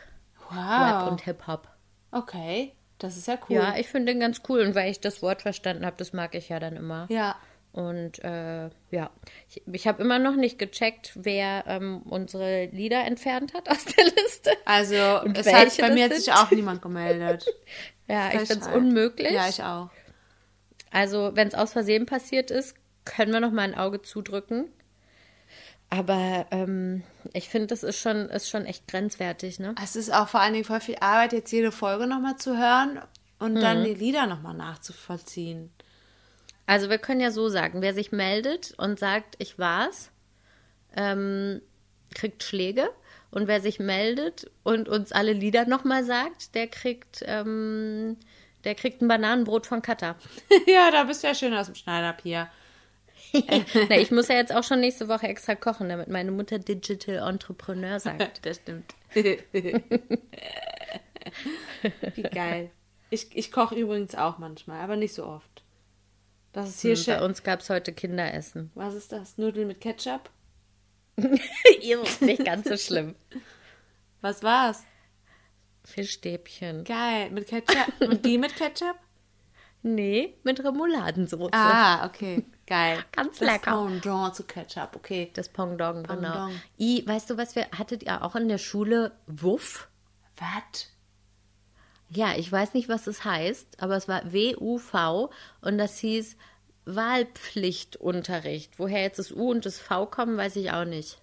Wow. 0.51 0.57
Web 1.05 1.11
und 1.11 1.21
Hip-Hop. 1.23 1.69
Okay. 2.13 2.73
Das 2.99 3.17
ist 3.17 3.29
ja 3.29 3.39
cool. 3.49 3.57
Ja, 3.57 3.77
ich 3.77 3.89
finde 3.89 4.13
den 4.13 4.21
ganz 4.21 4.43
cool. 4.49 4.61
Und 4.61 4.75
weil 4.75 4.91
ich 4.91 5.01
das 5.01 5.23
Wort 5.23 5.43
verstanden 5.43 5.85
habe, 5.85 5.97
das 5.97 6.13
mag 6.13 6.35
ich 6.35 6.49
ja 6.49 6.61
dann 6.61 6.77
immer. 6.77 7.07
ja. 7.11 7.37
Und 7.71 8.25
äh, 8.25 8.71
ja, 8.91 9.11
ich, 9.49 9.63
ich 9.71 9.87
habe 9.87 10.03
immer 10.03 10.19
noch 10.19 10.35
nicht 10.35 10.59
gecheckt, 10.59 11.13
wer 11.15 11.65
ähm, 11.67 12.01
unsere 12.07 12.65
Lieder 12.67 13.05
entfernt 13.05 13.53
hat 13.53 13.69
aus 13.71 13.85
der 13.85 14.05
Liste. 14.05 14.51
Also, 14.65 14.97
Und 15.25 15.37
es 15.37 15.53
hat, 15.53 15.77
bei 15.79 15.91
mir 15.91 16.07
hat 16.07 16.15
sich 16.15 16.33
auch 16.33 16.51
niemand 16.51 16.83
gemeldet. 16.83 17.47
Ja, 18.11 18.29
ich 18.33 18.49
finde 18.49 18.65
es 18.67 18.75
unmöglich. 18.75 19.33
Ja, 19.33 19.49
ich 19.51 19.63
auch. 19.63 19.91
Also, 20.91 21.33
wenn 21.35 21.47
es 21.49 21.55
aus 21.55 21.73
Versehen 21.73 22.07
passiert 22.07 22.51
ist, 22.51 22.75
können 23.17 23.33
wir 23.33 23.41
noch 23.41 23.51
mal 23.53 23.63
ein 23.63 23.75
Auge 23.75 24.03
zudrücken. 24.03 24.69
Aber 25.91 26.47
ähm, 26.51 27.03
ich 27.33 27.49
finde, 27.49 27.69
das 27.69 27.83
ist 27.83 27.99
schon, 27.99 28.29
ist 28.29 28.51
schon 28.51 28.67
echt 28.67 28.87
grenzwertig, 28.89 29.59
ne? 29.59 29.75
Es 29.83 29.97
ist 29.97 30.13
auch 30.13 30.29
vor 30.29 30.41
allen 30.41 30.53
Dingen 30.53 30.65
voll 30.67 30.81
viel 30.81 30.97
Arbeit, 31.01 31.33
jetzt 31.33 31.51
jede 31.51 31.73
Folge 31.73 32.07
nochmal 32.07 32.37
zu 32.37 32.59
hören 32.59 33.01
und 33.39 33.55
Mhm. 33.55 33.61
dann 33.61 33.85
die 33.85 33.95
Lieder 33.95 34.27
nochmal 34.27 34.55
nachzuvollziehen. 34.55 35.71
Also 36.67 36.91
wir 36.91 36.99
können 36.99 37.21
ja 37.23 37.31
so 37.31 37.49
sagen, 37.49 37.81
wer 37.81 37.95
sich 37.95 38.13
meldet 38.13 38.75
und 38.77 38.99
sagt, 38.99 39.37
ich 39.39 39.59
war's, 39.59 40.11
ähm, 40.95 41.63
kriegt 42.15 42.43
Schläge. 42.43 42.91
Und 43.31 43.47
wer 43.47 43.61
sich 43.61 43.79
meldet 43.79 44.51
und 44.63 44.89
uns 44.89 45.13
alle 45.13 45.35
Lieder 45.35 45.67
nochmal 45.67 46.03
sagt, 46.03 46.55
der 46.55 46.67
kriegt, 46.67 47.23
ähm, 47.27 48.17
der 48.65 48.75
kriegt 48.75 49.03
ein 49.03 49.09
Bananenbrot 49.09 49.67
von 49.67 49.83
Katha. 49.83 50.17
ja, 50.67 50.91
da 50.91 51.05
bist 51.05 51.23
du 51.23 51.27
ja 51.27 51.35
schön 51.35 51.53
aus 51.55 51.67
dem 51.67 51.75
Schneiderpapier. 51.75 52.49
Na, 53.89 53.99
ich 53.99 54.11
muss 54.11 54.29
ja 54.29 54.37
jetzt 54.37 54.55
auch 54.55 54.65
schon 54.65 54.81
nächste 54.81 55.09
Woche 55.09 55.29
extra 55.29 55.55
kochen, 55.55 55.89
damit 55.89 56.09
meine 56.09 56.31
Mutter 56.31 56.59
Digital 56.59 57.29
Entrepreneur 57.29 57.99
sagt. 58.01 58.41
Das 58.47 58.57
stimmt. 58.59 58.95
Wie 59.15 59.39
geil. 62.23 62.71
Ich, 63.11 63.35
ich 63.37 63.53
koche 63.53 63.75
übrigens 63.75 64.15
auch 64.15 64.39
manchmal, 64.39 64.81
aber 64.81 64.97
nicht 64.97 65.15
so 65.15 65.27
oft. 65.27 65.65
Das 66.53 66.69
ist 66.69 66.81
hier 66.81 66.97
Hm, 66.97 67.05
Bei 67.07 67.25
uns 67.25 67.43
gab 67.43 67.61
es 67.61 67.71
heute 67.71 67.93
Kinderessen. 67.93 68.71
Was 68.75 68.95
ist 68.95 69.13
das? 69.13 69.39
Nudeln 69.39 69.69
mit 69.69 69.81
Ketchup? 69.81 70.31
Nicht 72.21 72.45
ganz 72.45 72.69
so 72.69 72.77
schlimm. 72.77 73.15
Was 74.21 74.43
war's? 74.43 74.85
Fischstäbchen. 75.85 76.85
Geil. 76.85 77.31
Mit 77.31 77.49
Ketchup? 77.49 77.93
Und 78.01 78.25
die 78.25 78.39
mit 78.39 78.55
Ketchup? 78.57 78.97
Nee, 79.83 80.35
mit 80.43 80.63
Remouladensoße. 80.63 81.53
Ah, 81.53 82.05
okay. 82.07 82.45
Geil. 82.67 82.99
Ganz 83.13 83.39
das 83.39 83.49
lecker. 83.49 83.71
Pendant 83.71 84.35
zu 84.35 84.45
Ketchup, 84.45 84.97
okay. 84.97 85.31
Das 85.35 85.49
Pongdong, 85.49 86.03
genau. 86.03 86.49
I, 86.79 87.07
weißt 87.07 87.31
du 87.31 87.37
was, 87.37 87.55
wir 87.55 87.67
hattet 87.77 88.03
ihr 88.03 88.23
auch 88.23 88.35
in 88.35 88.49
der 88.49 88.59
Schule 88.59 89.13
Wuff? 89.27 89.89
Was? 90.37 90.89
Ja, 92.11 92.35
ich 92.37 92.51
weiß 92.51 92.75
nicht, 92.75 92.89
was 92.89 93.07
es 93.07 93.25
heißt, 93.25 93.83
aber 93.83 93.97
es 93.97 94.09
war 94.09 94.33
W-U-V 94.33 95.31
und 95.61 95.79
das 95.79 95.99
hieß 95.99 96.37
Wahlpflichtunterricht. 96.87 98.79
Woher 98.79 99.03
jetzt 99.03 99.19
das 99.19 99.31
U 99.31 99.51
und 99.51 99.67
das 99.67 99.79
V 99.79 100.07
kommen, 100.07 100.37
weiß 100.37 100.57
ich 100.57 100.73
auch 100.73 100.87
nicht. 100.87 101.21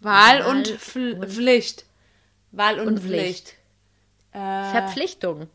Wahl, 0.00 0.40
Wahl 0.40 0.56
und, 0.56 0.68
Pfl 0.68 1.26
Pflicht. 1.26 1.86
Wahl 2.50 2.80
und, 2.80 2.88
Und 2.88 3.00
Pflicht. 3.00 3.48
Pflicht. 3.48 3.56
Äh. 4.32 4.70
Verpflichtung. 4.70 5.48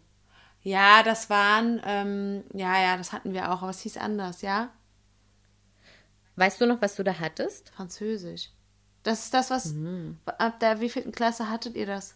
Ja, 0.68 1.02
das 1.02 1.30
waren, 1.30 1.80
ähm, 1.86 2.44
ja, 2.54 2.78
ja, 2.82 2.98
das 2.98 3.14
hatten 3.14 3.34
wir 3.34 3.54
auch, 3.54 3.62
aber 3.62 3.70
es 3.70 3.80
hieß 3.80 3.96
anders, 3.96 4.42
ja? 4.42 4.70
Weißt 6.36 6.60
du 6.60 6.66
noch, 6.66 6.82
was 6.82 6.98
du 6.98 7.04
da 7.06 7.18
hattest? 7.20 7.70
Französisch. 7.70 8.50
Das 9.04 9.24
ist 9.24 9.34
das, 9.34 9.50
was. 9.50 9.68
Mhm. 9.68 10.18
Ab 10.26 10.60
der 10.60 10.82
wievielten 10.82 11.14
Klasse 11.14 11.50
hattet 11.50 11.76
ihr 11.78 11.86
das? 11.86 12.16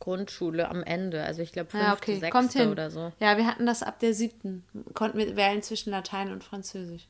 Grundschule 0.00 0.68
am 0.68 0.82
Ende, 0.82 1.22
also 1.22 1.40
ich 1.40 1.52
glaube 1.52 1.70
fünfte, 1.70 1.86
Ja, 1.86 1.94
okay. 1.94 2.14
sechste 2.18 2.30
Kommt 2.30 2.52
hin. 2.54 2.70
oder 2.70 2.90
so. 2.90 3.12
Ja, 3.20 3.36
wir 3.36 3.46
hatten 3.46 3.66
das 3.66 3.84
ab 3.84 4.00
der 4.00 4.14
siebten. 4.14 4.64
Konnten 4.94 5.18
wir 5.18 5.36
wählen 5.36 5.62
zwischen 5.62 5.90
Latein 5.90 6.32
und 6.32 6.42
Französisch. 6.42 7.06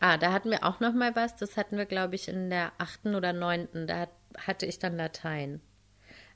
Ah, 0.00 0.16
da 0.16 0.32
hatten 0.32 0.50
wir 0.50 0.64
auch 0.64 0.80
noch 0.80 0.92
mal 0.92 1.14
was. 1.14 1.36
Das 1.36 1.56
hatten 1.56 1.76
wir, 1.78 1.86
glaube 1.86 2.16
ich, 2.16 2.26
in 2.26 2.50
der 2.50 2.72
achten 2.78 3.14
oder 3.14 3.32
neunten. 3.32 3.86
Da 3.86 4.00
hat, 4.00 4.10
hatte 4.44 4.66
ich 4.66 4.80
dann 4.80 4.96
Latein. 4.96 5.60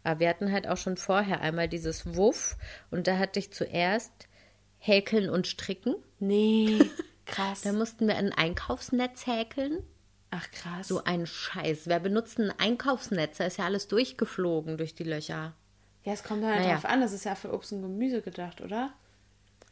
Aber 0.03 0.21
wir 0.21 0.29
hatten 0.29 0.51
halt 0.53 0.67
auch 0.67 0.77
schon 0.77 0.97
vorher 0.97 1.41
einmal 1.41 1.69
dieses 1.69 2.17
Wuff 2.17 2.57
und 2.91 3.07
da 3.07 3.19
hatte 3.19 3.39
ich 3.39 3.53
zuerst 3.53 4.13
Häkeln 4.79 5.29
und 5.29 5.47
Stricken. 5.47 5.95
Nee, 6.19 6.79
krass. 7.27 7.63
Da 7.63 7.73
mussten 7.73 8.07
wir 8.09 8.17
ein 8.17 8.33
Einkaufsnetz 8.33 9.27
häkeln. 9.27 9.83
Ach, 10.31 10.49
krass. 10.53 10.89
So 10.89 11.03
ein 11.05 11.27
Scheiß. 11.27 11.87
Wer 11.87 12.01
benutzt 12.01 12.39
ein 12.39 12.53
Einkaufsnetz? 12.59 13.39
Da 13.39 13.45
ist 13.45 13.59
ja 13.59 13.65
alles 13.65 13.89
durchgeflogen 13.89 14.79
durch 14.79 14.95
die 14.95 15.05
Löcher. 15.05 15.55
ja, 16.05 16.13
es 16.13 16.23
kommt 16.23 16.45
halt 16.45 16.61
Naja. 16.61 16.75
drauf 16.75 16.85
an, 16.87 17.01
das 17.01 17.13
ist 17.13 17.25
ja 17.25 17.35
für 17.35 17.53
Obst 17.53 17.73
und 17.73 17.83
Gemüse 17.83 18.23
gedacht, 18.23 18.61
oder? 18.61 18.93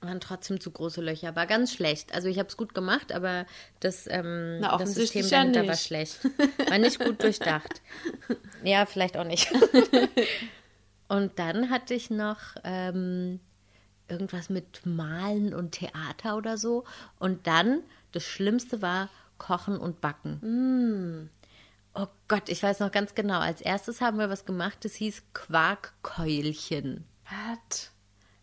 Waren 0.00 0.20
trotzdem 0.20 0.60
zu 0.60 0.70
große 0.70 1.00
Löcher. 1.00 1.34
War 1.34 1.46
ganz 1.46 1.72
schlecht. 1.74 2.14
Also 2.14 2.28
ich 2.28 2.38
habe 2.38 2.48
es 2.48 2.56
gut 2.56 2.72
gemacht, 2.74 3.10
aber 3.12 3.46
das, 3.80 4.06
ähm, 4.08 4.60
Na, 4.60 4.76
das 4.76 4.94
System 4.94 5.24
ja 5.24 5.40
dahinter 5.40 5.60
war 5.62 5.70
nicht. 5.70 5.82
schlecht. 5.82 6.20
War 6.68 6.78
nicht 6.78 6.98
gut 7.00 7.22
durchdacht. 7.22 7.80
Ja, 8.64 8.86
vielleicht 8.86 9.16
auch 9.16 9.24
nicht. 9.24 9.52
Und 11.08 11.38
dann 11.38 11.70
hatte 11.70 11.94
ich 11.94 12.10
noch 12.10 12.38
ähm, 12.64 13.38
irgendwas 14.08 14.50
mit 14.50 14.84
Malen 14.84 15.54
und 15.54 15.72
Theater 15.72 16.36
oder 16.36 16.58
so. 16.58 16.84
Und 17.20 17.46
dann, 17.46 17.82
das 18.10 18.24
Schlimmste 18.24 18.82
war 18.82 19.08
Kochen 19.38 19.78
und 19.78 20.00
Backen. 20.00 21.30
Oh 21.94 22.06
Gott, 22.26 22.48
ich 22.48 22.62
weiß 22.62 22.80
noch 22.80 22.90
ganz 22.90 23.14
genau. 23.14 23.38
Als 23.38 23.60
erstes 23.60 24.00
haben 24.00 24.18
wir 24.18 24.28
was 24.28 24.44
gemacht, 24.44 24.78
das 24.82 24.94
hieß 24.94 25.22
Quarkkeulchen. 25.32 27.04
Was? 27.30 27.92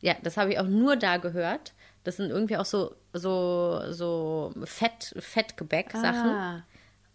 Ja, 0.05 0.15
das 0.21 0.37
habe 0.37 0.51
ich 0.53 0.59
auch 0.59 0.67
nur 0.67 0.97
da 0.97 1.17
gehört. 1.17 1.73
Das 2.03 2.17
sind 2.17 2.29
irgendwie 2.29 2.57
auch 2.57 2.65
so, 2.65 2.95
so, 3.13 3.81
so 3.91 4.53
Fett, 4.63 5.15
Fettgebäck-Sachen. 5.17 6.29
Ah, 6.29 6.63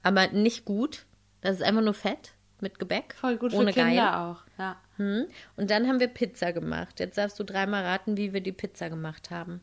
Aber 0.02 0.26
nicht 0.28 0.64
gut. 0.64 1.06
Das 1.40 1.54
ist 1.54 1.62
einfach 1.62 1.82
nur 1.82 1.94
Fett 1.94 2.32
mit 2.60 2.80
Gebäck. 2.80 3.14
voll 3.14 3.36
gut 3.36 3.54
ohne 3.54 3.72
für 3.72 3.80
Kinder 3.80 3.94
Geil. 3.94 4.14
auch. 4.14 4.42
Ja. 4.58 4.76
Hm. 4.96 5.26
Und 5.56 5.70
dann 5.70 5.86
haben 5.86 6.00
wir 6.00 6.08
Pizza 6.08 6.52
gemacht. 6.52 6.98
Jetzt 6.98 7.16
darfst 7.16 7.38
du 7.38 7.44
dreimal 7.44 7.84
raten, 7.84 8.16
wie 8.16 8.32
wir 8.32 8.40
die 8.40 8.50
Pizza 8.50 8.90
gemacht 8.90 9.30
haben. 9.30 9.60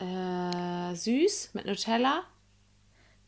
Äh, 0.00 0.96
süß 0.96 1.50
mit 1.54 1.66
Nutella. 1.66 2.24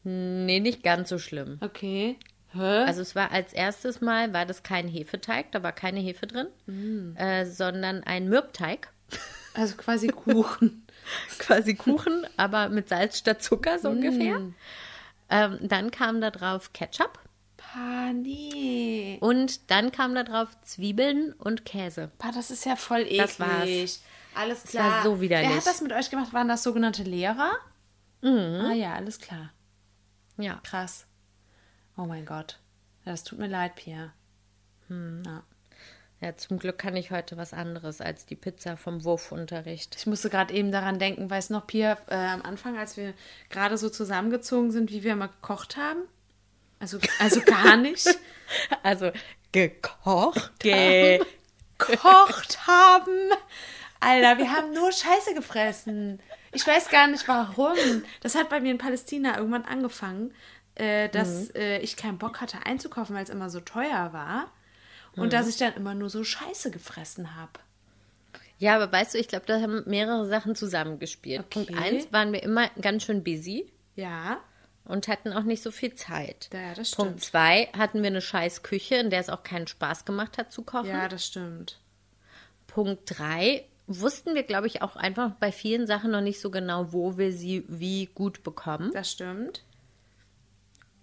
Nee, 0.03 0.59
nicht 0.59 0.83
ganz 0.83 1.09
so 1.11 1.19
schlimm. 1.19 1.59
Okay. 1.61 2.19
Hä? 2.55 2.85
Also 2.85 3.03
es 3.03 3.15
war 3.15 3.31
als 3.33 3.53
erstes 3.53 4.01
Mal, 4.01 4.33
war 4.33 4.47
das 4.47 4.63
kein 4.63 4.89
Hefeteig, 4.89 5.51
da 5.53 5.63
war 5.63 5.73
keine 5.73 6.01
Hefe 6.01 6.27
drin, 6.27 6.47
Mm. 6.67 7.17
äh, 7.17 7.47
sondern 7.47 8.03
ein 8.05 8.29
Mürbteig. 8.29 8.89
Also 9.55 9.77
quasi 9.77 10.09
Kuchen. 10.09 10.81
Quasi 11.39 11.75
Kuchen, 11.75 12.27
aber 12.39 12.71
mit 12.71 12.89
Salz 12.89 13.19
statt 13.19 13.43
Zucker 13.43 13.79
so 13.79 13.91
ungefähr. 13.91 14.39
Mm. 14.39 14.55
Ähm, 15.29 15.59
dann 15.63 15.91
kam 15.91 16.21
da 16.23 16.31
drauf 16.31 16.73
Ketchup. 16.73 17.19
Pani. 17.59 19.19
Und 19.21 19.71
dann 19.71 19.93
kam 19.93 20.15
da 20.15 20.23
drauf 20.25 20.49
Zwiebeln 20.63 21.33
und 21.35 21.65
Käse. 21.65 22.11
Bah, 22.19 22.31
das 22.35 22.51
ist 22.51 22.65
ja 22.65 22.77
voll 22.77 23.01
eklig. 23.03 23.19
Das 23.19 23.41
war's. 23.41 24.03
Alles 24.35 24.75
war 24.75 24.89
klar. 24.91 25.03
so 25.03 25.21
widerlich. 25.21 25.49
Wer 25.51 25.57
hat 25.59 25.67
das 25.67 25.81
mit 25.81 25.93
euch 25.93 26.11
gemacht? 26.11 26.33
Waren 26.33 26.49
das 26.49 26.63
sogenannte 26.63 27.03
Lehrer? 27.03 27.53
Mhm. 28.23 28.65
Ah 28.65 28.73
ja, 28.73 28.95
alles 28.95 29.19
klar. 29.21 29.51
Ja. 30.37 30.61
Krass. 30.65 31.07
Oh 31.97 32.05
mein 32.05 32.27
Gott. 32.27 32.59
Das 33.05 33.25
tut 33.25 33.39
mir 33.39 33.47
leid, 33.49 33.77
Pia. 33.77 34.13
Hm. 34.89 35.23
Ja. 35.25 35.43
Ja, 36.21 36.35
zum 36.37 36.59
Glück 36.59 36.79
kann 36.79 36.97
ich 36.97 37.11
heute 37.11 37.37
was 37.37 37.53
anderes 37.53 38.01
als 38.01 38.25
die 38.25 38.37
Pizza 38.37 38.79
vom 38.79 39.05
Wurfunterricht. 39.05 39.95
Ich 39.97 40.07
musste 40.07 40.31
gerade 40.31 40.55
eben 40.55 40.73
daran 40.73 40.99
denken, 40.99 41.29
weißt 41.29 41.51
du 41.51 41.55
noch, 41.55 41.67
Pia, 41.67 41.99
äh, 42.09 42.15
am 42.15 42.41
Anfang, 42.43 42.79
als 42.79 42.97
wir 42.97 43.13
gerade 43.51 43.77
so 43.77 43.91
zusammengezogen 43.91 44.71
sind, 44.71 44.91
wie 44.91 45.03
wir 45.05 45.17
mal 45.17 45.27
gekocht 45.27 45.77
haben? 45.77 46.01
Also, 46.79 46.99
also 47.19 47.41
gar 47.43 47.77
nicht. 47.79 48.09
Also 48.83 49.11
gekocht. 49.53 50.53
gekocht 51.79 52.67
haben. 52.67 53.31
Alter, 54.01 54.39
wir 54.39 54.51
haben 54.51 54.73
nur 54.73 54.93
Scheiße 54.93 55.35
gefressen. 55.35 56.21
Ich 56.53 56.67
weiß 56.67 56.89
gar 56.89 57.07
nicht 57.07 57.27
warum. 57.27 58.03
Das 58.21 58.35
hat 58.35 58.49
bei 58.49 58.61
mir 58.61 58.71
in 58.71 58.79
Palästina 58.79 59.37
irgendwann 59.37 59.65
angefangen, 59.65 60.35
äh, 60.75 61.09
dass 61.09 61.51
äh, 61.55 61.79
ich 61.79 61.97
keinen 61.97 62.19
Bock 62.19 62.41
hatte 62.41 62.59
einzukaufen, 62.67 63.15
weil 63.15 63.25
es 63.25 63.31
immer 63.31 63.51
so 63.51 63.61
teuer 63.61 64.13
war. 64.13 64.51
Und 65.17 65.33
dass 65.33 65.47
ich 65.47 65.57
dann 65.57 65.75
immer 65.75 65.95
nur 65.95 66.11
so 66.11 66.25
Scheiße 66.25 66.73
gefressen 66.73 67.37
habe. 67.37 67.53
Ja, 68.59 68.75
aber 68.77 68.91
weißt 68.91 69.15
du, 69.15 69.19
ich 69.19 69.29
glaube, 69.29 69.47
da 69.47 69.61
haben 69.61 69.85
mehrere 69.87 70.27
Sachen 70.27 70.57
zusammengespielt. 70.57 71.45
Okay. 71.45 71.65
Punkt 71.67 71.75
eins 71.81 72.13
waren 72.13 72.33
wir 72.33 72.43
immer 72.43 72.69
ganz 72.81 73.05
schön 73.05 73.23
busy 73.23 73.71
Ja, 73.95 74.39
und 74.85 75.09
hatten 75.09 75.33
auch 75.33 75.45
nicht 75.45 75.63
so 75.63 75.71
viel 75.71 75.95
Zeit. 75.95 76.51
ja, 76.53 76.75
das 76.75 76.91
Punkt 76.91 77.21
stimmt. 77.21 77.25
zwei 77.25 77.69
hatten 77.77 78.03
wir 78.03 78.09
eine 78.09 78.21
scheiß 78.21 78.63
Küche, 78.63 78.97
in 78.97 79.11
der 79.11 79.21
es 79.21 79.29
auch 79.29 79.43
keinen 79.43 79.67
Spaß 79.67 80.05
gemacht 80.05 80.37
hat 80.39 80.53
zu 80.53 80.63
kochen. 80.63 80.89
Ja, 80.89 81.09
das 81.09 81.27
stimmt. 81.27 81.79
Punkt 82.67 83.03
drei 83.07 83.65
wussten 83.87 84.35
wir, 84.35 84.43
glaube 84.43 84.67
ich, 84.67 84.83
auch 84.83 84.97
einfach 84.97 85.33
bei 85.33 85.53
vielen 85.53 85.87
Sachen 85.87 86.11
noch 86.11 86.21
nicht 86.23 86.41
so 86.41 86.51
genau, 86.51 86.93
wo 86.93 87.17
wir 87.19 87.33
sie 87.33 87.65
wie 87.69 88.07
gut 88.07 88.43
bekommen. 88.43 88.91
Das 88.93 89.11
stimmt. 89.13 89.63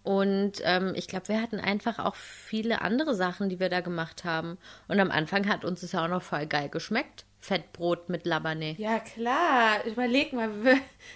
Und 0.04 0.54
ähm, 0.64 0.94
ich 0.96 1.08
glaube, 1.08 1.28
wir 1.28 1.42
hatten 1.42 1.60
einfach 1.60 2.00
auch 2.00 2.16
viele 2.16 2.82
andere 2.82 3.14
Sachen, 3.16 3.50
die 3.50 3.60
wir 3.60 3.70
da 3.70 3.82
gemacht 3.82 4.24
haben. 4.24 4.58
Und 4.88 5.00
am 5.00 5.12
Anfang 5.12 5.48
hat 5.48 5.64
uns 5.64 5.84
es 5.84 5.92
ja 5.92 6.04
auch 6.04 6.10
noch 6.10 6.24
voll 6.24 6.48
geil 6.48 6.70
geschmeckt. 6.70 7.26
Fettbrot 7.40 8.10
mit 8.10 8.26
Labane. 8.26 8.76
Ja, 8.78 9.00
klar. 9.00 9.84
Überleg 9.86 10.32
mal, 10.34 10.50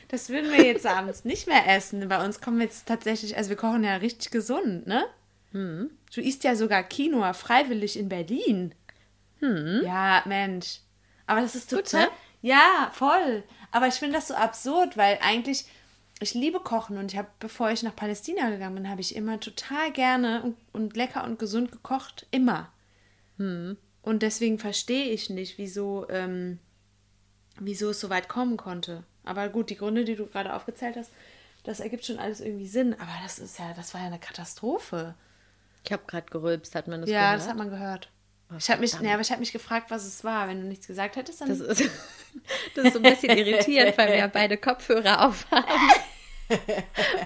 das 0.08 0.30
würden 0.30 0.52
wir 0.52 0.64
jetzt 0.66 0.86
abends 0.86 1.24
nicht 1.26 1.48
mehr 1.48 1.68
essen. 1.68 2.08
Bei 2.10 2.24
uns 2.24 2.42
kommen 2.42 2.62
jetzt 2.62 2.88
tatsächlich, 2.88 3.38
also 3.38 3.50
wir 3.50 3.58
kochen 3.58 3.84
ja 3.84 3.96
richtig 3.98 4.32
gesund, 4.32 4.88
ne? 4.88 5.06
Du 5.54 6.22
isst 6.22 6.44
ja 6.44 6.56
sogar 6.56 6.84
Quinoa 6.84 7.32
freiwillig 7.34 7.98
in 7.98 8.10
Berlin. 8.10 8.74
Ja, 9.40 10.22
Mensch. 10.26 10.80
Aber 11.28 11.42
das 11.42 11.56
ist 11.56 11.70
Gut, 11.70 11.86
total. 11.86 12.08
ne? 12.08 12.12
Ja, 12.42 12.92
voll. 12.94 13.44
Aber 13.72 13.88
ich 13.88 13.94
finde 13.96 14.16
das 14.16 14.28
so 14.28 14.34
absurd, 14.36 14.98
weil 14.98 15.18
eigentlich, 15.22 15.66
ich 16.20 16.34
liebe 16.34 16.60
Kochen 16.60 16.98
und 16.98 17.12
ich 17.12 17.18
habe, 17.18 17.28
bevor 17.40 17.72
ich 17.72 17.84
nach 17.84 17.96
Palästina 17.96 18.50
gegangen 18.50 18.76
bin, 18.76 18.90
habe 18.90 19.02
ich 19.02 19.16
immer 19.16 19.40
total 19.40 19.92
gerne 19.92 20.44
und, 20.44 20.56
und 20.72 20.96
lecker 20.96 21.24
und 21.26 21.40
gesund 21.40 21.72
gekocht. 21.72 22.26
Immer. 22.32 22.72
Und 24.02 24.22
deswegen 24.22 24.60
verstehe 24.60 25.10
ich 25.12 25.30
nicht, 25.30 25.58
wieso, 25.58 26.08
ähm, 26.10 26.60
wieso 27.60 27.90
es 27.90 28.00
so 28.00 28.10
weit 28.10 28.30
kommen 28.30 28.56
konnte. 28.56 29.04
Aber 29.26 29.50
gut, 29.50 29.70
die 29.70 29.78
Gründe, 29.78 30.06
die 30.06 30.16
du 30.16 30.28
gerade 30.28 30.54
aufgezählt 30.54 30.96
hast, 30.96 31.12
das 31.64 31.80
ergibt 31.80 32.06
schon 32.06 32.20
alles 32.20 32.40
irgendwie 32.40 32.68
Sinn. 32.68 32.94
Aber 32.94 33.12
das 33.24 33.40
ist 33.40 33.60
ja, 33.60 33.74
das 33.74 33.94
war 33.94 34.02
ja 34.02 34.08
eine 34.08 34.20
Katastrophe. 34.20 35.16
Ich 35.84 35.92
habe 35.92 36.04
gerade 36.08 36.28
gerülpst, 36.30 36.76
hat 36.76 36.88
man 36.88 37.02
das 37.02 37.10
ja, 37.10 37.24
gehört? 37.24 37.42
das 37.42 37.50
hat 37.50 37.58
man 37.58 37.70
gehört. 37.70 38.10
Ich 38.58 38.70
habe 38.70 38.82
mich, 38.82 38.96
aber 38.96 39.22
ich 39.22 39.32
habe 39.32 39.40
mich 39.40 39.52
gefragt, 39.52 39.90
was 39.90 40.06
es 40.06 40.24
war. 40.24 40.48
Wenn 40.48 40.62
du 40.62 40.68
nichts 40.68 40.88
gesagt 40.88 41.16
hättest, 41.16 41.42
dann. 41.42 41.50
Das 41.50 41.60
ist, 41.60 41.90
das 42.76 42.86
ist 42.86 42.94
so 42.94 43.00
ein 43.00 43.04
bisschen 43.04 43.38
irritierend, 43.38 43.98
weil 43.98 44.10
wir 44.10 44.18
ja 44.18 44.28
beide 44.34 44.58
Kopfhörer 44.58 45.26
aufhaben. 45.26 45.66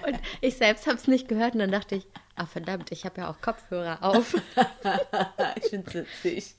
Und 0.06 0.18
ich 0.40 0.56
selbst 0.56 0.86
habe 0.86 0.96
es 0.96 1.06
nicht 1.06 1.28
gehört 1.28 1.52
und 1.52 1.60
dann 1.60 1.70
dachte 1.70 1.94
ich, 1.94 2.06
ah 2.36 2.46
verdammt, 2.46 2.90
ich 2.90 3.04
habe 3.04 3.20
ja 3.20 3.30
auch 3.30 3.38
Kopfhörer 3.42 4.02
auf. 4.02 4.34
ich 5.56 5.68
finde 5.68 5.90
es 5.90 5.94
witzig. 5.94 6.54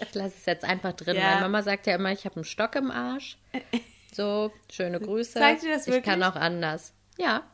Ich 0.00 0.14
lasse 0.14 0.34
es 0.38 0.46
jetzt 0.46 0.64
einfach 0.64 0.94
drin. 0.94 1.16
Ja. 1.16 1.22
Meine 1.22 1.40
Mama 1.42 1.62
sagt 1.62 1.86
ja 1.86 1.94
immer, 1.94 2.10
ich 2.12 2.24
habe 2.24 2.36
einen 2.36 2.44
Stock 2.44 2.74
im 2.74 2.90
Arsch. 2.90 3.36
So, 4.14 4.50
schöne 4.72 4.98
Grüße. 4.98 5.38
Sagt 5.38 5.60
sie 5.60 5.68
das 5.68 5.86
ich 5.86 6.02
kann 6.02 6.20
wirklich? 6.20 6.36
auch 6.36 6.40
anders. 6.40 6.94
Ja, 7.18 7.46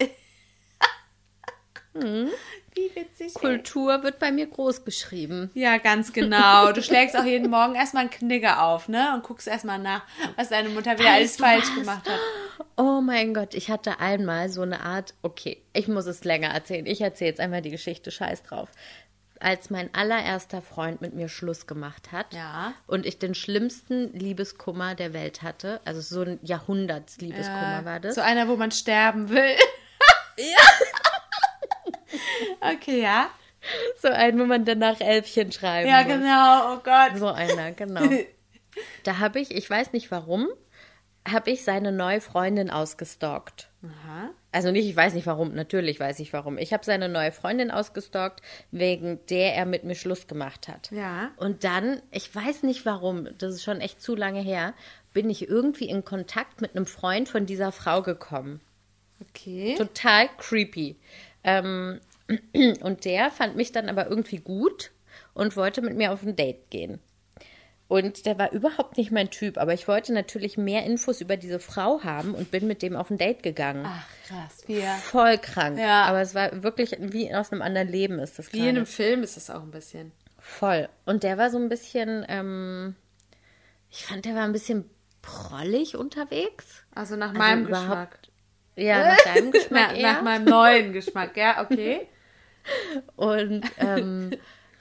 Wie 1.95 2.72
witzig. 2.95 3.29
ey. 3.29 3.41
Kultur 3.41 4.03
wird 4.03 4.19
bei 4.19 4.31
mir 4.33 4.47
groß 4.47 4.85
geschrieben. 4.85 5.51
Ja, 5.55 5.79
ganz 5.79 6.13
genau. 6.13 6.73
Du 6.73 6.83
schlägst 6.83 7.17
auch 7.17 7.25
jeden 7.25 7.51
Morgen 7.51 7.75
erstmal 7.75 8.03
einen 8.03 8.11
Knigge 8.11 8.61
auf, 8.61 8.89
ne? 8.89 9.13
Und 9.15 9.23
guckst 9.23 9.49
erstmal 9.49 9.79
nach, 9.79 10.03
was 10.37 10.49
deine 10.51 10.69
Mutter 10.71 10.99
wieder 10.99 11.11
alles 11.13 11.37
falsch 11.37 11.65
was? 11.69 11.75
gemacht 11.75 12.09
hat. 12.09 12.19
Oh 12.77 13.01
mein 13.01 13.35
Gott, 13.35 13.55
ich 13.55 13.71
hatte 13.71 14.01
einmal 14.01 14.49
so 14.49 14.63
eine 14.63 14.81
Art, 14.83 15.15
okay, 15.23 15.63
ich 15.73 15.89
muss 15.89 16.07
es 16.07 16.25
länger 16.25 16.49
erzählen. 16.49 16.87
Ich 16.87 17.01
erzähle 17.01 17.31
jetzt 17.31 17.41
einmal 17.41 17.63
die 17.63 17.71
Geschichte, 17.71 18.11
scheiß 18.11 18.43
drauf. 18.45 18.71
Als 19.41 19.71
mein 19.71 19.93
allererster 19.93 20.63
Freund 20.63 21.01
mit 21.01 21.15
mir 21.15 21.29
Schluss 21.29 21.67
gemacht 21.67 22.13
hat 22.13 22.33
Ja. 22.33 22.75
und 22.87 23.05
ich 23.07 23.19
den 23.19 23.35
schlimmsten 23.35 24.13
Liebeskummer 24.17 24.95
der 24.95 25.13
Welt 25.13 25.43
hatte, 25.43 25.81
also 25.85 26.01
so 26.01 26.23
ein 26.23 26.39
Jahrhunderts-Liebeskummer 26.43 27.85
war 27.85 27.99
das. 27.99 28.15
So 28.15 28.21
einer, 28.21 28.47
wo 28.47 28.55
man 28.57 28.71
sterben 28.71 29.31
will. 29.31 29.57
ja. 30.39 30.45
Okay, 32.63 33.03
ja. 33.03 33.29
So 34.01 34.09
ein, 34.09 34.39
wo 34.39 34.45
man 34.45 34.65
danach 34.65 35.01
Elfchen 35.01 35.53
schreiben 35.53 35.89
Ja, 35.89 36.03
muss. 36.03 36.13
genau. 36.13 36.75
Oh 36.75 36.81
Gott. 36.83 37.17
So 37.19 37.29
einer, 37.29 37.73
genau. 37.73 38.03
Da 39.05 39.19
habe 39.19 39.39
ich, 39.39 39.55
ich 39.55 39.69
weiß 39.69 39.93
nicht 39.93 40.11
warum, 40.11 40.49
habe 41.31 41.51
ich 41.51 41.63
seine 41.63 41.93
neue 41.93 42.23
Freundin 42.23 42.71
ausgestalkt. 42.71 43.69
Aha. 43.85 44.31
Also 44.51 44.71
nicht, 44.71 44.89
ich 44.89 44.97
weiß 44.97 45.13
nicht 45.13 45.27
warum, 45.27 45.55
natürlich 45.55 46.01
weiß 46.01 46.21
ich 46.21 46.33
warum. 46.33 46.57
Ich 46.57 46.73
habe 46.73 46.85
seine 46.85 47.11
neue 47.11 47.33
Freundin 47.33 47.71
ausgestalkt, 47.71 48.41
wegen 48.71 49.21
der 49.29 49.55
er 49.55 49.67
mit 49.67 49.85
mir 49.85 49.95
Schluss 49.95 50.27
gemacht 50.27 50.69
hat. 50.69 50.91
Ja. 50.91 51.31
Und 51.37 51.65
dann, 51.65 52.01
ich 52.11 52.35
weiß 52.35 52.63
nicht 52.63 52.87
warum, 52.87 53.29
das 53.39 53.55
ist 53.57 53.63
schon 53.63 53.81
echt 53.83 54.01
zu 54.01 54.17
lange 54.17 54.41
her, 54.41 54.73
bin 55.13 55.29
ich 55.29 55.49
irgendwie 55.49 55.89
in 55.89 56.03
Kontakt 56.05 56.63
mit 56.63 56.75
einem 56.75 56.87
Freund 56.87 57.29
von 57.29 57.45
dieser 57.45 57.73
Frau 57.73 58.01
gekommen. 58.03 58.61
Okay. 59.29 59.75
Total 59.77 60.29
creepy. 60.39 60.97
Ähm, 61.45 62.01
und 62.83 63.05
der 63.05 63.31
fand 63.31 63.57
mich 63.57 63.73
dann 63.73 63.89
aber 63.89 64.09
irgendwie 64.09 64.39
gut 64.39 64.91
und 65.35 65.57
wollte 65.57 65.83
mit 65.83 65.97
mir 65.97 66.13
auf 66.13 66.23
ein 66.23 66.37
Date 66.37 66.71
gehen. 66.71 67.01
Und 67.89 68.25
der 68.25 68.39
war 68.39 68.53
überhaupt 68.53 68.97
nicht 68.97 69.11
mein 69.11 69.31
Typ, 69.31 69.59
aber 69.59 69.75
ich 69.75 69.87
wollte 69.87 70.15
natürlich 70.15 70.57
mehr 70.57 70.85
Infos 70.87 71.21
über 71.21 71.37
diese 71.37 71.59
Frau 71.59 72.03
haben 72.03 72.35
und 72.35 72.51
bin 72.51 72.67
mit 72.67 72.81
dem 72.81 72.97
auf 72.97 73.11
ein 73.11 73.19
Date 73.19 73.43
gegangen. 73.43 73.85
Ach, 73.87 74.07
krass. 74.27 74.65
Wie, 74.67 74.79
ja. 74.81 74.95
Voll 74.95 75.37
krank. 75.37 75.79
Ja. 75.79 76.05
Aber 76.05 76.23
es 76.23 76.35
war 76.35 76.63
wirklich 76.63 76.97
wie 76.99 77.35
aus 77.35 77.53
einem 77.53 77.61
anderen 77.61 77.89
Leben 77.89 78.19
ist 78.19 78.39
das 78.39 78.51
Wie 78.55 78.59
in 78.59 78.65
gerade. 78.65 78.77
einem 78.79 78.87
Film 78.87 79.23
ist 79.23 79.37
das 79.37 79.51
auch 79.51 79.61
ein 79.63 79.71
bisschen. 79.71 80.13
Voll. 80.39 80.89
Und 81.05 81.23
der 81.23 81.37
war 81.37 81.51
so 81.51 81.59
ein 81.59 81.69
bisschen, 81.69 82.25
ähm, 82.29 82.97
ich 83.91 84.07
fand, 84.07 84.25
der 84.25 84.35
war 84.37 84.45
ein 84.45 84.53
bisschen 84.53 84.89
prollig 85.21 85.95
unterwegs. 85.95 86.85
Also 86.95 87.17
nach 87.17 87.29
Also 87.29 87.39
meinem 87.39 87.67
überhaupt- 87.67 87.89
Geschmack. 87.89 88.19
Ja, 88.77 89.07
nach 89.15 89.25
deinem 89.25 89.51
Geschmack 89.51 89.93
Na, 89.97 90.13
nach 90.13 90.23
meinem 90.23 90.45
neuen 90.45 90.93
Geschmack, 90.93 91.37
ja, 91.37 91.63
okay. 91.63 92.09
Und, 93.17 93.65
ähm, 93.79 94.31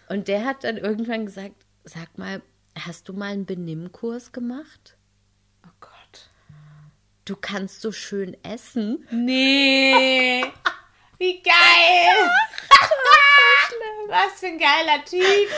und 0.08 0.28
der 0.28 0.46
hat 0.46 0.64
dann 0.64 0.78
irgendwann 0.78 1.26
gesagt, 1.26 1.56
sag 1.84 2.16
mal, 2.16 2.44
hast 2.78 3.10
du 3.10 3.14
mal 3.14 3.32
einen 3.32 3.48
Benimmkurs 3.48 4.32
gemacht? 4.32 4.98
Oh 5.66 5.72
Gott. 5.80 6.30
Du 7.26 7.36
kannst 7.36 7.82
so 7.82 7.92
schön 7.92 8.38
essen. 8.44 9.08
Nee. 9.10 10.44
Wie 11.18 11.42
geil. 11.42 12.30
Was 14.10 14.40
für 14.40 14.48
ein 14.48 14.60
geiler 14.60 15.04
Typ. 15.06 15.50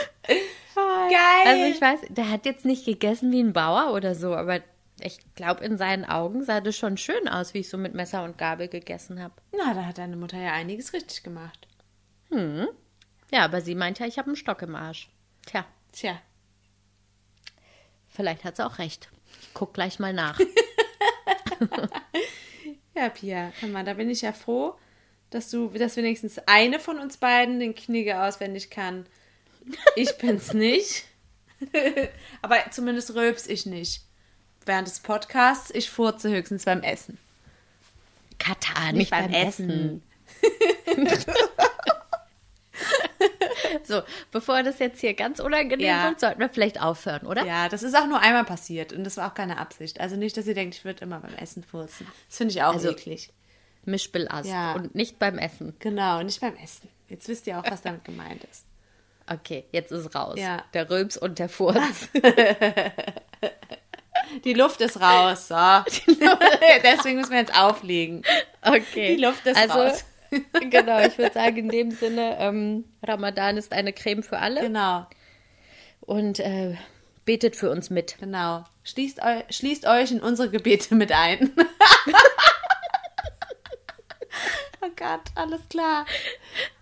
Geil. 0.74 1.46
Also 1.46 1.64
ich 1.64 1.80
weiß, 1.80 2.00
der 2.08 2.30
hat 2.30 2.46
jetzt 2.46 2.64
nicht 2.64 2.84
gegessen 2.84 3.32
wie 3.32 3.40
ein 3.40 3.52
Bauer 3.52 3.92
oder 3.92 4.14
so, 4.14 4.34
aber 4.34 4.60
ich 5.04 5.18
glaube, 5.34 5.64
in 5.64 5.78
seinen 5.78 6.04
Augen 6.04 6.44
sah 6.44 6.60
das 6.60 6.76
schon 6.76 6.96
schön 6.96 7.28
aus, 7.28 7.54
wie 7.54 7.58
ich 7.60 7.68
so 7.68 7.78
mit 7.78 7.94
Messer 7.94 8.24
und 8.24 8.38
Gabel 8.38 8.68
gegessen 8.68 9.22
habe. 9.22 9.34
Na, 9.52 9.74
da 9.74 9.86
hat 9.86 9.98
deine 9.98 10.16
Mutter 10.16 10.38
ja 10.38 10.52
einiges 10.52 10.92
richtig 10.92 11.22
gemacht. 11.22 11.68
Ja, 13.30 13.44
aber 13.44 13.60
sie 13.60 13.74
meint 13.74 13.98
ja, 13.98 14.06
ich 14.06 14.18
habe 14.18 14.28
einen 14.28 14.36
Stock 14.36 14.62
im 14.62 14.74
Arsch. 14.74 15.10
Tja, 15.46 15.64
Tja. 15.92 16.20
vielleicht 18.08 18.44
hat 18.44 18.56
sie 18.56 18.66
auch 18.66 18.78
recht. 18.78 19.08
Ich 19.42 19.54
guck 19.54 19.74
gleich 19.74 19.98
mal 19.98 20.12
nach. 20.12 20.38
Ja, 22.94 23.08
Pia, 23.08 23.52
mal, 23.72 23.84
da 23.84 23.94
bin 23.94 24.08
ich 24.08 24.22
ja 24.22 24.32
froh, 24.32 24.78
dass 25.30 25.50
du, 25.50 25.68
dass 25.68 25.96
wenigstens 25.96 26.38
eine 26.46 26.78
von 26.78 27.00
uns 27.00 27.16
beiden 27.16 27.58
den 27.58 27.74
Knigge 27.74 28.22
auswendig 28.22 28.70
kann. 28.70 29.06
Ich 29.96 30.16
bin's 30.18 30.52
nicht. 30.52 31.04
Aber 32.42 32.56
zumindest 32.70 33.14
rülps 33.14 33.48
ich 33.48 33.66
nicht. 33.66 34.02
Während 34.66 34.88
des 34.88 35.00
Podcasts, 35.00 35.70
ich 35.70 35.90
furze 35.90 36.30
höchstens 36.30 36.64
beim 36.64 36.82
Essen. 36.82 37.18
Katar, 38.38 38.92
nicht, 38.92 39.10
beim, 39.10 39.32
Essen. 39.32 40.02
so, 43.84 44.02
bevor 44.32 44.62
das 44.62 44.78
jetzt 44.78 45.00
hier 45.00 45.14
ganz 45.14 45.40
unangenehm 45.40 45.86
Ja. 45.86 46.08
wird, 46.08 46.20
sollten 46.20 46.40
wir 46.40 46.48
vielleicht 46.48 46.80
aufhören, 46.80 47.26
oder? 47.26 47.44
Ja, 47.44 47.68
das 47.68 47.82
ist 47.82 47.94
auch 47.96 48.06
nur 48.06 48.20
einmal 48.20 48.44
passiert 48.44 48.92
und 48.92 49.04
das 49.04 49.16
war 49.16 49.30
auch 49.30 49.34
keine 49.34 49.58
Absicht. 49.58 50.00
Also 50.00 50.16
nicht, 50.16 50.36
dass 50.36 50.46
ihr 50.46 50.54
denkt, 50.54 50.74
ich 50.76 50.84
würde 50.84 51.04
immer 51.04 51.20
beim 51.20 51.34
Essen 51.34 51.62
furzen. 51.62 52.06
Das 52.28 52.36
finde 52.38 52.52
ich 52.52 52.62
auch 52.62 52.74
Also- 52.74 52.90
eklig. 52.90 53.30
Mischbillast 53.86 54.48
Ja. 54.48 54.72
und 54.74 54.94
nicht 54.94 55.18
beim 55.18 55.36
Essen. 55.36 55.76
Genau, 55.78 56.22
nicht 56.22 56.40
beim 56.40 56.56
Essen. 56.56 56.88
Jetzt 57.10 57.28
wisst 57.28 57.46
ihr 57.46 57.58
auch, 57.58 57.70
was 57.70 57.82
damit 57.82 58.04
gemeint 58.04 58.42
ist. 58.44 58.64
Okay, 59.26 59.64
jetzt 59.72 59.90
ist 59.90 60.14
raus. 60.14 60.34
Ja. 60.38 60.62
Der 60.74 60.90
Rülps 60.90 61.16
und 61.16 61.38
der 61.38 61.48
Furz. 61.48 62.08
Die 64.44 64.54
Luft 64.54 64.80
ist 64.80 65.00
raus, 65.00 65.48
so. 65.48 65.54
Deswegen 66.82 67.18
müssen 67.18 67.32
wir 67.32 67.38
jetzt 67.38 67.58
auflegen. 67.58 68.22
Okay. 68.62 69.16
Die 69.16 69.22
Luft 69.22 69.46
ist 69.46 69.56
also, 69.56 69.80
raus. 69.80 70.04
genau, 70.70 71.00
ich 71.00 71.16
würde 71.18 71.32
sagen, 71.34 71.56
in 71.56 71.68
dem 71.68 71.90
Sinne, 71.90 72.36
ähm, 72.38 72.84
Ramadan 73.02 73.56
ist 73.56 73.72
eine 73.72 73.92
Creme 73.92 74.22
für 74.22 74.38
alle. 74.38 74.60
Genau, 74.60 75.06
Und 76.00 76.40
äh, 76.40 76.76
betet 77.24 77.56
für 77.56 77.70
uns 77.70 77.90
mit. 77.90 78.16
genau. 78.18 78.64
Schließt, 78.82 79.20
eu 79.22 79.42
schließt 79.48 79.86
euch 79.86 80.12
in 80.12 80.20
unsere 80.20 80.50
Gebete 80.50 80.94
mit 80.94 81.10
ein. 81.12 81.54
oh 84.82 84.90
Gott, 84.94 85.22
alles 85.34 85.60
klar. 85.70 86.04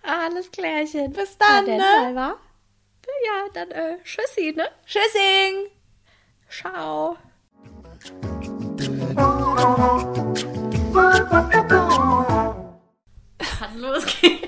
Alles 0.03 0.51
klärchen. 0.51 1.13
Bis 1.13 1.39
dann, 1.39 1.65
Na, 1.67 1.77
ne? 1.77 1.83
Salva? 2.01 2.37
Ja, 3.25 3.49
dann 3.55 3.71
äh, 3.71 3.99
tschüssi, 4.03 4.53
ne? 4.57 4.69
Tschüssing. 4.85 5.71
Ciao. 6.49 7.17
Kann 13.39 13.79
losgehen. 13.79 14.41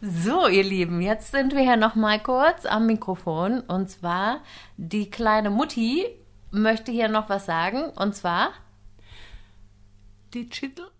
So, 0.00 0.48
ihr 0.48 0.62
Lieben, 0.62 1.02
jetzt 1.02 1.32
sind 1.32 1.54
wir 1.54 1.62
ja 1.62 1.76
noch 1.76 1.94
mal 1.94 2.18
kurz 2.18 2.64
am 2.64 2.86
Mikrofon. 2.86 3.60
Und 3.60 3.90
zwar, 3.90 4.40
die 4.78 5.10
kleine 5.10 5.50
Mutti 5.50 6.06
möchte 6.50 6.92
hier 6.92 7.08
noch 7.08 7.28
was 7.28 7.44
sagen. 7.44 7.90
Und 7.90 8.16
zwar, 8.16 8.52
Digital? 10.32 10.90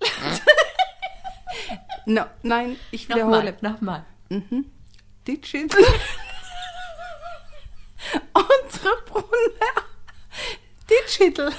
no, 2.05 2.27
nein, 2.43 2.77
ich 2.91 3.09
wiederhole. 3.09 3.57
nochmal, 3.63 4.05
nochmal. 4.29 4.55
Digital? 5.27 5.81
unsere 8.35 8.97
Brunner 9.07 9.90
Digital. 10.91 11.53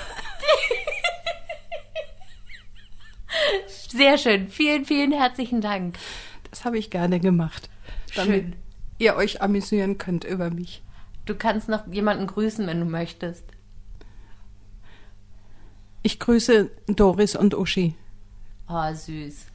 Sehr 3.67 4.17
schön. 4.17 4.49
Vielen, 4.49 4.85
vielen 4.85 5.11
herzlichen 5.11 5.61
Dank. 5.61 5.97
Das 6.49 6.65
habe 6.65 6.77
ich 6.77 6.89
gerne 6.89 7.19
gemacht, 7.19 7.69
damit 8.15 8.43
Schön. 8.43 8.55
ihr 8.99 9.15
euch 9.15 9.41
amüsieren 9.41 9.97
könnt 9.97 10.23
über 10.23 10.49
mich. 10.49 10.81
Du 11.25 11.35
kannst 11.35 11.69
noch 11.69 11.87
jemanden 11.87 12.27
grüßen, 12.27 12.67
wenn 12.67 12.79
du 12.79 12.85
möchtest. 12.85 13.45
Ich 16.03 16.19
grüße 16.19 16.71
Doris 16.87 17.35
und 17.35 17.53
Uschi. 17.53 17.95
Oh, 18.67 18.93
süß. 18.93 19.47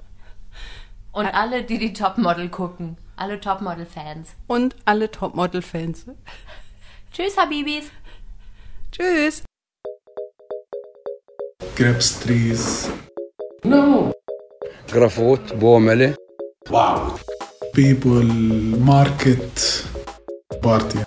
Und 1.12 1.26
alle, 1.26 1.64
die 1.64 1.78
die 1.78 1.92
Topmodel 1.92 2.50
gucken. 2.50 2.96
Alle 3.16 3.40
Topmodel-Fans. 3.40 4.34
Und 4.46 4.76
alle 4.84 5.10
Topmodel-Fans. 5.10 6.06
Tschüss, 7.12 7.36
Habibis. 7.36 7.90
Tschüss. 8.92 9.45
Grapes 11.78 12.08
trees, 12.24 12.88
No. 13.64 14.12
جرافوت 14.94 15.52
بومله 15.52 16.14
Wow. 16.70 16.98
people, 17.76 18.26
market, 18.88 19.84
party. 20.66 20.98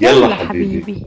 يلا 0.00 0.34
حبيبي 0.34 1.06